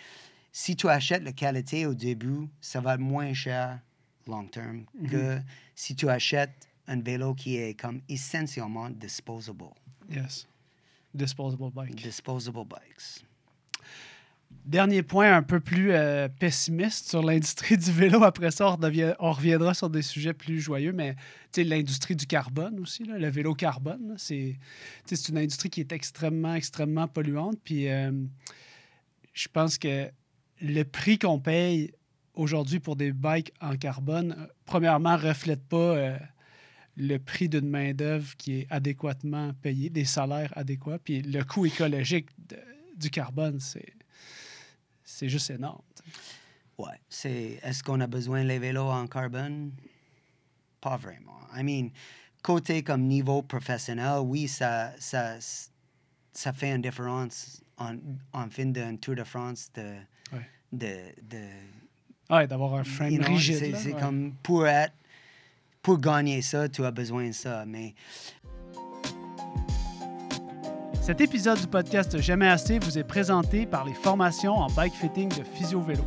si 0.52 0.76
tu 0.76 0.90
achètes 0.90 1.24
la 1.24 1.32
qualité 1.32 1.86
au 1.86 1.94
début, 1.94 2.48
ça 2.62 2.82
va 2.82 2.96
être 2.96 3.00
moins 3.00 3.34
cher 3.34 3.80
long 4.28 4.46
terme 4.46 4.84
que 5.10 5.40
si 5.78 5.96
tu 5.96 6.10
achètes 6.10 6.68
un 6.88 7.00
vélo 7.00 7.36
qui 7.36 7.58
est 7.58 7.80
comme 7.80 8.02
essentiellement 8.10 8.90
disposable. 8.90 9.66
yes, 10.10 10.48
disposable 11.14 11.72
bike. 11.72 11.96
Disposable 11.96 12.66
bikes. 12.66 13.24
Dernier 14.66 15.04
point 15.04 15.36
un 15.36 15.44
peu 15.44 15.60
plus 15.60 15.92
euh, 15.92 16.30
pessimiste 16.30 17.10
sur 17.10 17.22
l'industrie 17.22 17.78
du 17.78 17.92
vélo. 17.92 18.24
Après 18.24 18.50
ça, 18.50 18.76
on, 19.20 19.32
reviendra 19.32 19.74
sur 19.74 19.90
des 19.90 20.02
sujets 20.02 20.34
plus 20.34 20.60
joyeux, 20.60 20.94
mais 20.94 21.16
l'industrie 21.56 22.16
du 22.16 22.26
carbone 22.26 22.80
aussi, 22.80 23.04
là, 23.04 23.18
le 23.18 23.30
vélo 23.30 23.54
carbone, 23.54 24.16
c'est 24.18 24.58
une 25.30 25.38
industrie 25.38 25.70
qui 25.70 25.82
est 25.82 25.92
extrêmement, 25.92 26.56
extrêmement 26.56 27.08
polluante. 27.08 27.60
Puis 27.64 27.88
euh, 27.88 28.12
je 29.34 29.48
pense 29.48 29.78
que 29.78 30.10
le 30.62 30.84
prix 30.84 31.20
qu'on 31.20 31.40
paye 31.40 31.92
aujourd'hui 32.38 32.80
pour 32.80 32.96
des 32.96 33.12
bikes 33.12 33.52
en 33.62 33.76
carbone, 33.76 34.36
euh, 34.38 34.48
premièrement, 34.66 35.18
reflète 35.18 35.64
pas 35.68 35.78
euh, 35.98 36.18
le 36.96 37.18
prix 37.18 37.50
d'une 37.50 37.70
main-d'œuvre 37.70 38.36
qui 38.38 38.60
est 38.60 38.68
adéquatement 38.70 39.54
payée, 39.62 39.90
des 39.90 40.06
salaires 40.06 40.54
adéquats. 40.56 41.00
Puis 41.04 41.22
le 41.22 41.44
coût 41.44 41.66
écologique 41.66 42.30
de- 42.48 42.58
du 42.96 43.10
carbone, 43.10 43.60
c'est, 43.60 43.94
c'est 45.04 45.30
juste 45.30 45.50
énorme. 45.50 45.82
Ouais. 46.78 47.00
C'est, 47.10 47.60
est-ce 47.64 47.84
qu'on 47.84 48.00
a 48.02 48.08
besoin 48.08 48.46
des 48.46 48.60
vélos 48.60 48.90
en 48.90 49.08
carbone? 49.08 49.72
Pas 50.82 50.98
vraiment. 50.98 51.40
I 51.56 51.64
mean, 51.64 51.90
côté 52.44 52.84
comme 52.84 53.04
niveau 53.08 53.42
professionnel, 53.42 54.20
oui, 54.24 54.48
ça, 54.48 54.94
ça, 55.00 55.38
ça 56.34 56.54
fait 56.54 56.76
une 56.76 56.82
différence 56.84 57.62
en, 57.78 57.96
en 58.34 58.50
fin 58.50 58.66
d'un 58.66 58.96
Tour 58.98 59.16
de 59.16 59.24
France 59.24 59.72
de, 59.74 59.96
Ouais. 60.34 60.48
de, 60.72 60.96
de 61.36 61.44
Ouais, 62.30 62.48
d'avoir 62.48 62.76
un 62.76 62.84
frame 62.84 63.12
you 63.12 63.20
know, 63.20 63.28
rigide. 63.28 63.58
C'est, 63.58 63.72
là, 63.72 63.78
c'est 63.78 63.94
ouais. 63.94 64.02
comme 64.02 64.34
pour 64.44 64.68
être, 64.68 64.94
pour 65.82 65.98
gagner 66.00 66.42
ça, 66.42 66.68
tu 66.68 66.84
as 66.84 66.92
besoin 66.92 67.28
de 67.28 67.34
ça. 67.34 67.64
Mais 67.66 67.94
Cet 71.08 71.22
épisode 71.22 71.58
du 71.58 71.68
podcast 71.68 72.20
Jamais 72.20 72.50
assez 72.50 72.80
vous 72.80 72.98
est 72.98 73.04
présenté 73.06 73.66
par 73.66 73.86
les 73.86 73.94
formations 73.94 74.56
en 74.58 74.68
bike 74.68 74.94
fitting 74.94 75.30
de 75.30 75.44
Physio 75.56 75.80
Vélo. 75.80 76.04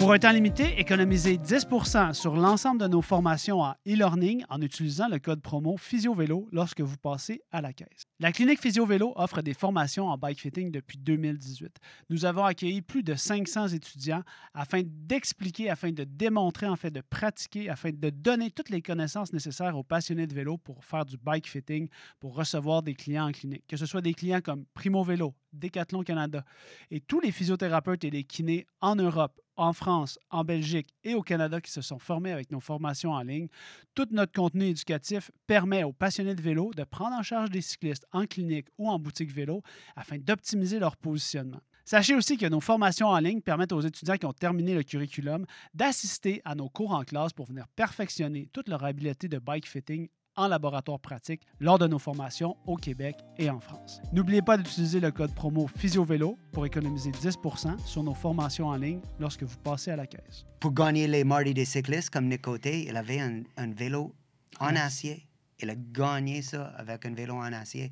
Pour 0.00 0.14
un 0.14 0.18
temps 0.18 0.32
limité, 0.32 0.80
économisez 0.80 1.36
10% 1.36 2.14
sur 2.14 2.34
l'ensemble 2.34 2.80
de 2.80 2.86
nos 2.88 3.02
formations 3.02 3.60
en 3.60 3.74
e-learning 3.86 4.46
en 4.48 4.62
utilisant 4.62 5.08
le 5.08 5.18
code 5.18 5.42
promo 5.42 5.76
Physio 5.76 6.14
Vélo 6.14 6.48
lorsque 6.52 6.80
vous 6.80 6.96
passez 6.96 7.42
à 7.52 7.60
la 7.60 7.74
caisse. 7.74 8.04
La 8.18 8.32
clinique 8.32 8.62
Physio 8.62 8.86
Vélo 8.86 9.12
offre 9.16 9.42
des 9.42 9.52
formations 9.52 10.08
en 10.08 10.16
bike 10.16 10.40
fitting 10.40 10.70
depuis 10.70 10.96
2018. 10.96 11.76
Nous 12.08 12.24
avons 12.24 12.44
accueilli 12.44 12.80
plus 12.80 13.02
de 13.02 13.14
500 13.14 13.68
étudiants 13.68 14.22
afin 14.54 14.80
d'expliquer, 14.82 15.68
afin 15.68 15.92
de 15.92 16.04
démontrer, 16.04 16.66
en 16.66 16.76
fait 16.76 16.90
de 16.90 17.02
pratiquer, 17.02 17.68
afin 17.68 17.90
de 17.90 18.08
donner 18.08 18.50
toutes 18.50 18.70
les 18.70 18.80
connaissances 18.80 19.34
nécessaires 19.34 19.76
aux 19.76 19.84
passionnés 19.84 20.26
de 20.26 20.34
vélo 20.34 20.56
pour 20.56 20.82
faire 20.82 21.04
du 21.04 21.18
bike 21.18 21.46
fitting, 21.46 21.88
pour 22.20 22.34
recevoir 22.34 22.82
des 22.82 22.94
clients 22.94 23.28
en 23.28 23.32
clinique, 23.32 23.66
que 23.68 23.76
ce 23.76 23.84
soit 23.84 24.00
des 24.00 24.14
clients 24.14 24.40
comme 24.40 24.64
Primo 24.72 25.04
Vélo, 25.04 25.34
Decathlon 25.52 26.02
Canada 26.04 26.42
et 26.90 27.00
tous 27.00 27.20
les 27.20 27.32
physiothérapeutes 27.32 28.04
et 28.04 28.10
les 28.10 28.24
kinés 28.24 28.66
en 28.80 28.96
Europe, 28.96 29.38
en 29.60 29.72
France, 29.74 30.18
en 30.30 30.42
Belgique 30.42 30.88
et 31.04 31.14
au 31.14 31.22
Canada 31.22 31.60
qui 31.60 31.70
se 31.70 31.82
sont 31.82 31.98
formés 31.98 32.32
avec 32.32 32.50
nos 32.50 32.60
formations 32.60 33.12
en 33.12 33.20
ligne. 33.20 33.48
Tout 33.94 34.08
notre 34.10 34.32
contenu 34.32 34.64
éducatif 34.64 35.30
permet 35.46 35.84
aux 35.84 35.92
passionnés 35.92 36.34
de 36.34 36.40
vélo 36.40 36.72
de 36.74 36.84
prendre 36.84 37.16
en 37.16 37.22
charge 37.22 37.50
des 37.50 37.60
cyclistes 37.60 38.06
en 38.12 38.26
clinique 38.26 38.68
ou 38.78 38.88
en 38.88 38.98
boutique 38.98 39.30
vélo 39.30 39.62
afin 39.96 40.18
d'optimiser 40.18 40.78
leur 40.78 40.96
positionnement. 40.96 41.60
Sachez 41.84 42.14
aussi 42.14 42.36
que 42.38 42.46
nos 42.46 42.60
formations 42.60 43.08
en 43.08 43.18
ligne 43.18 43.40
permettent 43.40 43.72
aux 43.72 43.80
étudiants 43.80 44.16
qui 44.16 44.26
ont 44.26 44.32
terminé 44.32 44.74
le 44.74 44.82
curriculum 44.82 45.44
d'assister 45.74 46.40
à 46.44 46.54
nos 46.54 46.68
cours 46.68 46.92
en 46.92 47.04
classe 47.04 47.32
pour 47.32 47.46
venir 47.46 47.66
perfectionner 47.76 48.48
toute 48.52 48.68
leur 48.68 48.84
habileté 48.84 49.28
de 49.28 49.38
bike 49.38 49.68
fitting 49.68 50.08
en 50.40 50.48
laboratoire 50.48 50.98
pratique 50.98 51.42
lors 51.60 51.78
de 51.78 51.86
nos 51.86 51.98
formations 51.98 52.56
au 52.66 52.76
Québec 52.76 53.16
et 53.38 53.50
en 53.50 53.60
France. 53.60 54.00
N'oubliez 54.12 54.42
pas 54.42 54.56
d'utiliser 54.56 55.00
le 55.00 55.10
code 55.10 55.34
promo 55.34 55.66
PhysioVélo 55.66 56.38
pour 56.52 56.66
économiser 56.66 57.10
10% 57.10 57.78
sur 57.86 58.02
nos 58.02 58.14
formations 58.14 58.66
en 58.68 58.76
ligne 58.76 59.00
lorsque 59.18 59.42
vous 59.42 59.58
passez 59.58 59.90
à 59.90 59.96
la 59.96 60.06
caisse. 60.06 60.44
pour 60.60 60.72
gagner 60.72 61.06
les 61.06 61.24
mardis 61.24 61.54
des 61.54 61.64
cyclistes, 61.64 62.10
comme 62.10 62.26
Nick 62.28 62.42
Côté, 62.42 62.86
il 62.86 62.96
avait 62.96 63.20
un, 63.20 63.42
un 63.56 63.70
vélo 63.72 64.14
en 64.58 64.74
acier. 64.76 65.26
Il 65.62 65.68
a 65.70 65.74
gagné 65.74 66.42
ça 66.42 66.66
avec 66.76 67.04
un 67.06 67.14
vélo 67.14 67.34
en 67.36 67.52
acier. 67.52 67.90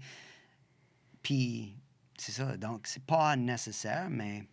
Puis, 1.23 1.77
c'est 2.17 2.33
ça. 2.33 2.57
Donc, 2.57 2.87
c'est 2.87 3.05
pas 3.05 3.37
nécessaire, 3.37 4.09
mais. 4.11 4.45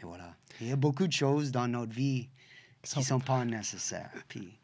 Et 0.00 0.04
voilà. 0.04 0.34
Il 0.60 0.68
y 0.68 0.72
a 0.72 0.76
beaucoup 0.76 1.06
de 1.06 1.12
choses 1.12 1.50
dans 1.52 1.68
notre 1.68 1.92
vie 1.92 2.28
qui 2.82 2.90
Sont- 2.90 3.02
sont 3.02 3.20
pas 3.20 3.44
nécessaires. 3.44 4.10
Puis, 4.28 4.58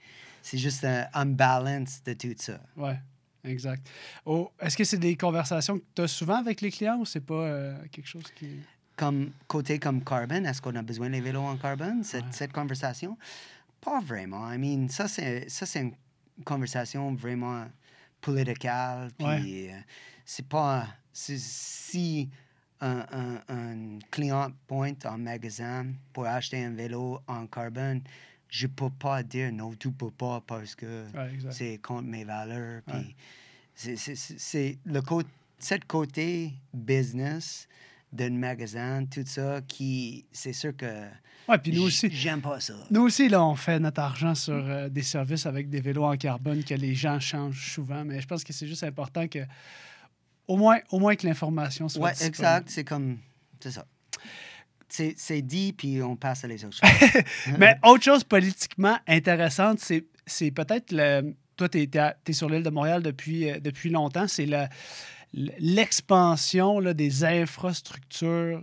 c'est 0.50 0.58
juste 0.58 0.84
un, 0.84 1.06
un 1.12 1.26
balance 1.26 2.02
de 2.04 2.12
tout 2.14 2.34
ça. 2.38 2.60
Ouais, 2.76 2.98
exact. 3.44 3.88
Oh, 4.24 4.50
Est-ce 4.60 4.76
que 4.76 4.84
c'est 4.84 4.98
des 4.98 5.16
conversations 5.16 5.78
que 5.78 5.84
tu 5.94 6.02
as 6.02 6.08
souvent 6.08 6.36
avec 6.36 6.60
les 6.60 6.70
clients 6.70 6.98
ou 6.98 7.04
c'est 7.04 7.20
pas 7.24 7.34
euh, 7.34 7.76
quelque 7.92 8.06
chose 8.08 8.24
qui. 8.34 8.60
Comme 8.96 9.30
côté 9.46 9.78
comme 9.78 10.02
carbone, 10.02 10.44
est-ce 10.46 10.60
qu'on 10.60 10.74
a 10.74 10.82
besoin 10.82 11.08
des 11.10 11.20
vélos 11.20 11.42
en 11.42 11.56
carbone, 11.56 12.02
cette, 12.02 12.24
Ouais. 12.24 12.32
cette 12.32 12.52
conversation? 12.52 13.16
Pas 13.80 14.00
vraiment. 14.00 14.50
I 14.52 14.58
mean, 14.58 14.88
ça, 14.88 15.06
c'est, 15.06 15.48
ça, 15.48 15.66
c'est 15.66 15.82
une 15.82 15.94
conversation 16.44 17.14
vraiment 17.14 17.64
politicale. 18.20 19.10
Puis, 19.16 19.26
Ouais. 19.26 19.70
euh, 19.72 19.80
c'est 20.24 20.46
pas. 20.48 20.86
si 21.12 22.28
un, 22.80 23.04
un- 23.10 23.42
un 23.48 23.98
client 24.10 24.50
pointe 24.68 25.04
en 25.06 25.18
magasin 25.18 25.86
pour 26.12 26.26
acheter 26.26 26.64
un 26.64 26.70
vélo 26.70 27.20
en 27.26 27.46
carbone, 27.46 28.02
je 28.48 28.66
peux 28.66 28.90
pas 28.90 29.22
dire 29.22 29.52
non, 29.52 29.74
tu 29.74 29.90
peux 29.90 30.10
pas 30.10 30.42
parce 30.46 30.74
que 30.74 31.04
Ouais, 31.14 31.38
c'est 31.50 31.78
contre 31.78 32.04
mes 32.08 32.24
valeurs. 32.24 32.82
Puis 32.86 33.14
c'est- 33.74 34.78
le 34.84 35.00
côté, 35.02 35.28
cette 35.58 35.84
côté 35.86 36.52
business 36.72 37.68
d'un 38.12 38.30
magasin, 38.30 39.04
tout 39.04 39.22
ça, 39.26 39.60
qui, 39.68 40.24
c'est 40.32 40.52
sûr 40.54 40.74
que 40.76 41.06
Ouais, 41.48 41.58
puis 41.58 41.72
nous 41.72 41.82
aussi. 41.82 42.08
j'aime 42.10 42.40
pas 42.40 42.58
ça. 42.60 42.74
Nous 42.90 43.02
aussi, 43.02 43.28
là, 43.28 43.42
on 43.44 43.54
fait 43.54 43.78
notre 43.78 44.00
argent 44.00 44.34
sur 44.34 44.54
euh, 44.54 44.88
des 44.88 45.02
services 45.02 45.44
avec 45.46 45.68
des 45.68 45.80
vélos 45.80 46.04
en 46.04 46.16
carbone 46.16 46.64
que 46.64 46.74
les 46.74 46.94
gens 46.94 47.20
changent 47.20 47.72
souvent, 47.72 48.04
mais 48.04 48.20
je 48.20 48.26
pense 48.26 48.44
que 48.44 48.52
c'est 48.52 48.66
juste 48.66 48.82
important 48.84 49.28
que, 49.28 49.40
au 50.46 50.56
moins, 50.56 50.78
au 50.90 50.98
moins 50.98 51.14
que 51.16 51.26
l'information 51.26 51.88
soit 51.88 52.10
disponible. 52.12 52.28
exact, 52.34 52.70
c'est 52.70 52.84
comme, 52.84 53.18
c'est 53.60 53.70
ça. 53.72 53.84
C'est 54.88 55.42
dit, 55.42 55.72
puis 55.72 56.02
on 56.02 56.16
passe 56.16 56.44
à 56.44 56.48
les 56.48 56.64
autres 56.64 56.78
choses. 56.82 57.22
Mais 57.58 57.76
autre 57.84 58.02
chose 58.04 58.24
politiquement 58.24 58.98
intéressante, 59.06 59.78
c'est, 59.80 60.50
peut-être 60.50 60.92
le. 60.92 61.34
Toi, 61.56 61.68
tu 61.68 61.78
es, 61.82 62.32
sur 62.32 62.48
l'île 62.48 62.62
de 62.62 62.70
Montréal 62.70 63.02
depuis, 63.02 63.50
euh, 63.50 63.58
depuis 63.60 63.90
longtemps. 63.90 64.28
C'est 64.28 64.46
le- 64.46 64.66
l'expansion 65.58 66.80
des 66.92 67.24
infrastructures 67.24 68.62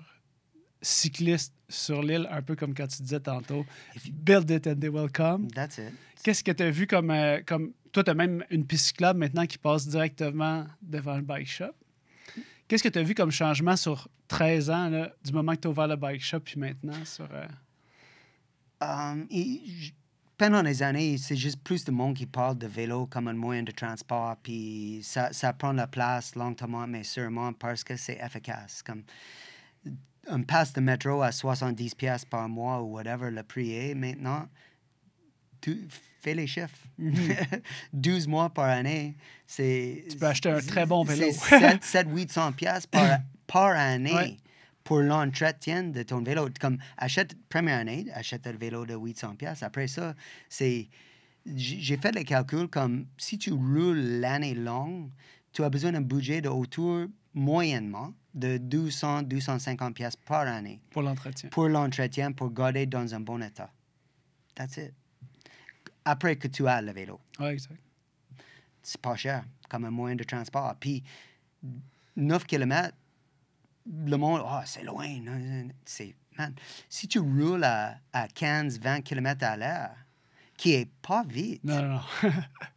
cyclistes 0.81 1.53
sur 1.67 2.01
l'île, 2.03 2.27
un 2.31 2.41
peu 2.41 2.55
comme 2.55 2.73
quand 2.73 2.87
tu 2.87 3.01
disais 3.01 3.19
tantôt. 3.19 3.65
Build 4.11 4.49
it 4.51 4.67
and 4.67 4.75
they 4.75 4.89
will 4.89 5.11
come. 5.11 5.47
That's 5.51 5.77
it. 5.77 5.93
Qu'est-ce 6.23 6.43
que 6.43 6.51
tu 6.51 6.63
as 6.63 6.71
vu 6.71 6.87
comme, 6.87 7.11
euh, 7.11 7.41
comme. 7.45 7.73
Toi, 7.91 8.03
tu 8.03 8.11
as 8.11 8.13
même 8.13 8.43
une 8.49 8.65
piste 8.65 8.87
cyclable 8.87 9.19
maintenant 9.19 9.45
qui 9.45 9.57
passe 9.57 9.87
directement 9.87 10.65
devant 10.81 11.15
le 11.15 11.21
bike 11.21 11.47
shop? 11.47 11.71
Qu'est-ce 12.67 12.83
que 12.83 12.89
tu 12.89 12.99
as 12.99 13.03
vu 13.03 13.13
comme 13.13 13.31
changement 13.31 13.75
sur 13.75 14.07
13 14.27 14.69
ans, 14.71 14.89
là, 14.89 15.11
du 15.23 15.31
moment 15.31 15.53
que 15.55 15.61
tu 15.61 15.67
as 15.67 15.71
ouvert 15.71 15.87
le 15.87 15.95
bike 15.95 16.21
shop, 16.23 16.39
puis 16.41 16.59
maintenant 16.59 17.03
sur. 17.05 17.27
euh, 17.31 17.45
Um, 18.81 19.25
j- 19.31 19.93
pendant 20.37 20.61
les 20.61 20.83
années, 20.83 21.17
c'est 21.17 21.37
juste 21.37 21.63
plus 21.63 21.85
de 21.85 21.91
monde 21.91 22.13
qui 22.13 22.25
parle 22.25 22.57
de 22.57 22.67
vélo 22.67 23.05
comme 23.07 23.29
un 23.29 23.33
moyen 23.33 23.63
de 23.63 23.71
transport, 23.71 24.35
puis 24.43 24.99
ça, 25.01 25.31
prend 25.53 25.71
la 25.71 25.87
place 25.87 26.35
lentement 26.35 26.85
mais 26.85 27.03
sûrement 27.03 27.53
parce 27.53 27.85
que 27.85 27.95
c'est 27.95 28.19
efficace. 28.21 28.83
Comme 28.83 29.03
un 30.27 30.41
pass 30.41 30.73
de 30.73 30.81
métro 30.81 31.21
à 31.21 31.31
70 31.31 31.95
pièces 31.95 32.25
par 32.25 32.49
mois 32.49 32.81
ou 32.81 32.95
whatever 32.95 33.31
le 33.31 33.43
prix 33.43 33.71
est 33.73 33.95
maintenant, 33.95 34.49
fais 36.25 36.33
les 36.35 36.47
chiffres. 36.47 36.77
12 37.93 38.27
mois 38.27 38.49
par 38.49 38.65
année, 38.65 39.15
c'est... 39.47 40.05
Tu 40.09 40.17
peux 40.17 40.25
acheter 40.25 40.49
un 40.49 40.59
très 40.61 40.85
bon 40.85 41.03
vélo. 41.03 41.27
C'est 41.31 41.77
700-800 42.05 42.53
pièces 42.53 42.87
par, 42.87 43.19
par 43.47 43.67
année 43.77 44.13
Ouais. 44.13 44.37
pour 44.83 44.99
l'entretien 44.99 45.83
de 45.83 46.03
ton 46.03 46.21
vélo. 46.23 46.49
Comme 46.59 46.77
achète 46.97 47.35
première 47.49 47.79
année, 47.79 48.05
achète 48.13 48.45
le 48.47 48.57
vélo 48.57 48.85
de 48.85 48.95
800 48.95 49.35
pièces. 49.35 49.63
Après 49.63 49.87
ça, 49.87 50.15
c'est 50.49 50.89
j'ai 51.55 51.97
fait 51.97 52.11
les 52.11 52.23
calculs 52.23 52.67
comme 52.67 53.05
si 53.17 53.37
tu 53.37 53.51
roules 53.51 53.99
l'année 54.19 54.55
longue, 54.55 55.11
tu 55.53 55.63
as 55.63 55.69
besoin 55.69 55.91
d'un 55.91 56.01
budget 56.01 56.41
de 56.41 56.49
autour 56.49 57.05
moyennement 57.35 58.13
de 58.33 58.57
200 58.57 59.21
250 59.23 59.93
pièces 59.93 60.15
par 60.15 60.41
année 60.47 60.81
pour 60.89 61.03
l'entretien. 61.03 61.49
pour 61.49 61.67
l'entretien 61.69 62.31
pour 62.31 62.51
garder 62.51 62.87
dans 62.87 63.13
un 63.13 63.19
bon 63.19 63.43
état. 63.43 63.71
That's 64.55 64.77
it. 64.77 64.93
Après 66.05 66.35
que 66.35 66.47
tu 66.47 66.67
as 66.67 66.81
le 66.81 66.91
vélo 66.91 67.19
Oui, 67.39 67.47
exact. 67.47 67.79
c'est 68.83 69.01
pas 69.01 69.15
cher 69.15 69.43
comme 69.69 69.85
un 69.85 69.89
moyen 69.91 70.15
de 70.15 70.23
transport. 70.23 70.75
Puis 70.79 71.03
9 72.15 72.45
km, 72.45 72.95
le 73.87 74.15
monde, 74.17 74.41
ah, 74.45 74.63
c'est 74.65 74.83
loin. 74.83 75.07
C'est, 75.83 76.15
man, 76.37 76.53
si 76.89 77.07
tu 77.07 77.19
roules 77.19 77.63
à, 77.63 77.97
à 78.13 78.27
15, 78.27 78.79
20 78.79 79.01
km 79.01 79.43
à 79.45 79.57
l'heure, 79.57 79.95
qui 80.57 80.73
est 80.73 80.89
pas 81.01 81.23
vite, 81.27 81.63
Non, 81.63 81.81
non, 81.81 81.89
non. 81.95 82.01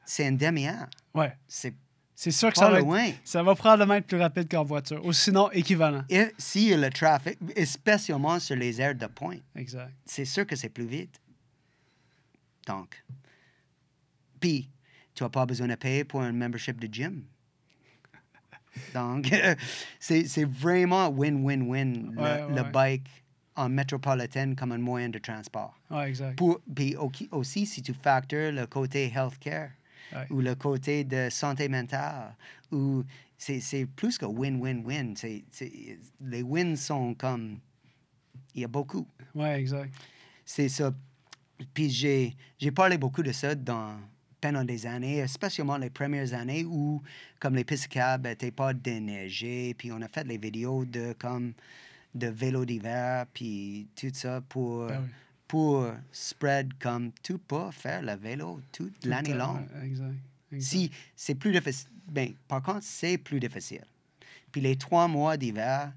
c'est 0.05 0.27
un 0.27 0.33
demi-heure. 0.33 0.89
ouais. 1.15 1.37
C'est 1.47 1.75
C'est 2.15 2.33
sûr 2.33 2.51
que 2.51 2.59
ça 2.59 2.69
va, 2.71 2.79
être- 2.81 2.85
loin. 2.85 3.11
ça 3.25 3.43
va 3.45 3.55
probablement 3.55 3.95
être 3.95 4.07
plus 4.09 4.19
rapide 4.21 4.51
qu'en 4.51 4.65
voiture, 4.65 5.05
ou 5.05 5.13
sinon 5.13 5.51
équivalent. 5.53 6.03
Et 6.09 6.33
si 6.39 6.75
le 6.75 6.91
trafic, 6.91 7.39
spécialement 7.65 8.41
sur 8.41 8.57
les 8.57 8.81
aires 8.81 8.97
de 8.97 9.07
pointe, 9.07 9.43
Exact. 9.55 9.93
c'est 10.07 10.25
sûr 10.25 10.45
que 10.47 10.57
c'est 10.57 10.71
plus 10.71 10.87
vite. 10.87 11.21
Donc, 12.69 13.03
puis, 14.41 14.71
tu 15.15 15.23
n'as 15.25 15.29
pas 15.31 15.47
besoin 15.47 15.67
de 15.69 15.75
payer 15.75 16.05
pour 16.05 16.21
un 16.23 16.33
membership 16.33 16.79
de 16.79 16.87
gym. 16.93 17.25
Donc, 18.95 19.33
c'est 20.01 20.27
c'est 20.29 20.45
vraiment 20.45 21.09
win-win-win, 21.09 22.13
le, 22.15 22.23
Ouais, 22.23 22.47
le 22.49 22.63
ouais. 22.63 22.71
bike 22.71 23.09
en 23.57 23.69
métropolitaine 23.69 24.55
comme 24.55 24.73
un 24.73 24.79
moyen 24.79 25.09
de 25.09 25.19
transport. 25.19 25.75
Ouais, 25.91 26.09
exact. 26.09 26.37
Pour, 26.37 26.61
puis 26.75 26.95
au- 26.97 27.11
aussi, 27.33 27.67
si 27.67 27.83
tu 27.83 27.93
factures 27.95 28.53
le 28.53 28.67
côté 28.67 29.11
healthcare 29.13 29.71
ou 30.31 30.41
le 30.41 30.55
côté 30.55 31.05
de 31.05 31.29
santé 31.31 31.69
mentale, 31.69 32.37
ou 32.71 33.03
c'est 33.37 33.61
c'est 33.61 33.87
plus 33.87 34.17
que 34.19 34.27
win-win-win. 34.27 35.15
Les 36.21 36.43
wins 36.43 36.77
sont 36.77 37.15
comme. 37.15 37.59
Il 38.55 38.63
y 38.63 38.65
a 38.65 38.69
beaucoup. 38.69 39.07
Ouais, 39.35 39.59
exact. 39.61 39.93
C'est 40.45 40.69
ça. 40.69 40.93
Puis 41.75 41.91
j'ai 41.91 42.35
j'ai 42.59 42.71
parlé 42.71 42.99
beaucoup 42.99 43.23
de 43.23 43.33
ça 43.33 43.55
dans, 43.55 43.97
pendant 44.41 44.65
des 44.65 44.87
années, 44.87 45.27
spécialement 45.27 45.77
les 45.77 45.91
premières 45.91 46.33
années 46.35 46.65
où, 46.65 47.03
comme 47.41 47.55
les 47.57 47.65
pistes 47.65 47.85
cyclables 47.85 48.29
n'étaient 48.29 48.51
pas 48.53 48.73
déneigées, 48.73 49.75
puis 49.75 49.91
on 49.93 50.01
a 50.03 50.09
fait 50.09 50.25
les 50.25 50.39
vidéos 50.39 50.85
de 50.85 51.15
comme 51.19 51.53
de 52.15 52.29
vélo 52.29 52.65
d'hiver, 52.65 53.27
puis 53.33 53.87
tout 53.95 54.11
ça 54.13 54.41
pour, 54.49 54.87
oui. 54.87 54.95
pour 55.47 55.87
spread 56.13 56.73
comme 56.79 57.13
tu 57.23 57.39
peux 57.39 57.71
faire 57.71 58.03
le 58.03 58.15
vélo 58.15 58.61
toute 58.73 58.99
Tout 59.01 59.09
l'année 59.09 59.35
longue. 59.35 59.67
ouais, 59.75 59.87
Exact. 59.87 60.15
exact. 60.53 60.63
Si 60.63 60.91
c'est 61.15 61.35
plus 61.35 61.53
difficile, 61.53 61.91
ben, 62.07 62.33
par 62.49 62.63
contre, 62.63 62.83
c'est 62.83 63.19
plus 63.19 63.39
difficile. 63.41 63.85
Puis 64.51 64.61
les 64.63 64.77
trois 64.77 65.07
mois 65.09 65.37
d'hiver, 65.37 65.93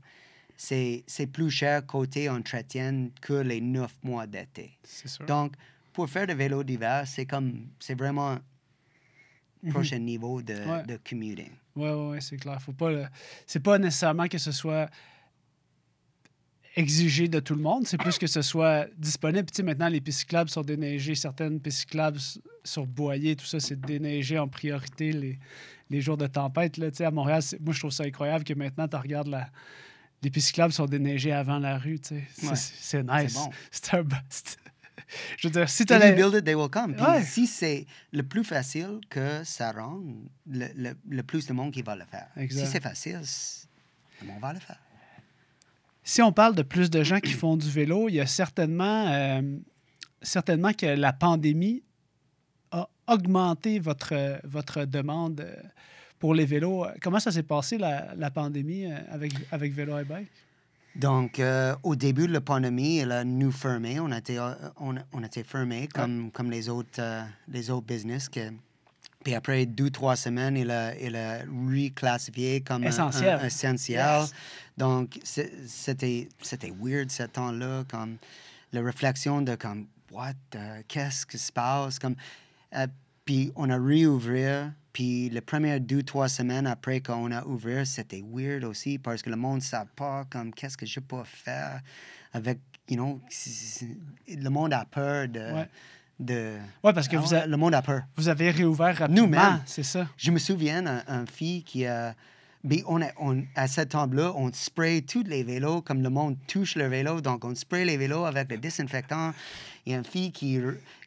c'est 0.63 1.03
c'est 1.07 1.25
plus 1.25 1.49
cher 1.49 1.83
côté 1.87 2.29
entretien 2.29 3.09
que 3.19 3.33
les 3.33 3.61
neuf 3.61 3.93
mois 4.03 4.27
d'été. 4.27 4.77
Donc, 5.27 5.53
pour 5.91 6.07
faire 6.07 6.27
du 6.27 6.35
vélo 6.35 6.63
d'hiver, 6.63 7.03
c'est 7.07 7.25
comme, 7.25 7.67
c'est 7.79 7.95
vraiment 7.97 8.37
Mhm. 9.63 9.71
prochain 9.73 9.97
niveau 9.99 10.41
de, 10.43 10.53
Ouais. 10.53 10.83
de 10.85 10.97
commuting. 11.07 11.51
Oui, 11.75 11.89
ouais, 11.89 12.09
ouais, 12.11 12.21
c'est 12.21 12.37
clair. 12.37 12.61
Faut 12.61 12.73
pas 12.73 12.91
le- 12.91 13.07
C'est 13.47 13.59
pas 13.59 13.77
nécessairement 13.79 14.27
que 14.27 14.37
ce 14.37 14.51
soit 14.51 14.87
exigé 16.75 17.27
de 17.27 17.39
tout 17.39 17.55
le 17.55 17.61
monde, 17.61 17.85
c'est 17.85 17.97
plus 17.97 18.17
que 18.17 18.27
ce 18.27 18.41
soit 18.41 18.87
disponible. 18.97 19.43
Puis, 19.45 19.51
tu 19.53 19.57
sais, 19.57 19.63
maintenant, 19.63 19.89
les 19.89 19.99
pistes 19.99 20.19
cyclables 20.19 20.49
sont 20.49 20.61
déneigées, 20.61 21.15
certaines 21.15 21.59
pistes 21.59 21.79
cyclables 21.79 22.17
s- 22.17 22.39
sur 22.63 22.85
Boyer, 22.87 23.35
tout 23.35 23.45
ça, 23.45 23.59
c'est 23.59 23.79
déneigé 23.81 24.37
en 24.39 24.47
priorité 24.47 25.11
les, 25.11 25.37
les 25.89 26.01
jours 26.01 26.17
de 26.17 26.27
tempête. 26.27 26.77
Là, 26.77 26.89
Tu 26.91 26.97
sais, 26.97 27.05
à 27.05 27.11
Montréal, 27.11 27.41
moi, 27.59 27.73
je 27.73 27.79
trouve 27.79 27.91
ça 27.91 28.03
incroyable 28.05 28.43
que 28.45 28.53
maintenant, 28.53 28.87
tu 28.87 28.95
regardes 28.95 29.27
la... 29.27 29.49
Les 30.23 30.29
pistes 30.29 30.47
cyclables 30.47 30.73
sont 30.73 30.85
déneigées 30.85 31.31
avant 31.31 31.57
la 31.59 31.77
rue, 31.77 31.99
tu 31.99 32.09
sais. 32.09 32.23
C'est- 32.35 32.47
Ouais. 32.47 32.55
C'est 32.55 33.03
nice. 33.03 33.37
C'est 33.71 34.03
bon. 34.03 34.15
Je 35.37 35.47
veux 35.47 35.51
dire, 35.51 35.67
si 35.69 35.85
tu 35.85 35.93
you 35.93 35.99
build 36.15 36.35
it, 36.35 36.45
they 36.45 36.55
will 36.55 36.69
come. 36.69 36.95
Puis 36.95 37.03
Ouais. 37.05 37.23
si 37.23 37.45
c'est 37.45 37.85
le 38.13 38.23
plus 38.23 38.45
facile 38.45 38.99
que 39.09 39.43
ça 39.43 39.71
rend, 39.73 39.99
le, 40.49 40.67
le- 40.75 40.97
le 41.09 41.23
plus 41.23 41.45
de 41.47 41.53
monde 41.53 41.73
qui 41.73 41.81
va 41.81 41.95
le 41.97 42.05
faire. 42.05 42.27
Exact. 42.37 42.65
Si 42.65 42.71
c'est 42.71 42.81
facile, 42.81 43.19
le 44.21 44.27
monde 44.27 44.39
va 44.41 44.53
le 44.53 44.59
faire. 44.59 44.79
Si 46.03 46.21
on 46.21 46.31
parle 46.31 46.55
de 46.55 46.63
plus 46.63 46.89
de 46.89 47.03
gens 47.03 47.19
qui 47.19 47.33
font 47.33 47.57
du 47.57 47.69
vélo, 47.69 48.07
il 48.09 48.15
y 48.15 48.19
a 48.21 48.25
certainement, 48.25 49.07
euh, 49.11 49.41
certainement 50.21 50.71
que 50.73 50.85
la 50.85 51.11
pandémie 51.13 51.83
a 52.71 52.87
augmenté 53.07 53.79
votre, 53.79 54.39
votre 54.45 54.85
demande 54.85 55.41
euh, 55.41 55.55
pour 56.21 56.33
les 56.35 56.45
vélos. 56.45 56.85
Comment 57.01 57.19
ça 57.19 57.31
s'est 57.31 57.43
passé, 57.43 57.77
la, 57.77 58.13
la 58.15 58.29
pandémie, 58.31 58.85
euh, 58.85 58.97
avec, 59.11 59.33
avec 59.51 59.73
Vélo 59.73 59.97
et 59.97 60.05
Bike? 60.05 60.29
Donc, 60.95 61.39
euh, 61.39 61.75
au 61.83 61.95
début 61.95 62.27
de 62.27 62.33
la 62.33 62.41
pandémie, 62.41 62.99
elle 62.99 63.11
a 63.11 63.23
nous 63.23 63.51
fermé. 63.51 63.99
On 63.99 64.11
était, 64.11 64.37
euh, 64.37 64.53
on, 64.79 64.95
on 65.11 65.23
était 65.23 65.43
fermé 65.43 65.87
comme, 65.87 66.29
comme 66.31 66.51
les, 66.51 66.69
autres, 66.69 66.99
euh, 66.99 67.23
les 67.47 67.69
autres 67.71 67.87
business. 67.87 68.29
Que, 68.29 68.51
puis 69.23 69.33
après 69.33 69.65
deux, 69.65 69.89
trois 69.89 70.15
semaines, 70.15 70.57
il 70.57 70.69
a, 70.69 70.95
il 70.99 71.15
a 71.15 71.39
reclassifié 71.39 72.61
comme 72.61 72.83
Essentiel. 72.83 73.39
un- 73.39 73.45
essentiel. 73.45 74.05
Yes. 74.21 74.33
Donc, 74.77 75.19
c'était 75.23 76.73
weird 76.79 77.09
ce 77.09 77.23
temps-là, 77.23 77.83
comme 77.89 78.17
la 78.71 78.81
réflexion 78.81 79.41
de 79.41 79.55
comme, 79.55 79.87
what, 80.11 80.33
euh, 80.55 80.81
qu'est-ce 80.87 81.25
qui 81.25 81.37
se 81.39 81.51
passe? 81.51 81.97
Comme, 81.97 82.15
euh, 82.75 82.85
puis 83.25 83.51
on 83.55 83.69
a 83.69 83.77
réouvert, 83.77 84.71
puis 84.93 85.29
les 85.29 85.41
premières 85.41 85.79
deux, 85.79 86.03
trois 86.03 86.27
semaines 86.27 86.67
après 86.67 86.99
qu'on 87.01 87.31
a 87.31 87.43
ouvert, 87.45 87.85
c'était 87.87 88.23
weird 88.29 88.63
aussi 88.63 88.97
parce 88.99 89.21
que 89.21 89.29
le 89.29 89.35
monde 89.37 89.57
ne 89.57 89.61
savait 89.61 89.89
pas 89.95 90.25
comme 90.29 90.53
qu'est-ce 90.53 90.77
que 90.77 90.85
je 90.85 90.99
peux 90.99 91.23
faire 91.23 91.81
avec, 92.33 92.59
you 92.89 92.95
know, 92.97 93.21
le 94.27 94.49
monde 94.49 94.73
a 94.73 94.85
peur 94.85 95.27
de... 95.27 95.39
Ouais. 95.39 95.69
de 96.19 96.57
Oui, 96.83 96.91
parce 96.93 97.07
que 97.07 97.15
Ah 97.15 97.19
vous, 97.19 97.31
ouais, 97.33 97.39
a- 97.41 97.47
le 97.47 97.57
monde 97.57 97.73
a 97.73 97.81
peur. 97.81 98.01
vous 98.15 98.27
avez 98.29 98.51
réouvert 98.51 98.95
rapidement, 98.97 99.21
Nous-mêmes. 99.23 99.61
c'est 99.65 99.83
ça. 99.83 100.07
Je 100.17 100.31
me 100.31 100.39
souviens 100.39 100.85
un, 100.85 101.03
un 101.07 101.25
fille 101.25 101.63
qui 101.63 101.85
a. 101.85 102.13
mais 102.63 102.83
on 102.87 103.01
a, 103.01 103.07
on, 103.17 103.43
à 103.55 103.67
ce 103.67 103.81
temps-là, 103.81 104.33
on 104.35 104.51
spray 104.53 105.01
tous 105.01 105.23
les 105.23 105.43
vélos 105.43 105.81
comme 105.81 106.01
le 106.03 106.09
monde 106.09 106.37
touche 106.47 106.75
le 106.75 106.87
vélo. 106.87 107.21
Donc, 107.21 107.43
on 107.45 107.55
spray 107.55 107.85
les 107.85 107.97
vélos 107.97 108.25
avec 108.25 108.51
le 108.51 108.57
désinfectant. 108.57 109.33
Il 109.85 109.91
y 109.91 109.95
a 109.95 109.97
une 109.97 110.05
fille 110.05 110.31
qui, 110.31 110.59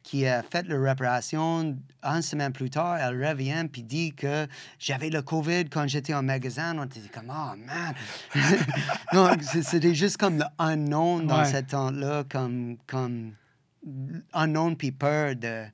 qui 0.02 0.26
a 0.26 0.42
fait 0.42 0.66
la 0.66 0.80
réparation 0.80 1.76
une 2.02 2.22
semaine 2.22 2.52
plus 2.52 2.70
tard. 2.70 2.96
Elle 2.98 3.24
revient 3.24 3.64
puis 3.70 3.82
dit 3.82 4.12
que 4.12 4.46
j'avais 4.78 5.10
le 5.10 5.22
COVID 5.22 5.66
quand 5.70 5.86
j'étais 5.86 6.12
en 6.14 6.22
magasin. 6.22 6.76
On 6.78 6.84
était 6.84 7.00
comme, 7.12 7.30
oh 7.30 7.54
man. 7.56 7.94
C'est- 9.42 9.62
c'était 9.62 9.94
juste 9.94 10.16
comme 10.16 10.38
le 10.38 10.44
unknown 10.58 11.26
dans 11.26 11.38
Ouais. 11.40 11.44
ce 11.52 11.58
temps-là, 11.58 12.24
comme, 12.28 12.76
comme 12.86 13.32
unknown 14.32 14.76
puis 14.76 14.92
peur 14.92 15.36
de, 15.36 15.64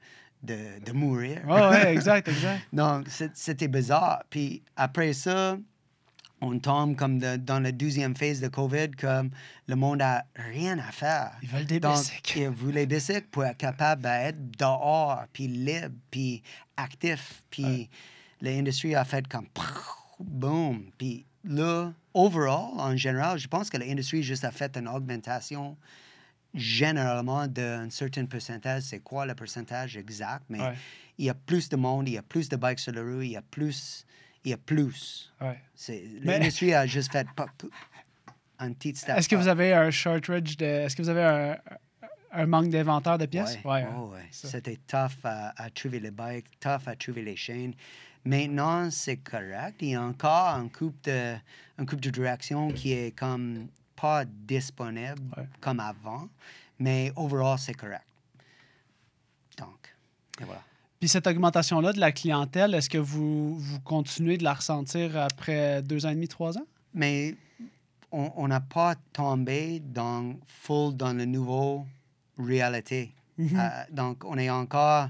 de, 0.43 0.57
de 0.85 0.93
mourir. 0.93 1.41
Oui, 1.47 1.61
oui, 1.71 1.77
exact, 1.87 2.29
exact. 2.29 2.63
Donc, 2.73 3.07
c'était 3.35 3.69
bizarre. 3.69 4.23
Puis 4.31 4.63
après 4.77 5.13
ça, 5.13 5.57
on 6.41 6.59
tombe 6.59 6.97
comme 6.97 7.18
de- 7.18 7.36
dans 7.36 7.61
la 7.61 7.70
deuxième 7.72 8.16
phase 8.16 8.41
de 8.41 8.49
COVID, 8.49 8.93
comme 8.93 9.30
le 9.66 9.76
monde 9.76 10.01
a 10.03 10.24
rien 10.34 10.78
à 10.78 10.91
faire. 10.93 11.32
Ils 11.43 11.49
veulent 11.49 11.66
des 11.66 11.80
Donc, 11.80 11.97
bicycles. 11.97 12.38
ils 12.38 12.49
voulaient 12.49 12.86
des 12.86 12.97
bicycles 12.97 13.28
pour 13.30 13.45
être 13.45 13.59
capable 13.59 14.03
d'être 14.03 14.51
dehors, 14.59 15.22
puis 15.32 15.49
libre, 15.49 15.95
puis 16.11 16.43
actif. 16.76 17.43
Puis 17.51 17.88
l'industrie 18.41 18.95
a 18.95 19.05
fait 19.05 19.26
comme 19.28 19.49
boom. 20.18 20.91
Puis 20.97 21.26
là, 21.45 21.93
overall, 22.14 22.72
en 22.78 22.97
général, 22.97 23.38
je 23.38 23.49
pense 23.49 23.68
que 23.70 23.76
l'industrie 23.76 24.22
juste 24.22 24.45
a 24.45 24.51
fait 24.51 24.76
une 24.76 24.88
augmentation 24.88 25.76
généralement 26.55 27.47
d'un 27.47 27.88
certain 27.91 28.24
pourcentage. 28.26 28.82
C'est 28.82 29.01
quoi 29.01 29.26
le 29.26 29.34
pourcentage 29.34 29.97
exact? 29.97 30.45
Mais 30.49 30.61
Ouais. 30.61 30.74
il 31.18 31.26
y 31.26 31.30
a 31.30 31.34
plus 31.34 31.68
de 31.68 31.76
monde, 31.76 32.09
il 32.09 32.14
y 32.14 32.18
a 32.18 32.22
plus 32.22 32.49
de 32.49 32.57
bikes 32.57 32.80
sur 32.80 32.93
la 32.93 33.03
rue, 33.03 33.24
il 33.26 33.32
y 33.32 33.36
a 33.36 33.43
plus. 33.43 34.05
Il 34.45 34.51
y 34.51 34.55
a 34.55 34.57
plus. 34.59 35.32
Ouais. 35.41 35.61
C'est- 35.74 36.03
Mais- 36.22 36.38
L'industrie 36.38 36.72
a 36.74 36.86
juste 36.86 37.12
fait 37.12 37.26
pas- 37.36 37.49
un 38.59 38.72
petit 38.72 38.95
step. 38.95 39.16
Est-ce 39.18 39.28
que 39.28 39.36
vous 39.36 39.49
avez 39.49 39.72
un 39.74 39.91
shortage 39.91 40.57
de. 40.57 40.64
Est-ce 40.64 40.97
que 40.97 41.03
vous 41.03 41.09
avez 41.09 41.22
un, 41.24 41.59
un 42.32 42.47
manque 42.47 42.68
d'inventaire 42.70 43.18
de 43.18 43.26
pièces? 43.26 43.59
Ouais, 43.64 43.82
hein, 43.82 43.95
ouais, 43.99 44.16
ouais. 44.16 44.28
C'était 44.30 44.78
tough 44.86 45.24
à, 45.24 45.53
à 45.62 45.70
trouver 45.70 46.01
les 46.01 46.11
bikes, 46.11 46.47
tough 46.61 46.86
à 46.86 46.97
trouver 46.97 47.22
les 47.22 47.36
chaînes. 47.36 47.74
Maintenant, 48.24 48.91
c'est 48.91 49.16
correct. 49.18 49.76
Il 49.80 49.88
y 49.91 49.95
a 49.95 50.03
encore 50.03 50.49
un 50.49 50.68
couple 50.68 50.99
de, 51.05 51.34
un 51.78 51.86
couple 51.86 52.03
de 52.03 52.11
directions 52.11 52.70
qui 52.70 52.93
est 52.93 53.16
comme 53.18 53.68
pas 53.97 54.24
disponible 54.26 55.20
Ouais. 55.36 55.45
comme 55.61 55.80
avant, 55.80 56.28
mais 56.78 57.12
overall, 57.16 57.59
c'est 57.59 57.74
correct. 57.74 58.05
Donc, 59.59 59.95
et 60.41 60.45
voilà. 60.45 60.62
Puis 61.01 61.09
cette 61.09 61.27
augmentation-là 61.27 61.95
de 61.95 61.99
la 61.99 62.13
clientèle, 62.13 62.75
est-ce 62.75 62.91
que 62.91 62.99
vous, 62.99 63.59
vous 63.59 63.81
continuez 63.81 64.37
de 64.37 64.45
la 64.45 64.53
ressentir 64.53 65.17
après 65.17 65.83
deux 65.83 66.05
ans 66.05 66.11
et 66.11 66.15
demi, 66.15 66.29
trois 66.29 66.59
ans? 66.59 66.67
Mais 66.93 67.35
on 68.13 68.49
n'a 68.49 68.61
pas 68.61 68.97
tombé 69.13 69.81
dans 69.81 70.35
full 70.47 70.95
dans 70.95 71.15
le 71.15 71.25
nouveau 71.25 71.87
réalité. 72.39 73.15
Euh, 73.39 73.69
donc, 73.91 74.25
on 74.27 74.37
est 74.37 74.51
encore 74.51 75.09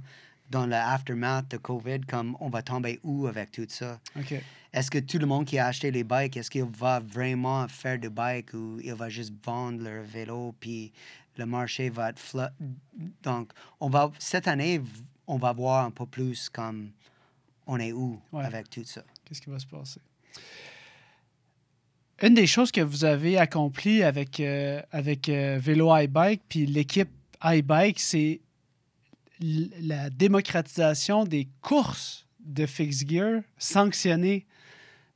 dans 0.48 0.66
le 0.66 0.76
aftermath 0.76 1.50
de 1.50 1.56
COVID, 1.56 2.00
comme 2.02 2.36
on 2.38 2.50
va 2.50 2.62
tomber 2.62 3.00
où 3.02 3.26
avec 3.26 3.50
tout 3.50 3.66
ça? 3.68 3.98
OK. 4.16 4.34
Est-ce 4.72 4.90
que 4.90 4.98
tout 4.98 5.18
le 5.18 5.26
monde 5.26 5.44
qui 5.44 5.58
a 5.58 5.66
acheté 5.66 5.90
les 5.90 6.04
bikes, 6.04 6.36
est-ce 6.36 6.50
qu'il 6.50 6.64
va 6.64 7.00
vraiment 7.00 7.66
faire 7.66 7.98
du 7.98 8.10
bike 8.10 8.54
ou 8.54 8.78
il 8.82 8.94
va 8.94 9.08
juste 9.08 9.32
vendre 9.44 9.82
leur 9.82 10.04
vélo 10.04 10.54
puis 10.60 10.92
le 11.36 11.46
marché 11.46 11.90
va 11.90 12.10
être? 12.10 12.52
Donc, 13.22 13.50
on 13.80 13.88
va, 13.88 14.12
cette 14.18 14.46
année, 14.46 14.80
on 15.30 15.38
va 15.38 15.52
voir 15.52 15.84
un 15.86 15.90
peu 15.90 16.06
plus 16.06 16.48
comme 16.48 16.90
on 17.66 17.78
est 17.78 17.92
où 17.92 18.20
Ouais. 18.32 18.44
avec 18.44 18.68
tout 18.68 18.84
ça. 18.84 19.02
Qu'est-ce 19.24 19.40
qui 19.40 19.48
va 19.50 19.58
se 19.58 19.66
passer? 19.66 20.00
Une 22.22 22.34
des 22.34 22.46
choses 22.46 22.70
que 22.70 22.80
vous 22.80 23.04
avez 23.04 23.38
accompli 23.38 24.02
avec, 24.02 24.40
euh, 24.40 24.82
avec 24.90 25.28
euh, 25.28 25.58
Vélo 25.60 25.94
iBike 25.96 26.42
puis 26.48 26.66
l'équipe 26.66 27.08
iBike, 27.42 27.98
c'est 27.98 28.40
la 29.40 30.10
démocratisation 30.10 31.24
des 31.24 31.48
courses 31.62 32.26
de 32.40 32.66
fixed 32.66 33.08
gear 33.08 33.42
sanctionnées 33.56 34.44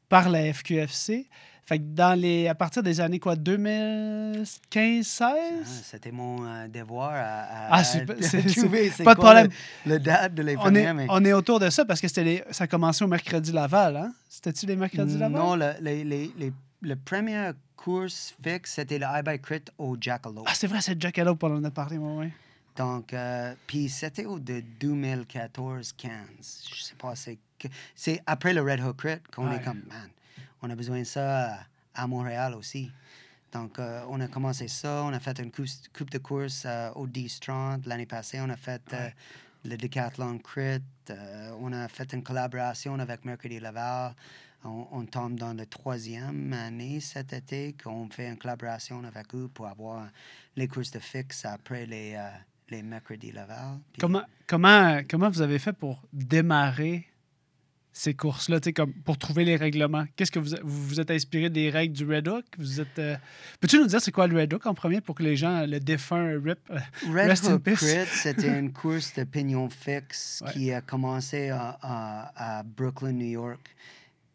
par 0.09 0.31
la 0.31 0.53
FQFC. 0.55 1.27
Fait 1.67 1.79
que 1.79 1.85
dans 1.85 2.19
les, 2.19 2.47
à 2.49 2.55
partir 2.55 2.83
des 2.83 3.01
années 3.01 3.19
quoi, 3.19 3.37
2015-16? 3.37 5.23
Ah, 5.23 5.43
C'était 5.83 6.11
mon 6.13 6.45
euh, 6.47 6.69
devoir 6.69 7.11
à, 7.13 7.21
à- 7.43 7.69
Ah, 7.71 7.85
c'est 7.85 8.05
pas- 8.05 8.15
de 9.15 9.15
problème. 9.15 9.49
Le, 9.87 9.93
le 9.95 9.99
date 9.99 10.35
de 10.35 10.43
On 10.59 10.75
est, 10.75 10.93
mais- 10.93 11.07
on 11.09 11.25
est 11.25 11.33
autour 11.33 11.61
de 11.61 11.71
ça 11.71 11.85
parce 11.85 12.01
que 12.01 12.09
c'était 12.09 12.25
les- 12.25 12.45
ça 12.51 12.65
a 12.65 12.67
commencé 12.67 13.03
au 13.05 13.09
mercredi 13.09 13.51
Laval, 13.53 13.97
hein? 13.97 14.13
C'était-tu 14.29 14.67
les 14.67 14.77
mercredis 14.77 15.17
Laval? 15.19 15.41
Non, 15.41 15.57
le- 15.57 15.73
les, 15.81 16.05
les, 16.05 16.31
les, 16.37 16.53
le 16.83 16.97
premier 16.97 17.51
course 17.77 18.35
fixe, 18.43 18.73
c'était 18.75 18.99
le 18.99 19.07
iBike 19.21 19.43
Crit 19.43 19.63
au 19.79 19.97
Jackalope. 20.01 20.47
Ah, 20.49 20.53
c'est 20.55 20.67
vrai, 20.67 20.81
c'est 20.83 21.01
Jackalope, 21.01 21.43
on 21.45 21.57
en 21.57 21.65
a 21.65 21.71
parlé, 21.71 21.97
moi, 21.99 22.13
oui. 22.25 22.31
Donc, 22.77 23.15
euh, 23.15 23.55
puis 23.67 23.89
c'était 23.89 24.25
au 24.27 24.39
de 24.39 24.61
2014-15. 24.81 26.09
Je 26.75 26.83
sais 26.83 26.95
pas, 26.99 27.15
c'est 27.15 27.39
c'est 27.95 28.21
après 28.27 28.53
le 28.53 28.61
Red 28.61 28.81
Hook 28.81 28.97
Crit 28.99 29.17
qu'on 29.35 29.51
est 29.51 29.63
comme, 29.63 29.81
man, 29.89 30.09
on 30.65 30.71
a 30.71 30.75
besoin 30.75 31.01
de 31.01 31.05
ça 31.05 31.59
à, 31.95 32.07
Montréal 32.07 32.55
aussi. 32.55 32.91
Donc, 33.53 33.79
euh, 33.79 34.03
on 34.09 34.21
a 34.21 34.27
commencé 34.29 34.67
ça. 34.67 35.05
On 35.05 35.13
a 35.13 35.21
fait 35.21 35.39
une 35.39 35.53
coupe 35.53 36.11
de 36.11 36.19
course 36.19 36.65
euh, 36.67 36.91
au 36.95 37.07
D-Strand 37.07 37.79
l'année 37.87 38.07
passée. 38.07 38.39
On 38.41 38.49
a 38.49 38.57
fait 38.57 38.83
euh, 38.95 39.11
le 39.65 39.77
Decathlon 39.77 40.39
Crit. 40.39 40.83
On 41.61 41.73
a 41.73 41.87
fait 41.89 42.13
une 42.15 42.23
collaboration 42.23 42.99
avec 42.99 43.25
Mercredi 43.25 43.61
Laval. 43.61 44.15
On, 44.65 44.87
on 44.93 45.05
tombe 45.05 45.39
dans 45.39 45.53
la 45.53 45.67
troisième 45.67 46.53
année 46.55 46.99
cet 47.01 47.35
été 47.35 47.77
qu'on 47.83 48.09
fait 48.09 48.29
une 48.29 48.39
collaboration 48.39 49.05
avec 49.05 49.35
eux 49.35 49.49
pour 49.53 49.67
avoir 49.67 50.09
les 50.57 50.67
courses 50.67 50.91
de 50.91 50.99
fixe 50.99 51.45
après 51.45 51.85
les, 51.85 52.19
les 52.71 52.83
Mercredi 52.83 53.31
Laval. 53.31 53.79
Puis- 53.93 54.01
Comment, 54.01 54.23
comment, 54.47 55.03
comment 55.09 55.29
vous 55.29 55.43
avez 55.43 55.59
fait 55.59 55.75
pour 55.75 56.03
démarrer 56.13 57.07
ces 57.97 58.13
courses-là, 58.13 58.59
comme 58.75 58.93
pour 58.93 59.17
trouver 59.19 59.45
les 59.45 59.55
règlements? 59.55 60.05
Qu'est-ce 60.17 60.33
que 60.33 60.41
vous 60.41 60.57
vous 60.65 60.87
vous 60.89 60.99
êtes 61.01 61.13
inspiré 61.13 61.49
des 61.49 61.71
règles 61.71 61.95
du 61.95 62.05
Red 62.05 62.27
Hook? 62.27 62.45
Vous 62.59 62.81
êtes, 62.81 62.99
euh, 62.99 63.17
Peux-tu 63.61 63.79
nous 63.79 63.87
dire 63.87 64.01
c'est 64.01 64.11
quoi 64.11 64.27
le 64.27 64.37
Red 64.37 64.53
Hook 64.53 64.67
en 64.67 64.75
premier 64.75 65.01
pour 65.01 65.15
que 65.15 65.23
les 65.23 65.37
gens, 65.37 65.65
le 65.65 65.79
défunt 65.79 66.39
RIP, 66.45 66.59
euh, 66.71 66.79
Red 67.07 67.29
Rest 67.31 67.45
Hook 67.47 67.63
c'était 67.79 68.59
une 68.59 68.73
course 68.73 69.15
de 69.15 69.23
pignon 69.25 69.71
fixe 69.71 70.43
Ouais. 70.45 70.53
qui 70.53 70.73
a 70.73 70.81
commencé 70.81 71.51
à, 71.51 71.79
à- 71.81 72.59
à 72.59 72.63
Brooklyn, 72.65 73.13
New 73.13 73.27
York, 73.31 73.61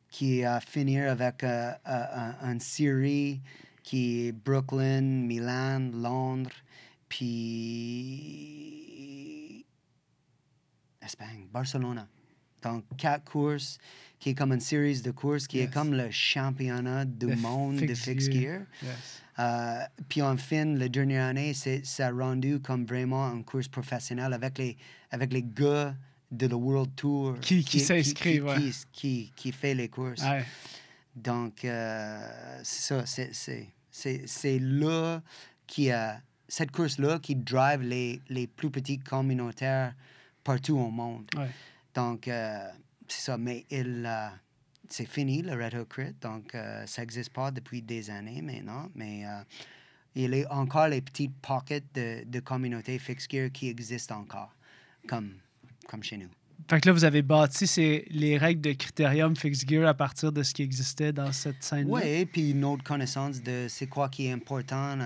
qui 0.09 0.43
a 0.45 0.61
fini 0.61 0.97
avec 1.01 1.43
euh, 1.43 1.71
euh, 1.87 2.35
un- 2.41 2.51
une 2.53 2.61
série 2.61 3.41
qui 3.83 4.27
est 4.27 4.31
Brooklyn, 4.31 5.01
Milan, 5.01 5.91
Londres, 5.93 6.51
puis 8.39 9.65
Espagne, 11.01 11.47
Barcelone. 11.51 12.05
Donc, 12.61 12.83
quatre 12.97 13.29
courses, 13.31 13.77
qui 14.19 14.31
est 14.31 14.33
comme 14.35 14.51
une 14.51 14.59
série 14.59 15.01
de 15.01 15.11
courses, 15.11 15.47
qui 15.47 15.57
Yes. 15.57 15.67
est 15.69 15.73
comme 15.73 15.93
le 15.93 16.11
championnat 16.11 17.05
du 17.05 17.27
De 17.27 17.35
monde 17.35 17.77
de 17.77 17.93
fixed 17.93 18.31
gear. 18.33 18.61
yes. 18.83 19.21
Euh, 19.39 19.79
puis 20.09 20.21
enfin, 20.21 20.65
la 20.75 20.89
dernière 20.89 21.25
année, 21.27 21.53
c'est, 21.53 21.85
ça 21.85 22.07
a 22.07 22.11
rendu 22.11 22.59
comme 22.59 22.85
vraiment 22.85 23.31
une 23.33 23.45
course 23.45 23.69
professionnelle 23.69 24.33
avec 24.33 24.57
les, 24.57 24.75
avec 25.11 25.31
les 25.31 25.43
gars 25.43 25.95
de 26.29 26.47
la 26.47 26.57
World 26.57 26.93
Tour. 26.95 27.37
Qui- 27.39 27.63
qui 27.63 27.79
s'inscrivent, 27.79 28.43
qui, 28.43 28.49
ouais. 28.49 28.57
qui, 28.59 28.73
qui, 28.91 29.31
qui 29.35 29.51
fait 29.53 29.73
les 29.73 29.87
courses. 29.87 30.21
Ouais. 30.21 30.43
Donc, 31.15 31.63
euh, 31.65 32.59
c'est 32.63 32.81
ça, 32.81 33.05
c'est, 33.05 33.29
c'est, 33.33 33.69
c'est, 33.89 34.23
c'est 34.27 34.59
là 34.59 35.21
qui 35.65 35.89
a, 35.91 36.21
cette 36.47 36.71
course-là 36.71 37.19
qui 37.19 37.35
drive 37.35 37.81
les, 37.81 38.21
les 38.27 38.47
plus 38.47 38.69
petits 38.69 38.99
communautaires 38.99 39.93
partout 40.43 40.77
au 40.77 40.89
monde. 40.89 41.25
Ouais. 41.37 41.49
Donc, 41.99 42.27
euh, 42.27 42.69
c'est 43.07 43.21
ça, 43.21 43.37
mais 43.37 43.65
il, 43.69 44.05
euh, 44.05 44.29
c'est 44.87 45.05
fini, 45.07 45.41
le 45.41 45.53
Red 45.53 45.75
Hook 45.75 45.89
Crit. 45.89 46.15
Donc, 46.21 46.55
euh, 46.55 46.85
ça 46.85 47.01
n'existe 47.01 47.33
pas 47.33 47.51
depuis 47.51 47.81
des 47.81 48.09
années 48.09 48.41
maintenant, 48.41 48.89
mais 48.95 49.25
il 50.15 50.29
y 50.33 50.43
a 50.43 50.53
encore 50.53 50.87
les 50.87 51.01
petites 51.01 51.35
pockets 51.41 51.83
de, 51.93 52.23
de 52.25 52.39
communautés 52.39 52.99
fixed 52.99 53.29
gear 53.31 53.51
qui 53.51 53.67
existent 53.67 54.17
encore, 54.17 54.55
comme, 55.07 55.33
comme 55.87 56.03
chez 56.03 56.17
nous. 56.17 56.29
Fait 56.69 56.79
que 56.79 56.87
là, 56.87 56.93
vous 56.93 57.05
avez 57.05 57.21
bâti 57.21 57.65
ces- 57.67 58.05
les 58.09 58.37
règles 58.37 58.61
de 58.61 58.73
Critérium 58.73 59.35
Fixed 59.35 59.67
Gear 59.69 59.87
à 59.87 59.93
partir 59.93 60.31
de 60.31 60.43
ce 60.43 60.53
qui 60.53 60.61
existait 60.61 61.11
dans 61.11 61.31
cette 61.31 61.63
scène-là? 61.63 61.93
Oui, 61.93 62.25
puis 62.25 62.51
une 62.51 62.63
autre 62.65 62.83
connaissance 62.83 63.41
de 63.41 63.67
c'est 63.69 63.87
quoi 63.87 64.07
qui 64.09 64.27
est 64.27 64.31
important, 64.31 64.97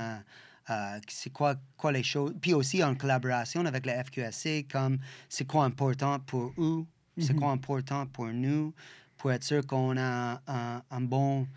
euh, 0.69 0.99
c'est 1.07 1.31
quoi, 1.31 1.55
quoi 1.77 1.91
les 1.91 2.03
choses? 2.03 2.33
Puis 2.41 2.53
aussi 2.53 2.83
en 2.83 2.95
collaboration 2.95 3.65
avec 3.65 3.85
la 3.85 4.03
FQSC, 4.03 4.67
comme 4.71 4.99
c'est 5.29 5.45
quoi 5.45 5.65
important 5.65 6.19
pour 6.19 6.53
eux, 6.57 6.85
c'est 7.17 7.35
quoi 7.35 7.51
important 7.51 8.05
pour 8.07 8.27
nous, 8.27 8.73
pour 9.17 9.31
être 9.31 9.43
sûr 9.43 9.65
qu'on 9.65 9.97
a 9.97 10.41
un, 10.47 10.81
un 10.89 11.01
bon 11.01 11.47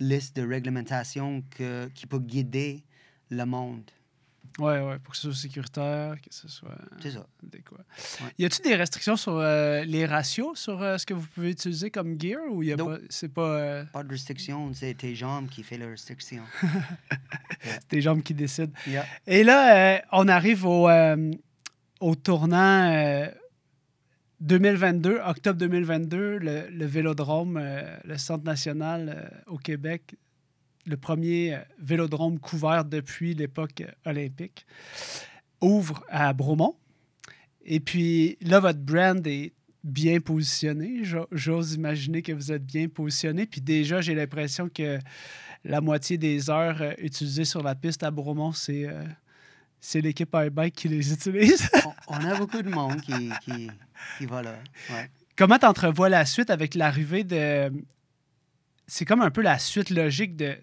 liste 0.00 0.36
de 0.36 0.46
réglementation 0.46 1.42
que, 1.50 1.88
qui 1.94 2.06
peut 2.06 2.18
guider 2.18 2.84
le 3.30 3.44
monde. 3.44 3.90
Ouais, 4.60 4.80
ouais, 4.80 4.98
pour 5.00 5.12
que 5.12 5.16
ce 5.18 5.32
soit 5.32 5.40
sécuritaire, 5.40 6.14
que 6.20 6.32
ce 6.32 6.46
soit 6.46 6.76
C'est 7.02 7.10
ça. 7.10 7.26
adéquat. 7.44 7.76
Ouais. 7.76 8.30
Y 8.38 8.44
a-t-il 8.44 8.70
des 8.70 8.76
restrictions 8.76 9.16
sur 9.16 9.32
euh, 9.36 9.82
les 9.84 10.06
ratios 10.06 10.56
sur 10.58 10.80
euh, 10.80 10.96
ce 10.96 11.04
que 11.06 11.12
vous 11.14 11.26
pouvez 11.26 11.50
utiliser 11.50 11.90
comme 11.90 12.20
gear 12.20 12.38
ou 12.52 12.62
y 12.62 12.72
a 12.72 12.76
Non. 12.76 12.86
pas, 12.86 12.98
c'est 13.10 13.32
pas 13.34 13.42
euh, 13.58 13.84
Pas 13.92 14.04
de 14.04 14.10
restriction, 14.10 14.72
c'est 14.72 14.94
tes 14.94 15.16
jambes 15.16 15.48
qui 15.48 15.64
fait 15.64 15.76
la 15.76 15.88
restriction. 15.88 16.42
tes 17.88 18.00
jambes 18.00 18.22
qui 18.22 18.32
décident? 18.34 18.72
Yeah. 18.86 19.04
Et 19.26 19.42
là, 19.42 20.02
on 20.12 20.28
arrive 20.28 20.64
au, 20.66 20.88
au 22.00 22.14
tournant 22.14 22.92
euh, 22.92 23.26
2022, 24.40 25.20
octobre 25.24 25.58
2022, 25.58 26.38
le, 26.38 26.68
le 26.68 26.86
Vélodrome, 26.86 27.60
le 28.04 28.18
Centre 28.18 28.44
national 28.44 29.42
au 29.46 29.56
Québec, 29.58 30.14
le 30.86 30.96
premier 30.96 31.54
euh, 31.54 31.58
vélodrome 31.78 32.38
couvert 32.38 32.84
depuis 32.84 33.34
l'époque 33.34 33.80
euh, 33.82 34.10
olympique, 34.10 34.66
ouvre 35.60 36.04
à 36.08 36.32
Bromont. 36.32 36.76
Et 37.64 37.80
puis 37.80 38.36
là, 38.42 38.60
votre 38.60 38.78
brand 38.80 39.26
est 39.26 39.52
bien 39.82 40.20
positionné. 40.20 41.04
Jo- 41.04 41.26
J'ose 41.32 41.74
imaginer 41.74 42.22
que 42.22 42.32
vous 42.32 42.52
êtes 42.52 42.64
bien 42.64 42.88
positionné. 42.88 43.46
Puis 43.46 43.60
déjà, 43.60 44.00
j'ai 44.00 44.14
l'impression 44.14 44.68
que 44.68 44.98
la 45.64 45.80
moitié 45.80 46.18
des 46.18 46.50
heures 46.50 46.80
euh, 46.82 46.92
utilisées 46.98 47.44
sur 47.46 47.62
la 47.62 47.74
piste 47.74 48.02
à 48.02 48.10
Bromont, 48.10 48.52
c'est 48.52 48.86
euh, 48.86 49.02
c'est 49.80 50.00
l'équipe 50.00 50.34
iBike 50.34 50.74
qui 50.74 50.88
les 50.88 51.12
utilise. 51.12 51.68
on, 52.08 52.14
on 52.16 52.24
a 52.24 52.36
beaucoup 52.38 52.62
de 52.62 52.68
monde 52.70 53.00
qui, 53.02 53.30
qui, 53.44 53.70
qui 54.18 54.26
va 54.26 54.42
là. 54.42 54.54
Ouais. 54.90 55.10
Comment 55.36 55.58
tu 55.58 55.66
entrevois 55.66 56.08
la 56.08 56.24
suite 56.26 56.48
avec 56.50 56.74
l'arrivée 56.74 57.24
de. 57.24 57.70
C'est 58.86 59.04
comme 59.04 59.20
un 59.22 59.30
peu 59.30 59.42
la 59.42 59.58
suite 59.58 59.90
logique 59.90 60.36
de, 60.36 60.56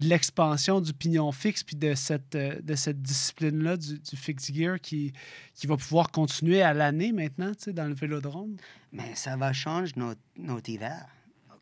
de 0.00 0.06
l'expansion 0.08 0.80
du 0.80 0.92
pignon 0.92 1.30
fixe 1.32 1.62
puis 1.62 1.76
de 1.76 1.94
cette, 1.94 2.34
euh, 2.34 2.60
de 2.60 2.74
cette 2.74 3.00
discipline-là 3.02 3.76
du, 3.76 3.98
du 3.98 4.16
fixed 4.16 4.54
gear 4.54 4.80
qui, 4.80 5.12
qui 5.54 5.66
va 5.66 5.76
pouvoir 5.76 6.10
continuer 6.10 6.62
à 6.62 6.74
l'année 6.74 7.12
maintenant, 7.12 7.52
tu 7.54 7.64
sais, 7.64 7.72
dans 7.72 7.86
le 7.86 7.94
vélodrome? 7.94 8.56
Mais 8.92 9.14
ça 9.14 9.36
va 9.36 9.52
changer 9.52 9.92
notre, 9.96 10.20
notre 10.36 10.68
hiver 10.70 11.06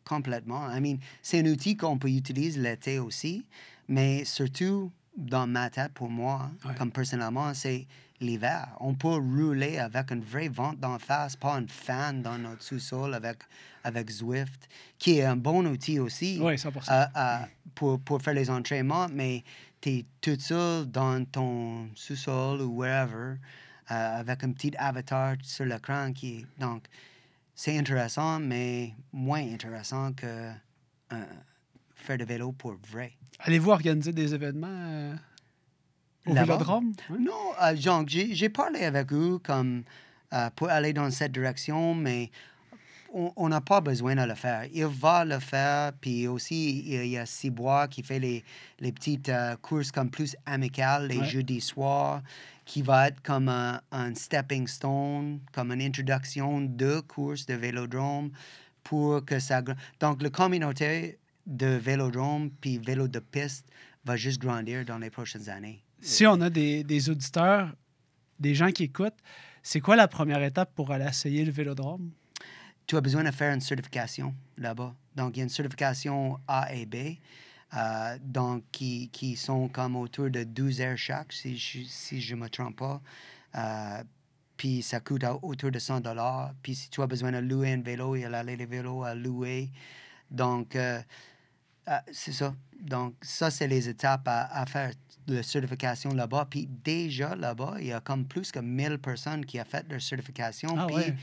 complètement. 0.03 0.69
I 0.75 0.81
mean, 0.81 0.97
c'est 1.21 1.39
un 1.39 1.45
outil 1.45 1.77
qu'on 1.77 1.97
peut 1.97 2.09
utiliser 2.09 2.59
l'été 2.59 2.97
aussi, 2.99 3.45
mais 3.87 4.25
surtout 4.25 4.91
dans 5.15 5.45
ma 5.47 5.69
tête, 5.69 5.93
pour 5.93 6.09
moi, 6.09 6.49
Ouais. 6.65 6.73
comme 6.75 6.91
personnellement, 6.91 7.53
c'est 7.53 7.85
l'hiver. 8.21 8.69
On 8.79 8.93
peut 8.93 9.15
rouler 9.15 9.77
avec 9.77 10.11
une 10.11 10.23
vraie 10.23 10.47
vente 10.47 10.79
d'en 10.79 10.99
face, 10.99 11.35
pas 11.35 11.53
une 11.53 11.67
fan 11.67 12.21
dans 12.21 12.37
notre 12.37 12.63
sous-sol 12.63 13.13
avec, 13.13 13.39
avec 13.83 14.09
Zwift, 14.09 14.69
qui 14.97 15.19
est 15.19 15.25
un 15.25 15.35
bon 15.35 15.65
outil 15.65 15.99
aussi 15.99 16.39
Oui, 16.41 16.57
100 16.57 16.69
euh, 16.69 17.05
euh, 17.15 17.37
pour, 17.75 17.99
pour 17.99 18.21
faire 18.21 18.33
les 18.33 18.49
entraînements, 18.49 19.07
mais 19.11 19.43
tu 19.81 19.89
es 19.89 20.05
tout 20.21 20.39
seul 20.39 20.85
dans 20.85 21.25
ton 21.25 21.89
sous-sol 21.95 22.61
ou 22.61 22.77
wherever, 22.77 23.37
euh, 23.91 24.19
avec 24.19 24.43
un 24.43 24.51
petit 24.51 24.73
avatar 24.77 25.35
sur 25.41 25.65
l'écran 25.65 26.13
qui 26.13 26.45
Donc, 26.59 26.85
c'est 27.55 27.77
intéressant, 27.77 28.39
mais 28.39 28.93
moins 29.11 29.41
intéressant 29.53 30.13
que 30.13 30.51
euh, 31.13 31.25
faire 31.95 32.17
de 32.17 32.23
vélo 32.23 32.51
pour 32.53 32.75
vrai. 32.91 33.13
Allez-vous 33.39 33.71
organiser 33.71 34.13
des 34.13 34.33
événements 34.33 35.15
au 36.25 36.33
vélodrome? 36.33 36.93
Ouais. 37.09 37.17
Non, 37.19 37.31
euh, 37.61 37.75
genre, 37.75 38.03
j'ai 38.07 38.49
parlé 38.49 38.83
avec 38.85 39.11
eux 39.13 39.39
comme 39.43 39.83
euh, 40.33 40.49
pour 40.55 40.69
aller 40.69 40.93
dans 40.93 41.09
cette 41.11 41.31
direction, 41.33 41.93
mais 41.95 42.29
on 43.13 43.49
n'a 43.49 43.59
pas 43.59 43.81
besoin 43.81 44.15
de 44.15 44.21
le 44.23 44.35
faire. 44.35 44.65
Il 44.73 44.85
va 44.85 45.25
le 45.25 45.39
faire, 45.39 45.91
puis 45.99 46.27
aussi, 46.29 46.79
il 46.79 47.07
y 47.07 47.17
a- 47.17 47.25
Cibois 47.25 47.89
qui 47.89 48.03
fait 48.03 48.19
les, 48.19 48.41
les 48.79 48.93
petites 48.93 49.27
euh, 49.27 49.57
courses 49.61 49.91
comme 49.91 50.09
plus 50.09 50.33
amicales 50.45 51.07
les 51.07 51.17
Ouais. 51.17 51.25
jeudis 51.25 51.59
soirs, 51.59 52.21
qui 52.63 52.81
va 52.81 53.09
être 53.09 53.21
comme 53.21 53.49
un, 53.49 53.81
un 53.91 54.15
stepping 54.15 54.65
stone, 54.65 55.41
comme 55.51 55.73
une 55.73 55.81
introduction 55.81 56.61
de 56.61 57.01
courses 57.01 57.45
de 57.45 57.55
vélodrome 57.55 58.31
pour 58.83 59.25
que 59.25 59.39
ça... 59.39 59.61
Donc, 59.99 60.21
la 60.21 60.29
communauté 60.29 61.17
de 61.45 61.67
vélodrome 61.67 62.49
puis 62.61 62.77
vélo 62.77 63.09
de 63.09 63.19
piste 63.19 63.65
va 64.05 64.15
juste 64.15 64.39
grandir 64.39 64.85
dans 64.85 64.99
les 64.99 65.09
prochaines 65.09 65.49
années. 65.49 65.83
Si 66.01 66.25
on 66.25 66.41
a 66.41 66.49
des, 66.49 67.09
auditeurs, 67.09 67.73
des 68.39 68.55
gens 68.55 68.71
qui 68.71 68.83
écoutent, 68.83 69.19
c'est 69.63 69.79
quoi 69.79 69.95
la 69.95 70.07
première 70.07 70.41
étape 70.41 70.73
pour 70.73 70.91
aller 70.91 71.05
essayer 71.05 71.45
le 71.45 71.51
vélodrome? 71.51 72.11
tu 72.91 72.97
as 72.97 73.01
besoin 73.01 73.23
de 73.23 73.31
faire 73.31 73.53
une 73.53 73.61
certification 73.61 74.35
là-bas. 74.57 74.93
Donc, 75.15 75.37
il 75.37 75.39
y 75.39 75.41
a 75.41 75.43
une 75.43 75.49
certification 75.49 76.39
A 76.45 76.73
et 76.73 76.85
B, 76.85 76.95
euh, 77.73 78.17
donc 78.21 78.65
qui, 78.69 79.07
qui 79.09 79.37
sont 79.37 79.69
comme 79.69 79.95
autour 79.95 80.29
de 80.29 80.43
12 80.43 80.81
heures 80.81 80.97
chaque, 80.97 81.31
si 81.31 81.57
je 81.57 82.19
je 82.19 82.35
me 82.35 82.49
trompe 82.49 82.77
pas. 82.77 83.01
Euh, 83.55 84.03
puis 84.57 84.81
ça 84.81 84.99
coûte 84.99 85.23
autour 85.41 85.71
de 85.71 85.79
100 85.79 86.01
dollars. 86.01 86.53
Puis 86.61 86.75
si 86.75 86.89
tu 86.89 87.01
as 87.01 87.07
besoin 87.07 87.31
de 87.31 87.37
louer 87.37 87.71
un 87.71 87.81
vélo, 87.81 88.17
il 88.17 88.23
y 88.23 88.25
a 88.25 88.43
les 88.43 88.65
vélos 88.65 89.03
à 89.03 89.15
louer. 89.15 89.71
Donc, 90.29 90.75
euh, 90.75 91.01
c'est 92.11 92.33
ça. 92.33 92.53
Donc, 92.77 93.15
ça, 93.21 93.49
c'est 93.51 93.67
les 93.67 93.87
étapes 93.87 94.27
à, 94.27 94.47
à 94.53 94.65
faire 94.65 94.91
certification 95.41 96.13
là-bas. 96.13 96.47
Puis 96.49 96.67
déjà, 96.83 97.35
là-bas, 97.35 97.75
il 97.79 97.87
y 97.87 97.93
a 97.93 97.99
comme 97.99 98.25
plus 98.25 98.51
que 98.51 98.59
1000 98.59 98.97
personnes 98.97 99.45
qui 99.45 99.59
ont 99.59 99.65
fait 99.65 99.85
leur 99.89 100.01
certification. 100.01 100.75
Ah 100.77 100.87
puis 100.87 100.95
ouais. 100.95 101.15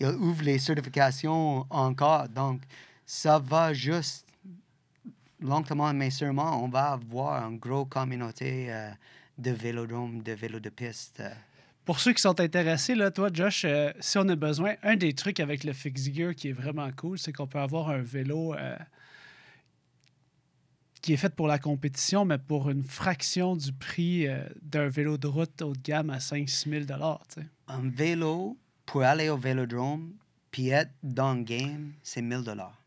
ils 0.00 0.06
ouvrent 0.06 0.44
les 0.44 0.58
certifications 0.58 1.66
encore. 1.70 2.28
Donc, 2.28 2.62
ça 3.04 3.38
va 3.38 3.72
juste 3.72 4.26
lentement, 5.40 5.92
mais 5.92 6.10
sûrement, 6.10 6.62
on 6.62 6.68
va 6.68 6.92
avoir 6.92 7.48
une 7.48 7.58
grosse 7.58 7.88
communauté 7.88 8.66
euh, 8.70 8.90
de 9.38 9.50
vélodromes, 9.50 10.22
de 10.22 10.32
vélos 10.32 10.60
de 10.60 10.70
piste. 10.70 11.20
euh. 11.20 11.30
Pour 11.84 11.98
ceux 11.98 12.12
qui 12.12 12.22
sont 12.22 12.38
intéressés, 12.38 12.94
là, 12.94 13.10
toi, 13.10 13.28
Josh, 13.32 13.64
euh, 13.64 13.92
si 13.98 14.16
on 14.18 14.28
a 14.28 14.36
besoin, 14.36 14.74
un 14.84 14.94
des 14.94 15.14
trucs 15.14 15.40
avec 15.40 15.64
le 15.64 15.72
Fix 15.72 16.12
Gear 16.12 16.34
qui 16.34 16.50
est 16.50 16.52
vraiment 16.52 16.88
cool, 16.96 17.18
c'est 17.18 17.32
qu'on 17.32 17.48
peut 17.48 17.58
avoir 17.58 17.88
un 17.90 18.02
vélo 18.02 18.54
qui 21.02 21.12
est 21.12 21.16
fait 21.16 21.34
pour 21.34 21.48
la 21.48 21.58
compétition, 21.58 22.24
mais 22.24 22.38
pour 22.38 22.70
une 22.70 22.84
fraction 22.84 23.56
du 23.56 23.72
prix 23.72 24.26
euh, 24.28 24.44
d'un 24.62 24.88
vélo 24.88 25.18
de 25.18 25.26
route 25.26 25.60
haut 25.60 25.74
de 25.74 25.80
gamme 25.82 26.10
à 26.10 26.18
5-6 26.18 26.70
000 26.70 26.84
tu 26.84 27.40
sais. 27.40 27.46
Un 27.66 27.90
vélo, 27.90 28.56
pour 28.86 29.02
aller 29.02 29.28
au 29.28 29.36
vélodrome, 29.36 30.12
puis 30.52 30.68
être 30.68 30.92
dans 31.02 31.34
le 31.34 31.42
game, 31.42 31.92
c'est 32.02 32.22
1000 32.22 32.42
dollars. 32.42 32.80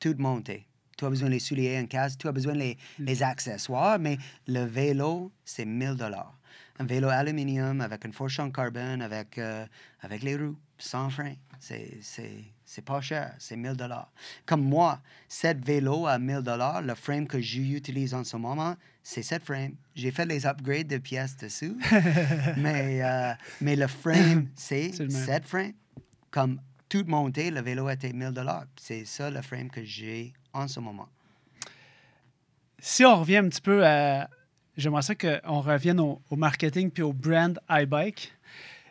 Tout 0.00 0.16
monté. 0.18 0.66
Tu 0.96 1.04
as 1.04 1.10
besoin 1.10 1.28
des 1.28 1.38
souliers, 1.38 1.76
un 1.76 1.86
casque, 1.86 2.20
tu 2.20 2.28
as 2.28 2.32
besoin 2.32 2.54
des 2.54 2.76
les 2.98 3.22
accessoires, 3.22 3.98
mais 3.98 4.18
le 4.48 4.64
vélo, 4.64 5.30
c'est 5.44 5.66
1000 5.66 5.94
dollars. 5.94 6.36
Un 6.78 6.86
vélo 6.86 7.08
aluminium 7.08 7.80
avec 7.80 8.04
une 8.04 8.12
fourche 8.12 8.40
en 8.40 8.50
carbone, 8.50 9.02
avec, 9.02 9.38
euh, 9.38 9.66
avec 10.00 10.22
les 10.22 10.36
roues, 10.36 10.58
sans 10.78 11.10
frein. 11.10 11.34
C'est, 11.60 12.00
c'est, 12.66 12.84
pas 12.84 13.00
cher, 13.00 13.34
c'est 13.38 13.56
1000 13.56 13.74
dollars. 13.74 14.10
Comme 14.44 14.62
moi, 14.62 15.00
cette 15.28 15.64
vélo 15.64 16.06
à 16.06 16.18
1000 16.18 16.40
dollars, 16.40 16.82
le 16.82 16.94
frame 16.94 17.26
que 17.26 17.40
j'utilise 17.40 18.12
en 18.12 18.24
ce 18.24 18.36
moment, 18.36 18.74
c'est 19.02 19.22
cette 19.22 19.44
frame. 19.44 19.76
J'ai 19.94 20.10
fait 20.10 20.26
les 20.26 20.46
upgrades 20.46 20.88
de 20.88 20.98
pièces 20.98 21.36
dessous, 21.36 21.78
mais, 22.56 23.02
euh, 23.02 23.32
mais 23.60 23.76
le 23.76 23.86
frame, 23.86 24.48
c'est 24.56 24.92
cette 25.10 25.46
frame. 25.46 25.74
Comme 26.30 26.60
tout 26.88 27.04
monté, 27.06 27.50
le 27.50 27.60
vélo 27.60 27.88
était 27.88 28.12
1000 28.12 28.32
dollars. 28.32 28.66
C'est 28.76 29.04
ça 29.04 29.30
le 29.30 29.40
frame 29.42 29.70
que 29.70 29.84
j'ai 29.84 30.32
en 30.52 30.66
ce 30.66 30.80
moment. 30.80 31.08
Si 32.80 33.04
on 33.04 33.20
revient 33.20 33.38
un 33.38 33.48
petit 33.48 33.60
peu 33.60 33.86
à. 33.86 34.28
J'aimerais 34.76 35.02
ça 35.02 35.14
qu'on 35.14 35.60
revienne 35.60 36.00
au, 36.00 36.20
au 36.28 36.36
marketing 36.36 36.90
puis 36.90 37.02
au 37.02 37.12
brand 37.12 37.58
iBike. 37.70 38.32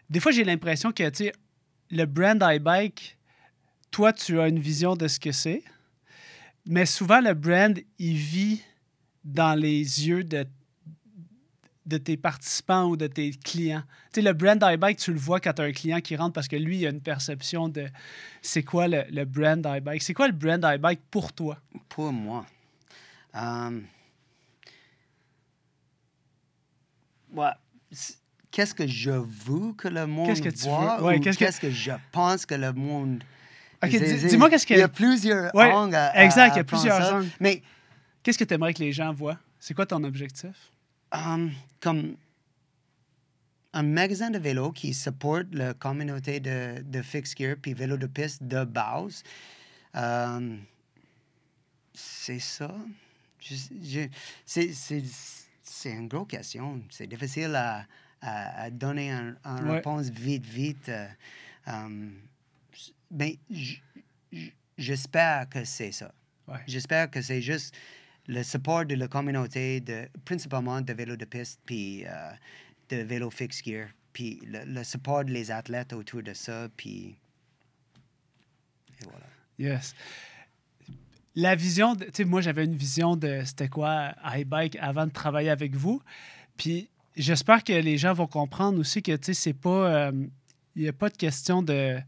Des 0.10 0.20
fois, 0.20 0.32
j'ai 0.32 0.44
l'impression 0.44 0.92
que, 0.92 1.08
tu 1.10 1.26
sais, 1.26 1.34
le 1.92 2.06
brand 2.06 2.42
iBike, 2.42 3.15
toi, 3.96 4.12
tu 4.12 4.42
as 4.42 4.50
une 4.50 4.60
vision 4.60 4.98
de 4.98 5.08
ce 5.08 5.18
que 5.22 5.32
c'est, 5.32 5.64
mais 6.66 6.86
souvent, 6.86 7.22
le 7.22 7.34
brand, 7.34 7.80
il 7.98 8.18
vit 8.18 8.62
dans 9.24 9.58
les 9.58 9.80
yeux 10.06 10.26
de, 10.26 10.46
de 11.86 11.98
tes 11.98 12.18
participants 12.18 12.90
ou 12.90 12.98
de 12.98 13.08
tes 13.08 13.32
clients. 13.32 13.84
Tu 14.12 14.20
sais, 14.20 14.22
le 14.22 14.34
brand 14.34 14.62
iBike, 14.62 14.98
tu 14.98 15.14
le 15.14 15.18
vois 15.18 15.40
quand 15.40 15.54
tu 15.54 15.62
as 15.62 15.66
un 15.66 15.72
client 15.72 16.02
qui 16.02 16.18
rentre 16.18 16.34
parce 16.34 16.50
que 16.50 16.58
lui, 16.58 16.80
il 16.80 16.88
a 16.88 16.90
une 16.90 17.00
perception 17.00 17.70
de 17.70 17.88
c'est 18.42 18.64
quoi 18.64 18.90
le, 18.90 19.06
le 19.12 19.24
brand 19.24 19.66
iBike. 19.66 20.04
C'est 20.04 20.14
quoi 20.14 20.28
le 20.28 20.34
brand 20.34 20.62
iBike 20.62 21.00
pour 21.10 21.32
toi? 21.32 21.58
Pour 21.88 22.12
moi, 22.12 22.46
euh, 23.36 23.80
ouais, 27.34 27.52
qu'est-ce 28.52 28.74
que 28.76 28.88
je 28.88 29.12
veux 29.12 29.72
que 29.72 29.88
le 29.88 30.06
monde 30.06 30.28
Qu'est-ce 30.28 30.42
que 30.42 30.50
tu 30.50 30.68
voit 30.68 30.98
veux? 30.98 31.04
Ouais, 31.06 31.18
ou 31.18 31.22
qu'est-ce 31.22 31.38
qu'est-ce 31.40 31.62
que- 31.62 31.68
que... 31.68 31.74
je 31.74 31.92
pense 32.12 32.46
que 32.46 32.56
le 32.56 32.74
monde... 32.74 33.24
Ok, 33.84 33.90
C'est- 33.92 34.00
dis- 34.00 34.20
c'est- 34.20 34.28
dis-moi 34.28 34.50
qu'est-ce 34.50 34.66
que- 34.66 34.74
Il 34.74 34.80
y 34.80 34.84
a 34.84 34.88
plusieurs 34.88 35.54
Ouais, 35.54 35.72
angles 35.72 35.96
à, 35.96 36.08
à- 36.08 36.24
exact, 36.26 36.54
il 36.56 36.58
y 36.58 36.62
a 36.62 36.64
plusieurs 36.64 37.14
angles. 37.14 37.28
Mais 37.40 37.62
Qu'est-ce 38.24 38.40
que 38.40 38.44
tu 38.44 38.54
aimerais 38.56 38.74
que 38.74 38.80
les 38.82 38.92
gens 38.92 39.14
voient? 39.14 39.38
C'est 39.60 39.74
quoi 39.76 39.86
ton 39.86 40.04
objectif? 40.04 40.72
euh, 41.14 41.48
comme 41.80 42.16
un 43.74 43.84
magasin 43.84 44.30
de 44.32 44.40
vélo 44.40 44.72
qui 44.72 44.94
supporte 44.94 45.46
la 45.54 45.74
communauté 45.74 46.40
de, 46.40 46.82
de 46.82 47.02
fixed 47.02 47.38
gear 47.38 47.56
puis 47.62 47.74
vélo 47.74 47.98
de 47.98 48.08
piste 48.08 48.42
de 48.44 48.64
base, 48.64 49.22
euh, 49.96 50.58
c'est 51.94 52.40
ça. 52.40 52.76
C'est, 54.46 54.72
une 55.92 56.08
grosse 56.08 56.28
question. 56.28 56.82
C'est 56.90 57.08
difficile 57.08 57.54
à, 57.56 57.86
à, 58.22 58.64
à 58.64 58.70
donner 58.72 59.12
une 59.12 59.36
un 59.44 59.64
Ouais. 59.66 59.72
réponse 59.76 60.10
vite, 60.10 60.46
vite. 60.46 60.90
euh, 60.90 61.08
euh, 61.68 62.10
j- 63.50 63.82
j'espère 64.78 65.50
que 65.50 65.64
c'est 65.64 65.92
ça. 65.92 66.14
Ouais. 66.48 66.60
J'espère 66.68 67.10
que 67.10 67.22
c'est 67.22 67.42
juste 67.42 67.76
le 68.28 68.44
support 68.44 68.86
de 68.86 68.96
la 68.96 69.08
communauté, 69.08 69.82
de, 69.82 70.08
principalement 70.26 70.82
de 70.82 70.94
vélo 70.94 71.16
de 71.16 71.26
piste, 71.26 71.60
puis 71.66 72.06
euh, 72.06 72.32
de 72.90 72.98
vélo 72.98 73.30
fixed 73.30 73.66
gear, 73.66 73.88
puis 74.14 74.42
le, 74.46 74.66
le 74.66 74.84
support 74.84 75.24
des 75.26 75.52
athlètes 75.52 75.94
autour 75.94 76.24
de 76.24 76.34
ça, 76.34 76.68
puis... 76.76 77.16
Et 79.02 79.04
voilà. 79.04 79.26
Yes. 79.58 79.94
La 81.36 81.56
vision, 81.56 81.96
tu 81.96 82.06
sais, 82.14 82.24
moi, 82.24 82.42
j'avais 82.42 82.64
une 82.66 82.78
vision 82.78 83.16
de 83.18 83.42
c'était 83.46 83.68
quoi 83.68 84.14
iBike 84.24 84.78
avant 84.78 85.06
de 85.06 85.12
travailler 85.12 85.50
avec 85.50 85.76
vous. 85.76 86.02
Puis 86.56 86.90
j'espère 87.18 87.64
que 87.64 87.74
les 87.74 87.98
gens 87.98 88.14
vont 88.14 88.28
comprendre 88.28 88.80
aussi 88.80 89.02
que, 89.02 89.16
tu 89.18 89.26
sais, 89.26 89.34
c'est 89.34 89.54
pas. 89.54 90.10
euh, 90.10 90.28
Il 90.78 90.84
n'y 90.84 90.88
a 90.88 90.94
pas 90.94 91.10
de 91.10 91.18
question 91.18 91.62
de 91.62 92.00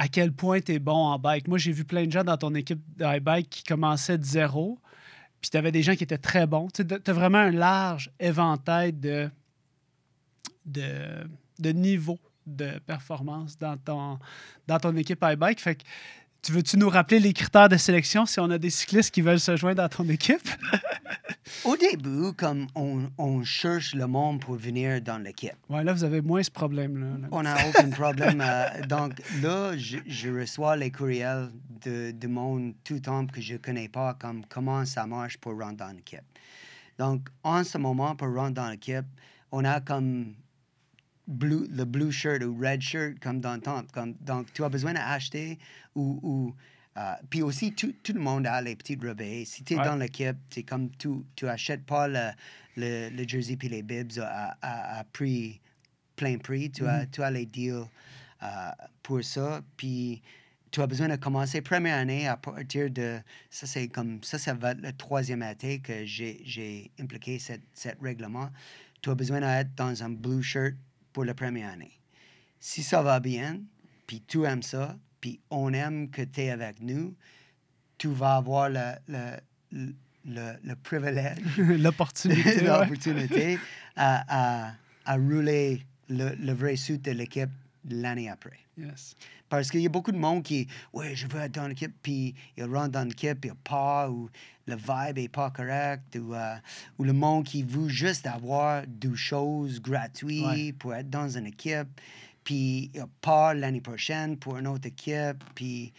à 0.00 0.06
quel 0.06 0.32
point 0.32 0.60
tu 0.60 0.74
es 0.74 0.78
bon 0.78 0.94
en 0.94 1.18
bike. 1.18 1.48
Moi, 1.48 1.58
j'ai 1.58 1.72
vu 1.72 1.84
plein 1.84 2.06
de 2.06 2.12
gens 2.12 2.22
dans 2.22 2.36
ton 2.36 2.54
équipe 2.54 2.80
d'iBike 2.96 3.50
qui 3.50 3.64
commençaient 3.64 4.16
de 4.16 4.24
zéro. 4.24 4.78
Puis 5.40 5.50
tu 5.50 5.56
avais 5.56 5.72
des 5.72 5.82
gens 5.82 5.96
qui 5.96 6.04
étaient 6.04 6.16
très 6.16 6.46
bons. 6.46 6.68
Tu 6.72 6.82
as 6.82 7.12
vraiment 7.12 7.38
un 7.38 7.50
large 7.50 8.08
éventail 8.20 8.92
de, 8.92 9.28
de, 10.64 11.28
de 11.58 11.70
niveaux 11.70 12.20
de 12.46 12.78
performance 12.86 13.58
dans 13.58 13.76
ton, 13.76 14.20
dans 14.68 14.78
ton 14.78 14.96
équipe 14.96 15.18
iBike. 15.20 15.60
Fait 15.60 15.74
que 15.74 15.82
tu 16.48 16.54
veux-tu 16.54 16.78
nous 16.78 16.88
rappeler 16.88 17.20
les 17.20 17.34
critères 17.34 17.68
de 17.68 17.76
sélection 17.76 18.24
si 18.24 18.40
on 18.40 18.48
a 18.50 18.56
des 18.56 18.70
cyclistes 18.70 19.10
qui 19.10 19.20
veulent 19.20 19.38
se 19.38 19.54
joindre 19.54 19.82
dans 19.82 19.88
ton 19.90 20.08
équipe? 20.08 20.48
Au 21.62 21.76
début, 21.76 22.32
comme 22.34 22.68
on, 22.74 23.10
on 23.18 23.44
cherche 23.44 23.94
le 23.94 24.06
monde 24.06 24.40
pour 24.40 24.54
venir 24.54 25.02
dans 25.02 25.18
l'équipe, 25.18 25.52
Ouais, 25.68 25.84
là, 25.84 25.92
vous 25.92 26.04
avez 26.04 26.22
moins 26.22 26.42
ce 26.42 26.50
problème-là. 26.50 27.18
là. 27.20 27.28
on 27.32 27.42
n'a 27.42 27.54
aucun 27.68 27.90
problème. 27.90 28.40
euh, 28.42 28.80
donc 28.88 29.12
là, 29.42 29.76
je, 29.76 29.98
je 30.06 30.30
reçois 30.30 30.74
les 30.76 30.90
courriels 30.90 31.50
de, 31.84 32.12
de 32.12 32.26
monde 32.28 32.72
tout 32.82 32.94
le 32.94 33.00
temps 33.02 33.26
que 33.26 33.42
je 33.42 33.52
ne 33.52 33.58
connais 33.58 33.90
pas, 33.90 34.14
comme 34.14 34.42
comment 34.48 34.86
ça 34.86 35.06
marche 35.06 35.36
pour 35.36 35.52
rentrer 35.58 35.76
dans 35.76 35.94
l'équipe. 35.94 36.22
Donc, 36.98 37.28
en 37.44 37.62
ce 37.62 37.76
moment, 37.76 38.16
pour 38.16 38.32
rentrer 38.34 38.52
dans 38.54 38.70
l'équipe, 38.70 39.04
on 39.52 39.66
a 39.66 39.82
comme 39.82 40.32
blue, 41.28 41.68
le 41.70 41.84
blue 41.84 42.10
shirt 42.10 42.42
ou 42.42 42.58
red 42.58 42.80
shirt 42.80 43.20
comme 43.20 43.40
dans 43.40 43.54
le 43.54 43.60
temps. 43.60 43.84
Comme, 43.92 44.14
donc, 44.20 44.52
tu 44.52 44.64
as 44.64 44.68
besoin 44.68 44.94
d'acheter 44.94 45.58
ou... 45.94 46.18
ou 46.22 46.56
euh, 46.96 47.14
puis 47.30 47.42
aussi, 47.42 47.72
tout, 47.72 47.94
tout 48.02 48.12
le 48.12 48.18
monde 48.20 48.44
a 48.48 48.60
les 48.60 48.74
petites 48.74 49.00
rebelles. 49.00 49.46
Si 49.46 49.62
tu 49.62 49.74
es 49.74 49.76
Ouais. 49.76 49.84
dans 49.84 49.94
l'équipe, 49.94 50.36
c'est 50.50 50.64
comme 50.64 50.90
tu 50.96 51.10
n'achètes 51.42 51.86
pas 51.86 52.08
le, 52.08 52.30
le, 52.76 53.10
le 53.10 53.28
jersey 53.28 53.56
puis 53.56 53.68
les 53.68 53.84
bibs 53.84 54.18
à, 54.20 54.56
à, 54.60 54.98
à 54.98 55.04
prix, 55.04 55.60
plein 56.16 56.38
prix. 56.38 56.72
Tu, 56.72 56.84
as, 56.84 57.06
tu 57.06 57.22
as 57.22 57.30
les 57.30 57.46
deals 57.46 57.84
euh, 58.42 58.70
pour 59.04 59.22
ça. 59.22 59.62
Puis 59.76 60.22
tu 60.72 60.80
as 60.80 60.88
besoin 60.88 61.06
de 61.08 61.14
commencer 61.16 61.60
première 61.60 61.98
année 61.98 62.26
à 62.26 62.36
partir 62.36 62.90
de... 62.90 63.20
Ça, 63.48 63.68
c'est 63.68 63.86
comme... 63.86 64.20
Ça, 64.24 64.36
ça 64.38 64.54
va 64.54 64.72
être 64.72 64.80
le 64.80 64.92
troisième 64.92 65.44
été 65.44 65.78
que 65.78 66.04
j'ai 66.04 66.90
impliqué 66.98 67.38
cette, 67.38 67.62
cette 67.74 68.00
règlement. 68.02 68.50
Tu 69.02 69.10
as 69.10 69.14
besoin 69.14 69.40
d'être 69.40 69.72
dans 69.76 70.02
un 70.02 70.10
blue 70.10 70.42
shirt 70.42 70.74
pour 71.12 71.24
la 71.24 71.34
première 71.34 71.70
année. 71.72 71.92
Si 72.60 72.82
ça 72.82 73.02
va 73.02 73.20
bien, 73.20 73.60
puis 74.06 74.22
tu 74.26 74.44
aimes 74.44 74.62
ça, 74.62 74.96
puis 75.20 75.40
on 75.50 75.72
aime 75.72 76.10
que 76.10 76.22
tu 76.22 76.40
es 76.42 76.50
avec 76.50 76.80
nous, 76.80 77.14
tu 77.98 78.08
vas 78.08 78.36
avoir 78.36 78.68
le, 78.68 78.92
le, 79.08 79.36
le, 80.24 80.52
le- 80.64 80.74
privilège 80.76 81.38
L'opportunité. 81.58 82.62
ouais. 83.54 83.58
à, 83.96 84.68
à, 84.68 84.74
à 85.04 85.14
rouler 85.16 85.82
le, 86.08 86.34
le 86.36 86.52
vrai 86.52 86.76
suit 86.76 86.98
de 86.98 87.10
l'équipe 87.12 87.50
l'année 87.88 88.28
après. 88.28 88.58
Yes. 88.76 89.14
Parce 89.48 89.70
qu'il 89.70 89.80
y 89.80 89.86
a 89.86 89.88
beaucoup 89.88 90.12
de 90.12 90.18
monde 90.18 90.42
qui, 90.42 90.68
ouais, 90.92 91.14
je 91.16 91.26
veux 91.26 91.40
être 91.40 91.52
dans 91.54 91.66
l'équipe, 91.68 91.94
puis 92.02 92.34
il 92.56 92.64
rentre 92.64 92.90
dans 92.90 93.04
l'équipe, 93.08 93.38
il 93.44 93.48
n'y 93.48 93.52
a 93.52 93.56
pas, 93.64 94.10
ou 94.10 94.28
le 94.66 94.76
vibe 94.76 95.16
n'est 95.16 95.28
pas 95.28 95.50
correct, 95.50 96.16
ou, 96.20 96.34
euh, 96.34 96.56
ou 96.98 97.04
le 97.04 97.12
monde 97.12 97.44
qui 97.44 97.62
veut 97.62 97.88
juste 97.88 98.26
avoir 98.26 98.84
des 98.86 99.16
choses 99.16 99.80
gratuites 99.80 100.44
Ouais. 100.44 100.72
pour 100.72 100.94
être 100.94 101.08
dans 101.10 101.28
une 101.28 101.46
équipe, 101.46 101.88
puis 102.44 102.90
il 102.94 103.04
part 103.20 103.54
l'année 103.54 103.80
prochaine 103.80 104.36
pour 104.36 104.58
une 104.58 104.66
autre 104.66 104.86
équipe, 104.86 105.42
puis. 105.54 105.92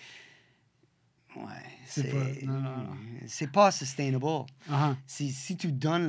Ouais, 1.35 1.43
C'est 1.85 2.11
pas- 2.11 3.51
pas 3.51 3.71
sustainable. 3.71 4.25
Ah, 4.69 4.95
Si, 5.05 5.31
si 5.31 5.55
tu 5.55 5.71
donnes 5.71 6.07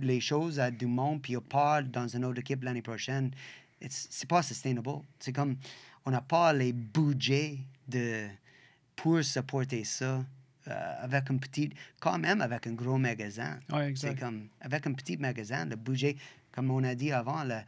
le- 0.00 0.06
les 0.06 0.20
choses 0.20 0.58
à 0.58 0.70
du 0.70 0.86
monde 0.86 1.20
puis 1.20 1.34
il 1.34 1.40
part 1.40 1.82
dans 1.84 2.08
une 2.08 2.24
autre 2.24 2.40
équipe 2.40 2.62
l'année 2.64 2.80
prochaine, 2.82 3.30
c'est 3.88 4.28
pas 4.28 4.42
sustainable. 4.42 4.90
C'est 5.18 5.32
comme, 5.32 5.56
on 6.04 6.10
n'a 6.10 6.20
pas 6.20 6.52
les 6.52 6.72
budgets 6.72 7.58
de, 7.88 8.28
pour 8.96 9.22
supporter 9.24 9.84
ça 9.84 10.24
euh, 10.68 10.94
avec 11.00 11.30
un 11.30 11.36
petit, 11.38 11.70
quand 12.00 12.18
même 12.18 12.40
avec 12.40 12.66
un 12.66 12.72
gros 12.72 12.98
magasin. 12.98 13.58
Ouais, 13.70 13.92
C'est 13.96 14.18
comme, 14.18 14.48
avec 14.60 14.86
un 14.86 14.92
petit 14.92 15.16
magasin, 15.16 15.64
le 15.66 15.76
budget, 15.76 16.16
comme 16.52 16.70
on 16.70 16.82
a 16.84 16.94
dit 16.94 17.12
avant, 17.12 17.42
le- 17.44 17.60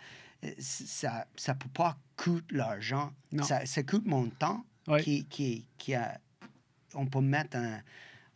euh, 0.45 0.51
ça 0.59 1.27
ne 1.49 1.53
peut 1.55 1.69
pas 1.73 1.97
coûter 2.17 2.55
l'argent. 2.55 3.12
Ça, 3.43 3.65
ça 3.67 3.83
coûte 3.83 4.05
mon 4.07 4.29
temps 4.29 4.65
Ouais. 4.87 5.03
qui, 5.03 5.25
qui, 5.25 5.67
qui 5.79 5.95
a, 5.95 6.21
on 6.93 7.07
peut 7.07 7.23
mettre 7.23 7.57
un, 7.57 7.81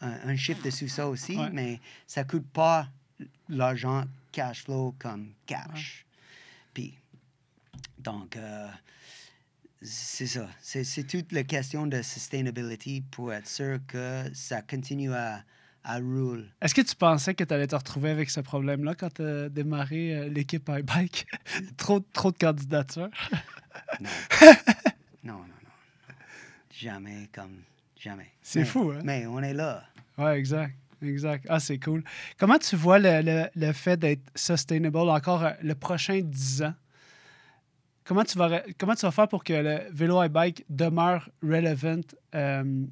un, 0.00 0.28
un 0.30 0.34
chiffre 0.36 0.62
dessus 0.62 0.88
ça 0.88 1.06
aussi, 1.06 1.36
Ouais. 1.36 1.50
mais 1.52 1.78
ça 2.06 2.24
ne 2.24 2.28
coûte 2.28 2.48
pas 2.50 2.88
l'argent 3.50 4.04
cash 4.32 4.64
flow 4.64 4.94
comme 4.98 5.34
cash. 5.44 6.06
Puis, 6.72 6.96
donc, 7.98 8.36
euh, 8.36 8.68
c'est 9.82 10.26
ça. 10.26 10.48
C'est 10.60 11.06
toute 11.06 11.32
la 11.32 11.44
question 11.44 11.86
de 11.86 12.02
sustainability 12.02 13.02
pour 13.10 13.32
être 13.32 13.46
sûr 13.46 13.78
que 13.86 14.24
ça 14.34 14.60
continue 14.62 15.12
à, 15.14 15.42
à 15.84 15.98
rouler. 15.98 16.46
Est-ce 16.60 16.74
que 16.74 16.80
tu 16.80 16.96
pensais 16.96 17.34
que 17.34 17.44
tu 17.44 17.54
allais 17.54 17.66
te 17.68 17.76
retrouver 17.76 18.10
avec 18.10 18.28
ce 18.30 18.40
problème-là 18.40 18.94
quand 18.94 19.14
tu 19.14 19.22
as 19.22 19.48
démarré 19.48 20.14
euh, 20.14 20.28
l'équipe 20.28 20.68
iBike? 20.68 21.26
trop, 21.76 22.00
trop 22.00 22.32
de 22.32 22.38
candidatures. 22.38 23.10
Non. 24.00 24.10
non, 25.24 25.32
non, 25.34 25.38
non. 25.38 26.14
Jamais 26.72 27.28
comme 27.32 27.62
jamais. 27.98 28.30
C'est 28.42 28.64
fou, 28.64 28.90
hein? 28.90 29.00
Mais 29.04 29.24
on 29.26 29.40
est 29.40 29.54
là. 29.54 29.84
Oui, 30.18 30.30
exact. 30.32 30.74
Exact. 31.00 31.46
Ah, 31.48 31.60
c'est 31.60 31.78
cool. 31.78 32.02
Comment 32.38 32.58
tu 32.58 32.74
vois 32.76 32.98
le, 32.98 33.22
le- 33.22 33.48
le 33.54 33.72
fait 33.72 33.96
d'être 33.96 34.22
sustainable 34.34 34.98
encore 34.98 35.44
euh, 35.44 35.52
le 35.62 35.74
prochain 35.74 36.20
10 36.22 36.62
ans? 36.62 36.74
Comment 38.08 38.24
tu, 38.24 38.38
vas, 38.38 38.62
comment 38.78 38.94
tu 38.94 39.02
vas 39.02 39.10
faire 39.12 39.28
pour 39.28 39.44
que 39.44 39.52
le 39.52 39.80
vélo 39.92 40.22
e-bike 40.22 40.64
demeure 40.70 41.28
relevant 41.42 42.00
euh, 42.34 42.86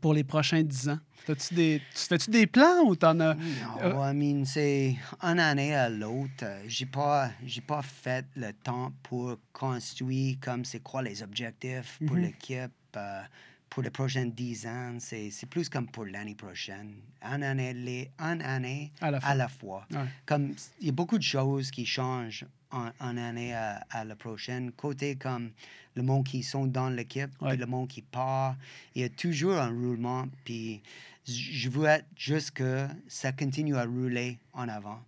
pour 0.00 0.14
les 0.14 0.22
prochains 0.24 0.62
10 0.62 0.88
ans? 0.90 0.98
T'as-tu 1.26 1.52
des, 1.54 1.82
tu 1.94 2.02
fais-tu 2.06 2.30
des 2.30 2.46
plans 2.46 2.80
ou 2.86 2.94
t'en 2.96 3.18
as. 3.20 3.34
Non, 3.34 4.08
I 4.10 4.14
mean, 4.14 4.44
c'est 4.44 4.96
une 5.20 5.40
année 5.40 5.74
à 5.74 5.88
l'autre. 5.90 6.44
Euh, 6.44 6.62
J'ai 6.66 6.86
pas, 6.86 7.30
j'ai 7.44 7.60
pas 7.60 7.82
fait 7.82 8.24
le 8.36 8.52
temps 8.52 8.92
pour 9.02 9.36
construire 9.52 10.36
comme 10.40 10.64
c'est 10.64 10.80
quoi 10.80 11.02
les 11.02 11.22
objectifs 11.22 11.98
pour 12.06 12.16
Mhm. 12.16 12.22
l'équipe 12.22 12.70
euh, 12.96 13.22
pour 13.68 13.82
les 13.82 13.90
prochaines 13.90 14.30
10 14.32 14.66
ans. 14.66 14.96
C'est, 15.00 15.30
c'est 15.30 15.46
plus 15.46 15.68
comme 15.68 15.88
pour 15.88 16.04
l'année 16.06 16.34
prochaine. 16.36 16.94
Une 17.22 17.42
année, 17.42 17.74
les, 17.74 18.10
une 18.18 18.42
année 18.42 18.92
À 19.00 19.10
la 19.10 19.20
fois. 19.20 19.28
à 19.30 19.34
la 19.34 19.48
fois. 19.48 19.86
Ouais. 19.90 19.98
Comme 20.24 20.54
il 20.80 20.86
y 20.86 20.88
a 20.88 20.92
beaucoup 20.92 21.18
de 21.18 21.22
choses 21.22 21.70
qui 21.70 21.84
changent 21.84 22.46
en, 22.70 22.90
en 23.00 23.16
année 23.16 23.54
à, 23.54 23.84
à 23.90 24.04
la 24.04 24.16
prochaine. 24.16 24.72
Côté 24.72 25.16
comme 25.16 25.50
le 25.94 26.02
monde 26.02 26.24
qui 26.24 26.42
sont 26.42 26.66
dans 26.66 26.88
l'équipe, 26.88 27.30
Ouais. 27.40 27.50
puis 27.50 27.58
le 27.58 27.66
monde 27.66 27.88
qui 27.88 28.02
part, 28.02 28.56
il 28.94 29.02
y 29.02 29.04
a 29.04 29.08
toujours 29.08 29.54
un 29.58 29.68
roulement. 29.70 30.26
Puis 30.44 30.82
je 31.26 31.68
veux 31.68 31.86
être 31.86 32.06
juste 32.16 32.52
que 32.52 32.86
ça 33.08 33.32
continue 33.32 33.76
à 33.76 33.84
rouler 33.84 34.38
en 34.52 34.68
avant, 34.68 35.00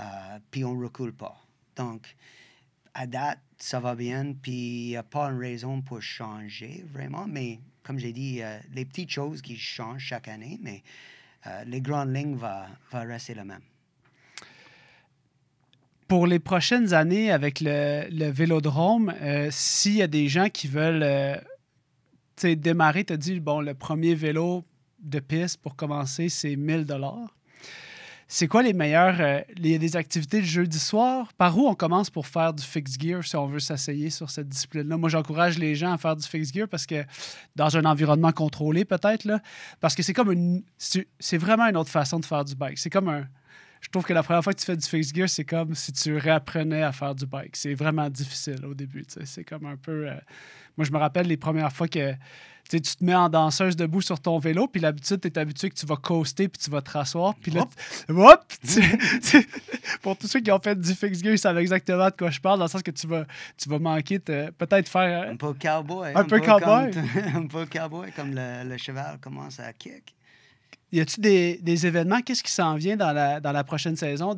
euh, 0.00 0.38
puis 0.50 0.64
on 0.64 0.76
recule 0.78 1.12
pas. 1.12 1.36
Donc, 1.76 2.14
à 2.94 3.06
date, 3.06 3.38
ça 3.58 3.80
va 3.80 3.94
bien, 3.94 4.32
puis 4.34 4.52
il 4.52 4.88
n'y 4.88 4.96
a 4.96 5.02
pas 5.02 5.30
une 5.30 5.38
raison 5.38 5.80
pour 5.82 6.00
changer 6.02 6.84
vraiment, 6.92 7.26
mais 7.26 7.60
comme 7.82 7.98
j'ai 7.98 8.12
dit, 8.12 8.42
euh, 8.42 8.58
les 8.72 8.84
petites 8.84 9.10
choses 9.10 9.42
qui 9.42 9.56
changent 9.56 10.02
chaque 10.04 10.28
année, 10.28 10.58
mais 10.62 10.82
euh, 11.46 11.64
les 11.64 11.80
grandes 11.80 12.14
lignes 12.14 12.36
vont 12.36 12.64
va 12.90 13.00
rester 13.02 13.34
les 13.34 13.44
mêmes. 13.44 13.60
Pour 16.14 16.28
les 16.28 16.38
prochaines 16.38 16.94
années 16.94 17.32
avec 17.32 17.58
le, 17.60 18.04
le 18.08 18.30
vélodrome, 18.30 19.12
euh, 19.20 19.48
s'il 19.50 19.96
y 19.96 20.02
a 20.02 20.06
des 20.06 20.28
gens 20.28 20.48
qui 20.48 20.68
veulent 20.68 21.02
euh, 21.02 21.34
démarrer, 22.54 23.02
tu 23.02 23.12
as 23.14 23.16
dit, 23.16 23.40
bon, 23.40 23.60
le 23.60 23.74
premier 23.74 24.14
vélo 24.14 24.64
de 25.00 25.18
piste 25.18 25.60
pour 25.60 25.74
commencer, 25.74 26.28
c'est 26.28 26.54
1000 26.54 26.86
C'est 28.28 28.46
quoi 28.46 28.62
les 28.62 28.72
meilleurs. 28.74 29.16
euh, 29.18 29.40
il 29.56 29.66
y 29.66 29.74
a 29.74 29.78
des 29.78 29.96
activités 29.96 30.38
le 30.38 30.46
jeudi 30.46 30.78
soir? 30.78 31.32
Par 31.32 31.58
où 31.58 31.66
on 31.66 31.74
commence 31.74 32.10
pour 32.10 32.28
faire 32.28 32.54
du 32.54 32.62
fixed 32.62 33.02
gear 33.02 33.24
si 33.24 33.34
on 33.34 33.48
veut 33.48 33.58
s'essayer 33.58 34.10
sur 34.10 34.30
cette 34.30 34.48
discipline-là? 34.48 34.96
Moi, 34.96 35.08
j'encourage 35.08 35.58
les 35.58 35.74
gens 35.74 35.92
à 35.92 35.98
faire 35.98 36.14
du 36.14 36.28
fixed 36.28 36.54
gear 36.54 36.68
parce 36.68 36.86
que 36.86 37.04
dans 37.56 37.76
un 37.76 37.84
environnement 37.84 38.30
contrôlé, 38.30 38.84
peut-être, 38.84 39.40
parce 39.80 39.96
que 39.96 40.04
c'est 40.04 40.14
comme 40.14 40.30
une. 40.30 40.62
C'est 40.78 41.38
vraiment 41.38 41.66
une 41.66 41.76
autre 41.76 41.90
façon 41.90 42.20
de 42.20 42.24
faire 42.24 42.44
du 42.44 42.54
bike. 42.54 42.78
C'est 42.78 42.88
comme 42.88 43.08
un. 43.08 43.26
Je 43.84 43.90
trouve 43.90 44.04
que 44.04 44.12
la 44.14 44.22
première 44.22 44.42
fois 44.42 44.52
que 44.54 44.58
tu 44.58 44.64
fais 44.64 44.76
du 44.76 44.86
fixed 44.88 45.14
gear, 45.14 45.28
c'est 45.28 45.44
comme 45.44 45.74
si 45.74 45.92
tu 45.92 46.16
réapprenais 46.16 46.82
à 46.82 46.90
faire 46.90 47.14
du 47.14 47.26
bike. 47.26 47.54
C'est 47.54 47.74
vraiment 47.74 48.08
difficile 48.08 48.64
au 48.64 48.72
début. 48.74 49.04
C'est 49.24 49.44
comme 49.44 49.66
un 49.66 49.76
peu. 49.76 50.08
euh, 50.08 50.14
Moi, 50.76 50.84
je 50.86 50.90
me 50.90 50.96
rappelle 50.98 51.26
les 51.26 51.36
premières 51.36 51.70
fois 51.72 51.86
que 51.86 52.12
tu 52.70 52.80
te 52.80 53.04
mets 53.04 53.14
en 53.14 53.28
danseuse 53.28 53.76
debout 53.76 54.00
sur 54.00 54.18
ton 54.18 54.38
vélo, 54.38 54.66
puis 54.68 54.80
l'habitude, 54.80 55.20
tu 55.20 55.28
es 55.28 55.38
habitué 55.38 55.68
que 55.68 55.74
tu 55.74 55.84
vas 55.84 55.96
coaster, 55.96 56.48
puis 56.48 56.58
tu 56.64 56.70
vas 56.70 56.80
te 56.80 56.90
rasseoir, 56.92 57.34
puis 57.34 57.52
là, 57.52 57.66
hop, 58.08 58.42
tu- 58.66 59.48
pour 60.00 60.16
tous 60.16 60.26
ceux 60.28 60.40
qui 60.40 60.50
ont 60.50 60.58
fait 60.58 60.74
du 60.80 60.94
fixed 60.94 61.22
gear, 61.22 61.34
ils 61.34 61.38
savent 61.38 61.58
exactement 61.58 62.06
de 62.06 62.14
quoi 62.16 62.30
je 62.30 62.40
parle, 62.40 62.58
dans 62.58 62.64
le 62.64 62.70
sens 62.70 62.82
que 62.82 62.90
tu 62.90 63.06
vas, 63.06 63.26
tu 63.58 63.68
vas 63.68 63.78
manquer, 63.78 64.18
de- 64.18 64.50
peut-être 64.56 64.88
faire. 64.88 65.28
Un 65.30 65.36
peu 65.36 65.52
cowboy. 65.52 66.12
Un 66.14 66.24
peu 66.24 66.40
cowboy. 66.40 66.90
Comme, 66.90 67.34
un 67.44 67.46
peu 67.46 67.66
cowboy, 67.66 68.12
comme 68.12 68.34
le, 68.34 68.66
le 68.66 68.76
cheval 68.78 69.18
commence 69.20 69.60
à 69.60 69.70
kick. 69.74 70.14
Y 70.94 71.00
a-tu 71.00 71.20
des, 71.20 71.58
des 71.60 71.86
événements? 71.88 72.20
Qu'est-ce 72.20 72.44
qui 72.44 72.52
s'en 72.52 72.76
vient 72.76 72.96
dans 72.96 73.12
la, 73.12 73.40
dans 73.40 73.50
la 73.50 73.64
prochaine 73.64 73.96
saison? 73.96 74.36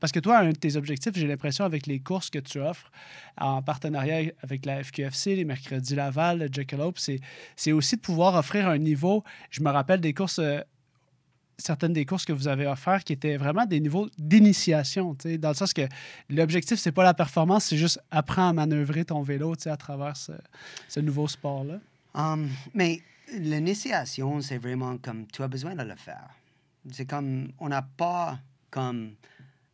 Parce 0.00 0.12
que 0.12 0.20
toi, 0.20 0.40
un 0.40 0.50
de 0.50 0.56
tes 0.56 0.76
objectifs, 0.76 1.14
j'ai 1.14 1.26
l'impression, 1.26 1.64
avec 1.64 1.86
les 1.86 1.98
courses 1.98 2.28
que 2.28 2.38
tu 2.40 2.60
offres 2.60 2.92
en 3.40 3.62
partenariat 3.62 4.30
avec 4.42 4.66
la 4.66 4.84
FQFC, 4.84 5.34
les 5.34 5.46
mercredis 5.46 5.94
Laval, 5.94 6.40
le 6.40 6.48
Jackalope, 6.52 6.98
c'est, 6.98 7.72
aussi 7.72 7.96
de 7.96 8.02
pouvoir 8.02 8.34
offrir 8.34 8.68
un 8.68 8.76
niveau. 8.76 9.24
Je 9.48 9.62
me 9.62 9.70
rappelle 9.70 10.02
des 10.02 10.12
courses, 10.12 10.40
euh, 10.40 10.60
certaines 11.56 11.94
des 11.94 12.04
courses 12.04 12.26
que 12.26 12.34
vous 12.34 12.48
avez 12.48 12.66
offertes 12.66 13.06
qui 13.06 13.14
étaient 13.14 13.38
vraiment 13.38 13.64
des 13.64 13.80
niveaux 13.80 14.10
d'initiation, 14.18 15.16
dans 15.38 15.48
le 15.48 15.54
sens 15.54 15.72
que 15.72 15.88
l'objectif, 16.28 16.78
c'est 16.78 16.92
pas 16.92 17.04
la 17.04 17.14
performance, 17.14 17.64
c'est 17.64 17.78
juste 17.78 17.98
apprendre 18.10 18.60
à 18.60 18.66
manœuvrer 18.66 19.06
ton 19.06 19.22
vélo 19.22 19.54
à 19.64 19.76
travers 19.78 20.18
ce, 20.18 20.32
ce 20.86 21.00
nouveau 21.00 21.28
sport-là. 21.28 21.78
Um, 22.14 22.50
mais 22.74 23.00
l'initiation, 23.38 24.40
c'est 24.40 24.58
vraiment 24.58 24.96
comme 24.98 25.26
tu 25.26 25.42
as 25.42 25.48
besoin 25.48 25.74
de 25.74 25.82
le 25.82 25.96
faire. 25.96 26.28
C'est 26.90 27.06
comme 27.06 27.52
on 27.58 27.68
n'a 27.68 27.82
pas 27.82 28.38
comme 28.70 29.14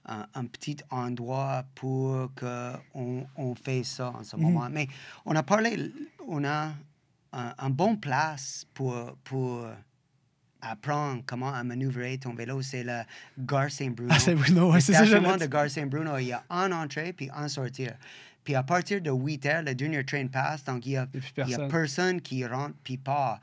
un, 0.07 0.27
un 0.35 0.45
petit 0.47 0.77
endroit 0.91 1.65
pour 1.75 2.33
que 2.35 2.73
on, 2.95 3.27
on 3.37 3.55
fait 3.55 3.83
ça 3.85 4.11
en 4.11 4.25
ce 4.25 4.37
Mhm. 4.37 4.43
moment. 4.43 4.69
Mais 4.71 4.89
on 5.27 5.35
a 5.37 5.43
parlé, 5.43 5.93
on 6.27 6.45
a 6.45 6.73
un, 7.33 7.55
un 7.59 7.71
bon 7.71 7.97
place 7.97 8.67
pour, 8.75 9.17
pour 9.25 9.67
apprendre 10.63 11.23
comment 11.27 11.53
à 11.53 11.63
manœuvrer 11.65 12.19
ton 12.19 12.35
vélo. 12.35 12.61
C'est 12.63 12.85
le 12.85 13.01
Gare 13.39 13.71
Saint-Bruno. 13.71 14.13
Ah, 14.15 14.19
c'est 14.19 14.35
Bruno, 14.35 14.69
ouais, 14.71 14.75
Le 14.77 14.81
c'est 14.81 14.93
ça, 14.93 15.05
dire. 15.07 15.39
de 15.39 15.47
Gare 15.47 15.71
Saint-Bruno, 15.71 16.19
il 16.19 16.27
y 16.27 16.33
a 16.33 16.45
un 16.51 16.71
entrée 16.73 17.13
puis 17.13 17.31
un 17.35 17.49
sortir. 17.49 17.95
Puis 18.51 18.57
à 18.57 18.65
partir 18.65 19.01
de 19.01 19.13
8 19.13 19.47
heures, 19.47 19.63
le 19.63 19.77
dernier 19.77 20.05
train 20.05 20.27
passe, 20.27 20.65
donc 20.65 20.85
il 20.85 20.91
y 20.93 20.97
a, 20.97 21.03
a 21.03 21.07
personne. 21.07 21.69
qui 22.21 22.45
rentre 22.45 22.75
puis 22.83 22.97
part. 22.99 23.39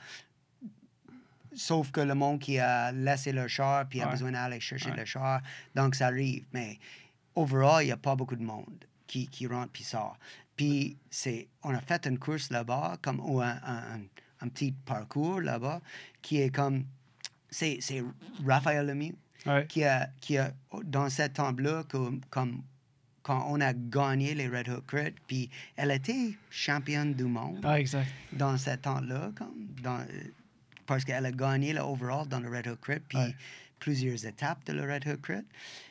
Sauf 1.55 1.91
que 1.91 2.01
le 2.01 2.13
monde 2.13 2.39
qui 2.39 2.59
a 2.59 2.91
laissé 2.91 3.31
le 3.31 3.47
char 3.47 3.87
puis 3.87 4.01
a 4.01 4.07
besoin 4.07 4.33
d'aller 4.33 4.59
chercher 4.59 4.91
Ouais. 4.91 4.97
le 4.97 5.05
char, 5.05 5.41
donc 5.73 5.95
ça 5.95 6.07
arrive. 6.07 6.43
Mais 6.51 6.77
overall, 7.35 7.81
il 7.83 7.85
n'y 7.85 7.91
a 7.93 7.97
pas 7.97 8.17
beaucoup 8.17 8.35
de 8.35 8.43
monde 8.43 8.83
qui, 9.07 9.27
qui 9.27 9.47
rentre 9.47 9.71
puis 9.71 9.85
sort. 9.85 10.17
Puis 10.57 10.97
c'est, 11.09 11.47
on 11.63 11.73
a 11.73 11.79
fait 11.79 12.05
une 12.05 12.19
course 12.19 12.51
là-bas, 12.51 12.97
comme 13.01 13.21
ou 13.21 13.39
un, 13.41 13.57
un- 13.63 14.01
un- 14.41 14.49
petit 14.49 14.73
parcours 14.73 15.39
là-bas, 15.39 15.79
qui 16.21 16.41
est 16.41 16.49
comme, 16.53 16.83
c'est, 17.49 17.77
c'est 17.79 18.03
Raphaël 18.45 18.85
Lemieux 18.87 19.15
Ouais. 19.45 19.65
qui 19.67 19.85
a, 19.85 20.09
qui 20.19 20.37
a 20.37 20.51
dans 20.83 21.07
cette 21.09 21.39
comme, 21.87 22.19
comme 22.29 22.61
quand 23.27 23.45
on 23.49 23.59
a 23.59 23.73
gagné 23.73 24.33
les 24.33 24.47
Red 24.47 24.69
Hook 24.69 24.85
Crit, 24.87 25.13
puis 25.27 25.49
elle 25.75 25.91
était 25.91 26.31
championne 26.49 27.13
du 27.13 27.25
monde 27.25 27.59
Ah, 27.65 27.77
exact. 27.77 28.07
dans 28.31 28.57
ce 28.57 28.69
temps-là, 28.77 29.31
parce 30.85 31.03
qu'elle 31.03 31.25
a 31.25 31.31
gagné 31.31 31.73
le 31.73 31.81
overall 31.81 32.25
dans 32.27 32.39
le 32.39 32.49
Red 32.49 32.67
Hook 32.67 32.79
Crit, 32.79 32.99
puis 33.01 33.17
Ouais. 33.17 33.35
plusieurs 33.79 34.25
étapes 34.25 34.63
de 34.65 34.73
le 34.73 34.83
Red 34.91 35.05
Hook 35.05 35.21
Crit. 35.21 35.45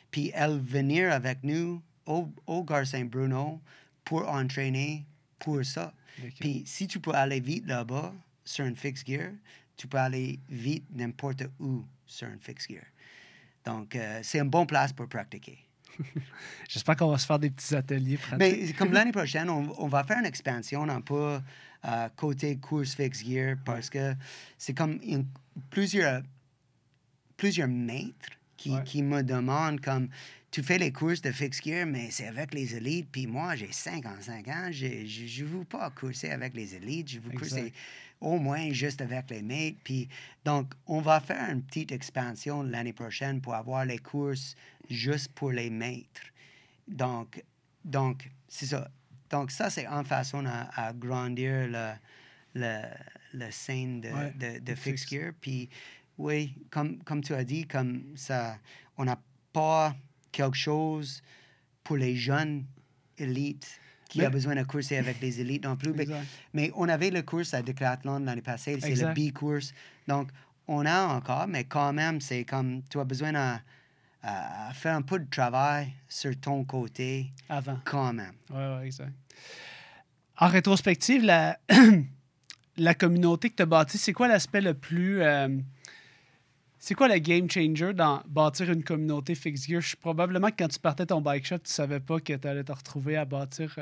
Puis 0.09 0.31
elle 0.33 0.57
venir 0.59 1.11
avec 1.13 1.43
nous 1.43 1.81
au, 2.07 2.27
au 2.47 2.63
Gare 2.63 2.87
Saint-Bruno 2.87 3.61
pour 4.03 4.27
entraîner 4.27 5.05
pour 5.37 5.63
ça. 5.63 5.93
Puis 6.39 6.63
si 6.65 6.87
tu 6.87 6.99
peux 6.99 7.13
aller 7.13 7.39
vite 7.39 7.67
là-bas 7.67 8.13
sur 8.43 8.65
un 8.65 8.73
fixed 8.73 9.05
gear, 9.07 9.31
tu 9.75 9.87
peux 9.87 9.97
aller 9.99 10.39
vite 10.49 10.85
n'importe 10.91 11.43
où 11.59 11.85
sur 12.07 12.27
un 12.27 12.37
fixed 12.41 12.71
gear. 12.71 12.83
Donc, 13.63 13.95
euh, 13.95 14.21
c'est 14.23 14.39
une 14.39 14.49
bonne 14.49 14.65
place 14.65 14.91
pour 14.93 15.07
pratiquer. 15.07 15.59
J'espère 16.69 16.95
qu'on 16.95 17.09
va 17.11 17.17
se 17.17 17.25
faire 17.25 17.39
des 17.39 17.49
petits 17.49 17.75
ateliers. 17.75 18.19
Mais 18.37 18.71
comme 18.73 18.91
l'année 18.91 19.11
prochaine, 19.11 19.49
on, 19.49 19.73
on 19.77 19.87
va 19.87 20.03
faire 20.03 20.19
une 20.19 20.25
expansion 20.25 20.83
un 20.87 21.01
peu 21.01 21.39
euh, 21.85 22.09
côté 22.15 22.57
course 22.57 22.95
fixed 22.95 23.25
gear 23.27 23.55
parce 23.65 23.89
que 23.89 24.13
c'est 24.57 24.73
comme 24.73 24.99
une- 25.03 25.25
plusieurs, 25.69 26.21
plusieurs 27.37 27.67
maîtres 27.67 28.29
qui, 28.57 28.71
Ouais. 28.71 28.83
qui 28.83 29.03
me 29.03 29.21
demandent 29.23 29.79
comme 29.81 30.09
tu 30.49 30.63
fais 30.63 30.77
les 30.77 30.91
courses 30.91 31.21
de 31.21 31.31
fixed 31.31 31.63
gear, 31.63 31.85
mais 31.85 32.09
c'est 32.09 32.27
avec 32.27 32.53
les 32.53 32.75
élites. 32.75 33.09
Puis 33.11 33.27
moi, 33.27 33.55
j'ai 33.55 33.71
55 33.71 34.47
ans, 34.47 34.69
je 34.71 34.85
ne 35.43 35.47
veux 35.47 35.65
pas 35.65 35.89
courser 35.91 36.29
avec 36.31 36.55
les 36.55 36.73
élites, 36.75 37.09
je 37.11 37.19
veux 37.19 37.31
courser 37.37 37.73
au 38.19 38.39
moins 38.39 38.71
juste 38.71 39.01
avec 39.01 39.29
les 39.29 39.41
mates. 39.41 39.77
Puis, 39.83 40.07
donc, 40.43 40.73
on 40.85 41.01
va 41.01 41.19
faire 41.19 41.49
une 41.51 41.61
petite 41.63 41.91
expansion 41.91 42.63
l'année 42.63 42.93
prochaine 42.93 43.41
pour 43.41 43.53
avoir 43.55 43.85
les 43.85 43.99
courses 43.99 44.55
juste 44.89 45.31
pour 45.33 45.51
les 45.51 45.69
maîtres. 45.69 46.21
Donc, 46.87 47.43
donc 47.83 48.29
c'est 48.47 48.67
ça. 48.67 48.89
Donc, 49.29 49.51
ça, 49.51 49.69
c'est 49.69 49.85
une 49.85 50.05
façon 50.05 50.45
à, 50.45 50.69
à 50.87 50.93
grandir 50.93 51.67
le, 51.67 51.91
le, 52.55 52.81
le 53.33 53.51
scène 53.51 54.01
de, 54.01 54.09
Ouais, 54.09 54.31
de, 54.31 54.59
de 54.59 54.75
fixed 54.75 55.09
gear. 55.09 55.31
Puis, 55.41 55.69
oui, 56.17 56.55
comme, 56.69 57.03
comme 57.03 57.21
tu 57.21 57.33
as 57.33 57.43
dit, 57.43 57.67
comme 57.67 58.15
ça, 58.15 58.57
on 58.97 59.05
n'a 59.05 59.19
pas 59.53 59.95
quelque 60.31 60.57
chose 60.57 61.21
pour 61.83 61.97
les 61.97 62.15
jeunes 62.15 62.65
élites 63.17 63.79
qui 64.17 64.21
Mais- 64.21 64.27
a 64.27 64.29
besoin 64.31 64.55
de 64.55 64.63
courser 64.63 64.97
avec 64.97 65.19
des 65.19 65.39
élites 65.41 65.63
non 65.63 65.75
plus. 65.75 65.93
Mais- 66.53 66.71
on 66.75 66.89
avait 66.89 67.11
le 67.11 67.21
course 67.21 67.53
à 67.53 67.61
Decathlon 67.61 68.19
l'année 68.19 68.41
passée, 68.41 68.77
c'est 68.81 68.95
le. 68.95 69.13
B-course. 69.13 69.73
Donc, 70.07 70.29
on 70.67 70.85
a 70.85 71.03
encore, 71.05 71.47
mais 71.47 71.65
quand 71.65 71.93
même, 71.93 72.19
c'est 72.19 72.43
comme 72.43 72.81
tu 72.89 72.99
as 72.99 73.03
besoin 73.03 73.31
de 73.31 73.37
à- 74.23 74.73
faire 74.73 74.95
un 74.95 75.03
peu 75.03 75.19
de 75.19 75.29
travail 75.29 75.93
sur 76.09 76.37
ton 76.39 76.63
côté 76.65 77.27
Avant. 77.47 77.79
quand 77.85 78.11
même. 78.13 78.33
Oui, 78.49 78.57
oui, 78.79 78.85
exact. 78.87 79.13
En 80.39 80.47
rétrospective, 80.47 81.23
la, 81.23 81.57
la 82.77 82.93
communauté 82.95 83.49
que 83.51 83.55
tu 83.55 83.63
as 83.63 83.65
bâtie, 83.67 83.97
c'est 83.97 84.13
quoi 84.13 84.27
l'aspect 84.27 84.61
le 84.61 84.73
plus. 84.73 85.21
euh, 85.21 85.47
c'est 86.79 86.93
quoi 86.93 87.07
le 87.07 87.17
game 87.19 87.49
changer 87.49 87.93
dans 87.93 88.21
bâtir 88.27 88.71
une 88.71 88.83
communauté 88.83 89.35
fixed 89.35 89.67
gear? 89.67 89.81
Je 89.81 89.89
suis 89.89 89.97
probablement 89.97 90.49
que 90.49 90.55
quand 90.59 90.67
tu 90.67 90.79
partais 90.79 91.05
ton 91.05 91.21
bike 91.21 91.45
shop, 91.45 91.59
tu 91.59 91.71
savais 91.71 91.99
pas 91.99 92.19
que 92.19 92.33
tu 92.33 92.47
allais 92.47 92.63
te 92.63 92.71
retrouver 92.71 93.17
à 93.17 93.25
bâtir. 93.25 93.75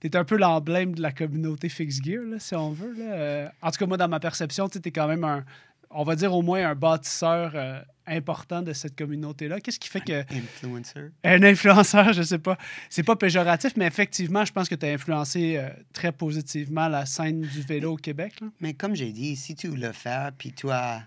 tu 0.00 0.06
es 0.06 0.16
un 0.16 0.24
peu 0.24 0.36
l'emblème 0.36 0.94
de 0.94 1.02
la 1.02 1.12
communauté 1.12 1.68
fixed 1.68 2.04
gear, 2.04 2.24
là, 2.24 2.38
si 2.38 2.54
on 2.54 2.70
veut. 2.70 2.94
là. 2.94 3.12
Euh, 3.12 3.48
en 3.62 3.70
tout 3.70 3.78
cas, 3.78 3.86
moi, 3.86 3.96
dans 3.96 4.08
ma 4.08 4.20
perception, 4.20 4.68
tu 4.68 4.78
es 4.84 4.90
quand 4.90 5.06
même 5.08 5.24
un, 5.24 5.44
on 5.90 6.02
va 6.02 6.16
dire 6.16 6.34
au 6.34 6.42
moins 6.42 6.68
un 6.68 6.74
bâtisseur 6.74 7.52
euh, 7.54 7.80
important 8.06 8.62
de 8.62 8.72
cette 8.72 8.96
communauté-là. 8.96 9.60
Qu'est-ce 9.60 9.78
qui 9.78 9.88
fait 9.88 10.00
que. 10.00 10.20
Influencer. 10.34 11.10
Un 11.22 11.42
influenceur, 11.42 12.12
je 12.12 12.22
sais 12.22 12.38
pas. 12.38 12.58
C'est 12.90 13.02
pas 13.02 13.16
péjoratif, 13.16 13.76
mais 13.76 13.86
effectivement, 13.86 14.44
je 14.44 14.52
pense 14.52 14.68
que 14.68 14.74
tu 14.74 14.86
as 14.86 14.92
influencé 14.92 15.56
euh, 15.56 15.68
très 15.92 16.12
positivement 16.12 16.88
la 16.88 17.06
scène 17.06 17.42
du 17.42 17.60
vélo 17.62 17.92
au 17.92 17.96
Québec. 17.96 18.40
là. 18.40 18.48
Mais 18.60 18.74
comme 18.74 18.94
j'ai 18.94 19.12
dit, 19.12 19.36
si 19.36 19.54
tu 19.54 19.68
le 19.68 19.92
fais 19.92 20.30
puis 20.36 20.54
as 20.70 21.02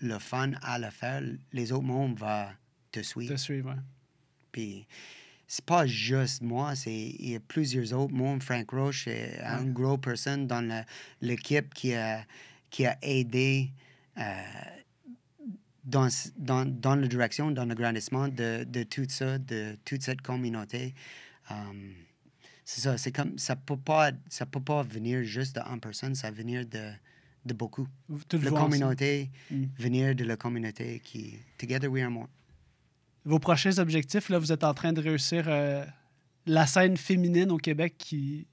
le 0.00 0.18
fun 0.18 0.52
à 0.62 0.78
le 0.78 0.90
faire, 0.90 1.22
les 1.52 1.72
autres 1.72 1.84
mondes 1.84 2.18
vont 2.18 2.46
te 2.92 3.00
suivre. 3.00 3.32
De 3.32 3.36
suivre. 3.36 3.70
ouais. 3.70 3.76
Puis 4.52 4.86
c'est 5.46 5.64
pas 5.64 5.86
juste 5.86 6.42
moi, 6.42 6.76
c'est 6.76 6.94
il 6.94 7.30
y 7.30 7.34
a 7.34 7.40
plusieurs 7.40 7.92
autres. 7.94 8.12
Moi, 8.12 8.38
Frank 8.40 8.70
Roche, 8.70 9.08
est 9.08 9.40
une 9.62 9.72
grosse 9.72 10.00
personne 10.00 10.46
dans 10.46 10.84
l'équipe 11.22 11.72
qui 11.72 11.94
a, 11.94 12.24
qui 12.70 12.86
a 12.86 12.98
aidé 13.02 13.72
euh, 14.18 14.22
dans, 15.84 16.08
dans, 16.36 16.66
dans 16.66 16.96
la 16.96 17.06
direction, 17.06 17.50
dans 17.50 17.64
le 17.64 17.74
grandissement 17.74 18.28
de, 18.28 18.64
de 18.64 18.82
tout 18.82 19.06
ça, 19.08 19.38
de 19.38 19.76
toute 19.84 20.02
cette 20.02 20.20
communauté. 20.20 20.94
Um, 21.50 21.94
c'est 22.64 22.82
ça, 22.82 22.98
c'est 22.98 23.12
comme 23.12 23.38
ça 23.38 23.56
peut 23.56 23.78
pas 23.78 24.10
ça 24.28 24.44
peut 24.44 24.60
pas 24.60 24.82
venir 24.82 25.22
juste 25.22 25.58
d'une 25.58 25.80
personne, 25.80 26.14
ça 26.14 26.30
va 26.30 26.36
venir 26.36 26.66
de, 26.66 26.92
de 27.48 27.54
beaucoup. 27.54 27.88
Tout 28.28 28.38
La 28.38 28.50
communauté, 28.50 29.30
Mm. 29.50 29.64
venir 29.76 30.14
de 30.14 30.24
la 30.24 30.36
communauté 30.36 31.00
qui 31.02 31.34
Together 31.58 31.90
we 31.90 32.02
are 32.02 32.10
more. 32.10 32.28
Vos 33.24 33.38
prochains 33.40 33.76
objectifs, 33.78 34.28
là, 34.28 34.38
vous 34.38 34.52
êtes 34.52 34.62
en 34.64 34.72
train 34.74 34.92
de 34.92 35.00
réussir 35.00 35.44
euh, 35.48 35.84
la 36.46 36.66
scène 36.66 36.96
féminine 36.96 37.50
au 37.50 37.58
Québec 37.58 37.94
qui. 37.98 38.46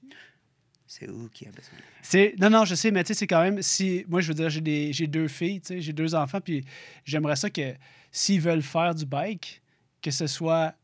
C'est 0.88 1.08
où 1.08 1.28
qui 1.28 1.46
a 1.46 1.50
besoin? 1.50 1.78
C'est... 2.02 2.34
Non, 2.38 2.48
non, 2.50 2.64
je 2.64 2.74
sais, 2.76 2.90
mais 2.90 3.02
tu 3.02 3.08
sais, 3.08 3.14
c'est 3.20 3.26
quand 3.26 3.42
même. 3.42 3.60
Si... 3.62 4.04
Moi, 4.08 4.20
je 4.20 4.28
veux 4.28 4.34
dire, 4.34 4.50
j'ai, 4.50 4.60
des... 4.60 4.92
j'ai 4.92 5.06
deux 5.08 5.26
filles, 5.28 5.60
tu 5.60 5.68
sais, 5.68 5.80
j'ai 5.80 5.92
deux 5.92 6.14
enfants, 6.14 6.40
puis 6.40 6.64
j'aimerais 7.04 7.36
ça 7.36 7.50
que 7.50 7.74
s'ils 8.12 8.40
veulent 8.40 8.62
faire 8.62 8.94
du 8.94 9.04
bike, 9.06 9.62
que 10.02 10.10
ce 10.12 10.26
soit 10.26 10.74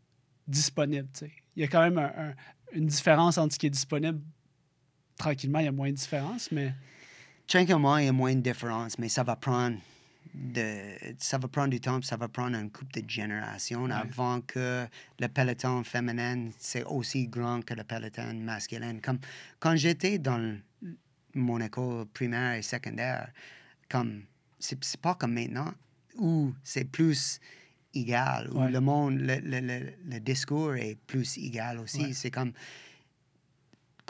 disponible. 0.49 1.09
tu 1.13 1.27
sais. 1.27 1.33
Il 1.57 1.61
y 1.63 1.65
a 1.65 1.69
quand 1.69 1.83
même 1.83 1.99
un- 1.99 2.13
un- 2.31 2.35
une 2.73 2.87
différence 2.87 3.37
entre 3.39 3.55
ce 3.55 3.59
qui 3.59 3.67
est 3.67 3.71
disponible. 3.71 4.21
Tranquillement, 5.19 5.59
il 5.61 5.67
y 5.67 5.69
a 5.69 5.73
moins 5.73 5.91
de 5.91 5.97
différence, 5.97 6.51
mais. 6.51 6.73
Tranquillement, 7.47 7.99
il 7.99 8.07
y 8.07 8.09
a 8.09 8.13
moins 8.13 8.35
de 8.35 8.41
différence, 8.41 8.99
mais 8.99 9.09
ça 9.09 9.23
va 9.23 9.37
prendre 9.37 9.77
de, 10.35 10.95
ça 11.19 11.37
va 11.37 11.49
prendre 11.49 11.69
du 11.71 11.81
temps, 11.81 12.01
ça 12.03 12.17
va 12.17 12.29
prendre 12.29 12.57
une 12.57 12.71
couple 12.71 13.03
de 13.03 13.11
générations 13.11 13.85
avant 13.91 14.41
que 14.41 14.87
le 15.21 15.29
peloton 15.29 15.85
féminin 15.85 16.49
c'est 16.59 16.85
aussi 16.85 17.27
grand 17.29 17.63
que 17.63 17.75
le 17.75 17.85
peloton 17.85 18.33
masculin. 18.35 18.99
Comme 19.03 19.19
quand 19.61 19.77
j'étais 19.77 20.19
dans 20.19 20.57
mon 21.35 21.61
école 21.61 22.07
primaire 22.07 22.55
et 22.55 22.63
secondaire, 22.63 23.31
comme 23.91 24.23
c'est 24.59 24.83
c'est 24.83 25.01
pas 25.01 25.15
comme 25.17 25.35
maintenant 25.35 25.75
où 26.17 26.55
c'est 26.65 26.85
plus 26.85 27.39
égal, 27.93 28.49
où 28.53 28.61
Ouais. 28.63 28.71
le 28.71 28.81
monde, 28.81 29.19
le, 29.19 29.37
le, 29.41 29.61
le, 29.61 29.93
le 30.09 30.21
discours 30.21 30.75
est 30.77 30.97
plus 31.07 31.37
égal 31.37 31.79
aussi. 31.79 32.05
Ouais. 32.07 32.13
C'est 32.15 32.31
comme 32.31 32.53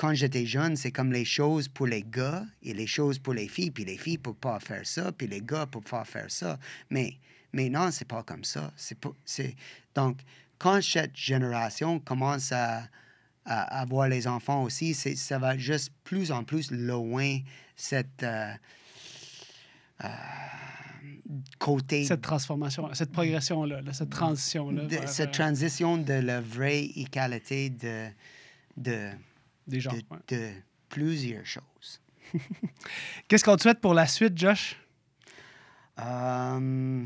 quand 0.02 0.14
j'étais 0.14 0.46
jeune, 0.46 0.74
c'est 0.74 0.90
comme 0.90 1.12
les 1.12 1.24
choses 1.24 1.68
pour 1.68 1.86
les 1.86 2.02
gars 2.02 2.44
et 2.60 2.74
les 2.74 2.88
choses 2.88 3.20
pour 3.20 3.34
les 3.34 3.46
filles, 3.46 3.70
puis 3.70 3.84
les 3.84 3.96
filles 3.96 4.14
ne 4.16 4.22
peuvent 4.22 4.34
pas 4.34 4.58
faire 4.58 4.84
ça, 4.84 5.12
puis 5.12 5.28
les 5.28 5.40
gars 5.40 5.60
ne 5.60 5.66
peuvent 5.66 5.82
pas 5.88 6.04
faire 6.04 6.28
ça. 6.28 6.58
Mais 6.90 7.18
maintenant, 7.52 7.88
c'est 7.92 8.08
pas 8.08 8.24
comme 8.24 8.42
ça. 8.42 8.72
C'est 8.74 8.98
c'est, 9.24 9.54
donc, 9.94 10.18
quand 10.58 10.82
cette 10.82 11.14
génération 11.16 12.00
commence 12.00 12.50
à, 12.50 12.88
à 13.44 13.80
avoir 13.80 14.08
les 14.08 14.26
enfants 14.26 14.64
aussi, 14.64 14.92
c'est, 14.92 15.14
ça 15.14 15.38
va 15.38 15.56
juste 15.56 15.92
plus 16.02 16.32
en 16.32 16.42
plus 16.42 16.72
loin 16.72 17.38
cette 17.76 18.24
euh, 18.24 18.52
euh, 20.02 20.08
côté 21.60 22.06
Cette 22.06 22.22
transformation, 22.22 22.92
cette 22.92 23.12
progression-là, 23.12 23.82
là, 23.82 23.92
cette 23.92 24.10
transition-là. 24.10 24.82
de- 24.82 24.96
vers, 24.96 25.08
cette 25.08 25.28
euh, 25.28 25.32
transition 25.32 25.96
de 25.96 26.14
la 26.14 26.40
vraie 26.40 26.86
égalité 26.96 27.70
de, 27.70 28.08
de, 28.76 29.10
des 29.66 29.80
genres. 29.80 29.94
de, 29.94 29.98
ouais. 30.10 30.18
de 30.28 30.52
plusieurs 30.88 31.46
choses. 31.46 32.00
Qu'est-ce 33.28 33.44
qu'on 33.44 33.56
te 33.56 33.62
souhaite 33.62 33.80
pour 33.80 33.94
la 33.94 34.06
suite, 34.06 34.36
Josh? 34.36 34.76
Euh, 35.98 37.04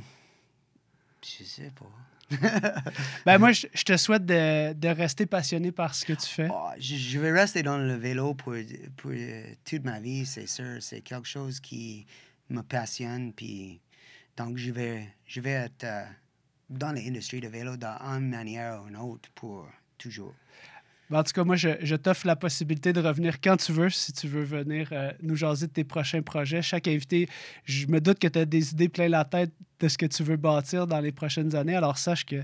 je 1.23 1.45
sais 1.45 1.71
pas. 1.71 1.91
Ben 3.25 3.39
moi, 3.39 3.53
je, 3.53 3.67
je 3.73 3.83
te 3.85 3.97
souhaite 3.97 4.27
de, 4.27 4.73
de 4.73 4.89
rester 4.89 5.27
passionné 5.27 5.71
par 5.71 5.95
ce 5.95 6.05
que 6.05 6.13
tu 6.13 6.27
fais. 6.27 6.49
Oh, 6.51 6.71
je, 6.79 6.97
je 6.97 7.19
vais 7.19 7.31
rester 7.31 7.63
dans 7.63 7.79
le 7.79 7.95
vélo 7.95 8.35
pour, 8.35 8.55
pour 8.97 9.13
toute 9.65 9.85
ma 9.85 10.01
vie, 10.01 10.27
c'est 10.27 10.47
sûr. 10.47 10.79
C'est 10.81 11.03
quelque 11.03 11.29
chose 11.29 11.61
qui 11.61 12.07
me 12.51 12.63
passionne. 12.63 13.33
Puis, 13.33 13.81
donc, 14.37 14.57
je 14.57 14.71
vais, 14.73 15.09
je 15.27 15.41
vais 15.41 15.53
être 15.53 15.85
euh, 15.85 16.05
dans 16.69 16.93
l'industrie 16.93 17.41
de 17.41 17.49
vélo 17.49 17.77
d'une 17.77 18.29
manière 18.29 18.83
ou 18.83 18.89
une 18.89 18.97
autre 18.97 19.29
pour 19.35 19.69
toujours. 19.99 20.35
Ben, 21.11 21.21
en 21.21 21.23
tout 21.23 21.33
cas, 21.33 21.45
moi, 21.45 21.55
je, 21.55 21.95
t'offre 21.95 22.27
la 22.27 22.35
possibilité 22.35 22.93
de 22.93 23.01
revenir 23.01 23.41
quand 23.41 23.57
tu 23.57 23.73
veux, 23.73 23.91
si 23.91 24.13
tu 24.13 24.27
veux 24.27 24.43
venir 24.43 24.89
euh, 24.91 25.13
nous 25.23 25.37
jaser 25.37 25.69
de 25.69 25.73
tes 25.73 25.85
prochains 25.85 26.23
projets. 26.23 26.63
Chaque 26.63 26.89
invité, 26.89 27.29
je 27.65 27.87
me 27.87 28.01
doute 28.01 28.19
que 28.19 28.27
tu 28.27 28.39
as 28.39 28.45
des 28.45 28.73
idées 28.73 28.89
plein 28.89 29.09
la 29.09 29.25
tête 29.25 29.53
de 29.79 29.89
ce 29.89 29.99
que 29.99 30.07
tu 30.07 30.25
veux 30.25 30.37
bâtir 30.37 30.89
dans 30.89 31.01
les 31.01 31.13
prochaines 31.13 31.55
années. 31.55 31.77
Alors, 31.77 31.97
sache 31.97 32.27
que 32.27 32.43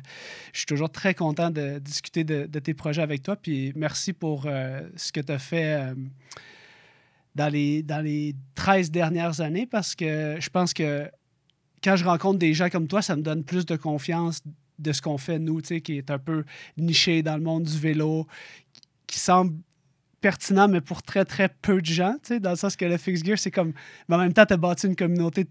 je 0.53 0.59
suis 0.59 0.67
toujours 0.67 0.91
très 0.91 1.15
content 1.15 1.51
de 1.51 1.81
discuter 1.81 2.23
de, 2.23 2.47
de 2.47 2.59
tes 2.61 2.75
projets 2.75 3.03
avec 3.03 3.25
toi. 3.25 3.35
Puis 3.35 3.73
merci 3.75 4.13
pour 4.13 4.45
euh, 4.47 4.81
ce 4.95 5.11
que 5.11 5.21
tu 5.21 5.33
as 5.33 5.39
fait 5.41 5.75
euh, 5.75 5.95
dans, 7.35 7.49
les, 7.49 7.83
dans 7.83 8.05
les 8.05 8.37
13 8.55 8.93
dernières 8.93 9.41
années 9.41 9.67
parce 9.67 9.97
que 9.97 10.37
je 10.39 10.51
pense 10.51 10.73
que 10.73 11.11
quand 11.83 11.97
je 11.97 12.05
rencontre 12.05 12.39
des 12.39 12.55
gens 12.55 12.69
comme 12.69 12.87
toi, 12.87 13.03
ça 13.03 13.17
me 13.17 13.23
donne 13.23 13.43
plus 13.43 13.67
de 13.67 13.75
confiance 13.75 14.43
de 14.79 14.93
ce 14.93 15.01
qu'on 15.03 15.19
fait, 15.19 15.39
nous, 15.39 15.61
qui 15.61 15.99
est 15.99 16.11
un 16.11 16.19
peu 16.19 16.45
niché 16.77 17.23
dans 17.23 17.37
le 17.37 17.43
monde 17.43 17.65
du 17.65 17.79
vélo, 17.79 18.27
qui 19.07 19.19
semble 19.19 19.55
pertinent, 20.21 20.69
mais 20.69 20.81
pour 20.81 21.03
très, 21.03 21.25
très 21.25 21.49
peu 21.49 21.81
de 21.81 21.87
gens, 21.87 22.17
dans 22.41 22.51
le 22.51 22.57
sens 22.57 22.77
que 22.77 22.85
le 22.85 22.97
fixed 22.97 23.25
gear, 23.27 23.39
c'est 23.39 23.51
comme... 23.51 23.73
Mais 24.09 24.15
en 24.17 24.19
même 24.19 24.33
temps, 24.33 24.47
tu 24.47 24.53
as 24.55 24.57
bâti 24.57 24.87
une 24.87 24.97
communauté 24.97 25.47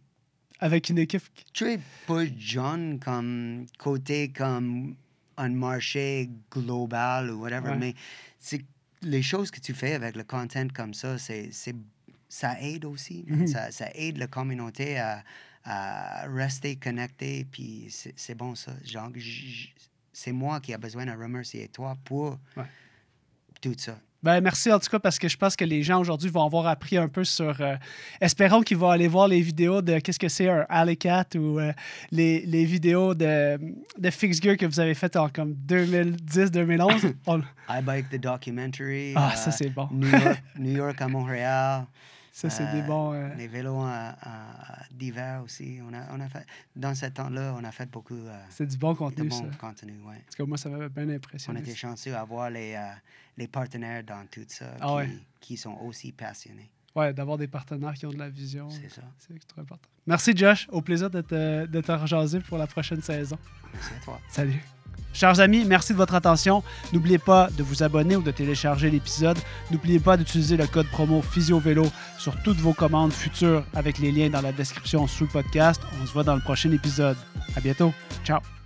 avec 0.59 0.89
une 0.89 0.97
équipe... 0.99 1.23
qui- 1.33 1.43
Tu 1.53 1.65
es 1.71 1.79
pas 2.07 2.23
jeune 2.37 2.99
comme 2.99 3.65
côté 3.77 4.29
comme 4.31 4.95
un 5.37 5.49
marché 5.49 6.29
global 6.51 7.31
ou 7.31 7.41
whatever, 7.41 7.71
Ouais. 7.71 7.77
mais 7.77 7.93
c'est 8.39 8.61
les 9.01 9.21
choses 9.23 9.49
que 9.51 9.59
tu 9.59 9.73
fais 9.73 9.93
avec 9.93 10.15
le 10.15 10.23
content 10.23 10.67
comme 10.73 10.93
ça, 10.93 11.17
c'est, 11.17 11.49
c'est 11.51 11.75
ça 12.29 12.55
aide 12.61 12.85
aussi. 12.85 13.25
man. 13.27 13.39
Mhm. 13.41 13.47
ça, 13.47 13.71
ça 13.71 13.87
aide 13.95 14.17
la 14.17 14.27
communauté 14.27 14.97
à, 14.99 15.23
à 15.63 16.25
rester 16.27 16.75
connecté, 16.75 17.45
puis 17.51 17.87
c'est, 18.15 18.35
bon 18.35 18.55
ça. 18.55 18.71
C'est 20.13 20.31
moi 20.31 20.59
qui 20.59 20.73
a 20.73 20.77
besoin 20.77 21.05
de 21.05 21.11
remercier 21.11 21.67
toi 21.69 21.95
pour 22.03 22.37
Ouais. 22.57 22.63
tout 23.61 23.73
ça. 23.77 23.97
Ben, 24.23 24.39
merci 24.39 24.71
en 24.71 24.77
tout 24.77 24.87
cas 24.87 24.99
parce 24.99 25.17
que 25.17 25.27
je 25.27 25.35
pense 25.35 25.55
que 25.55 25.65
les 25.65 25.81
gens 25.81 25.99
aujourd'hui 25.99 26.29
vont 26.29 26.45
avoir 26.45 26.67
appris 26.67 26.95
un 26.95 27.07
peu 27.07 27.23
sur. 27.23 27.59
euh, 27.59 27.75
espérons 28.19 28.61
qu'ils 28.61 28.77
vont 28.77 28.91
aller 28.91 29.07
voir 29.07 29.27
les 29.27 29.41
vidéos 29.41 29.81
de 29.81 29.97
qu'est-ce 29.97 30.19
que 30.19 30.27
c'est 30.29 30.47
un 30.47 30.63
Alley 30.69 30.95
Cat 30.95 31.25
ou 31.35 31.59
euh, 31.59 31.73
les, 32.11 32.45
les 32.45 32.63
vidéos 32.65 33.15
de, 33.15 33.57
de 33.97 34.09
Fixed 34.11 34.43
Gear 34.43 34.57
que 34.57 34.67
vous 34.67 34.79
avez 34.79 34.93
faites 34.93 35.15
en 35.15 35.27
comme 35.29 35.55
2010-2011. 35.65 37.15
On- 37.25 37.39
I 37.69 37.81
Bike 37.81 38.09
the 38.11 38.17
documentary. 38.19 39.13
Ah, 39.15 39.31
euh, 39.33 39.35
ça 39.35 39.49
c'est 39.51 39.69
bon. 39.69 39.87
New 39.91 40.07
York, 40.07 40.43
New 40.59 40.77
York 40.77 41.01
à 41.01 41.07
Montréal. 41.07 41.85
Ça, 42.31 42.49
c'est 42.49 42.71
des 42.71 42.79
Euh, 42.79 42.87
bons. 42.87 43.13
euh, 43.13 43.33
Les 43.35 43.47
vélos 43.47 43.83
euh, 43.83 44.11
d'hiver 44.91 45.41
aussi. 45.43 45.79
On 45.87 45.93
a, 45.93 46.03
on 46.15 46.19
a 46.21 46.29
fait, 46.29 46.45
dans 46.75 46.95
ce 46.95 47.07
temps-là, 47.07 47.53
on 47.59 47.63
a 47.63 47.71
fait 47.71 47.89
beaucoup 47.91 48.13
euh, 48.15 48.41
c'est 48.49 48.65
du 48.65 48.77
bon 48.77 48.95
contenu, 48.95 49.27
bon 49.29 49.35
ça. 49.51 49.57
contenu. 49.59 49.93
Ouais. 50.05 50.21
Parce 50.25 50.35
que 50.35 50.43
moi, 50.43 50.57
ça 50.57 50.69
m'avait 50.69 50.89
bien 50.89 51.07
On 51.09 51.15
impressionné. 51.15 51.59
était 51.59 51.75
chanceux 51.75 52.11
d'avoir 52.11 52.49
les, 52.49 52.79
les 53.37 53.47
partenaires 53.47 54.03
dans 54.03 54.25
tout 54.31 54.45
ça 54.47 54.73
Ah 54.79 54.85
qui, 54.87 54.93
ouais. 54.93 55.09
qui 55.41 55.57
sont 55.57 55.77
aussi 55.83 56.11
passionnés. 56.13 56.71
Ouais, 56.95 57.13
d'avoir 57.13 57.37
des 57.37 57.47
partenaires 57.47 57.93
qui 57.93 58.05
ont 58.05 58.11
de 58.11 58.17
la 58.19 58.29
vision. 58.29 58.69
C'est 58.69 58.89
ça. 58.89 59.03
C'est 59.17 59.47
trop 59.47 59.61
important. 59.61 59.87
Merci, 60.07 60.35
Josh. 60.35 60.67
Au 60.71 60.81
plaisir 60.81 61.09
de 61.09 61.21
te, 61.21 61.65
de 61.65 61.81
te 61.81 61.91
rejaser 61.91 62.39
pour 62.41 62.57
la 62.57 62.67
prochaine 62.67 63.01
saison. 63.01 63.37
Merci 63.73 63.91
à 63.99 64.03
toi. 64.03 64.19
Salut. 64.29 64.61
Chers 65.13 65.39
amis, 65.39 65.65
merci 65.65 65.91
de 65.93 65.97
votre 65.97 66.15
attention. 66.15 66.63
N'oubliez 66.93 67.17
pas 67.17 67.49
de 67.57 67.63
vous 67.63 67.83
abonner 67.83 68.15
ou 68.15 68.21
de 68.21 68.31
télécharger 68.31 68.89
l'épisode. 68.89 69.37
N'oubliez 69.69 69.99
pas 69.99 70.15
d'utiliser 70.17 70.57
le 70.57 70.67
code 70.67 70.87
promo 70.87 71.21
PhysioVélo 71.21 71.85
sur 72.17 72.41
toutes 72.43 72.57
vos 72.57 72.73
commandes 72.73 73.11
futures 73.11 73.63
avec 73.73 73.99
les 73.99 74.11
liens 74.11 74.29
dans 74.29 74.41
la 74.41 74.51
description 74.53 75.07
sous 75.07 75.25
le 75.25 75.29
podcast. 75.29 75.81
On 76.01 76.05
se 76.05 76.13
voit 76.13 76.23
dans 76.23 76.35
le 76.35 76.41
prochain 76.41 76.71
épisode. 76.71 77.17
À 77.55 77.59
bientôt. 77.59 77.93
Ciao. 78.23 78.60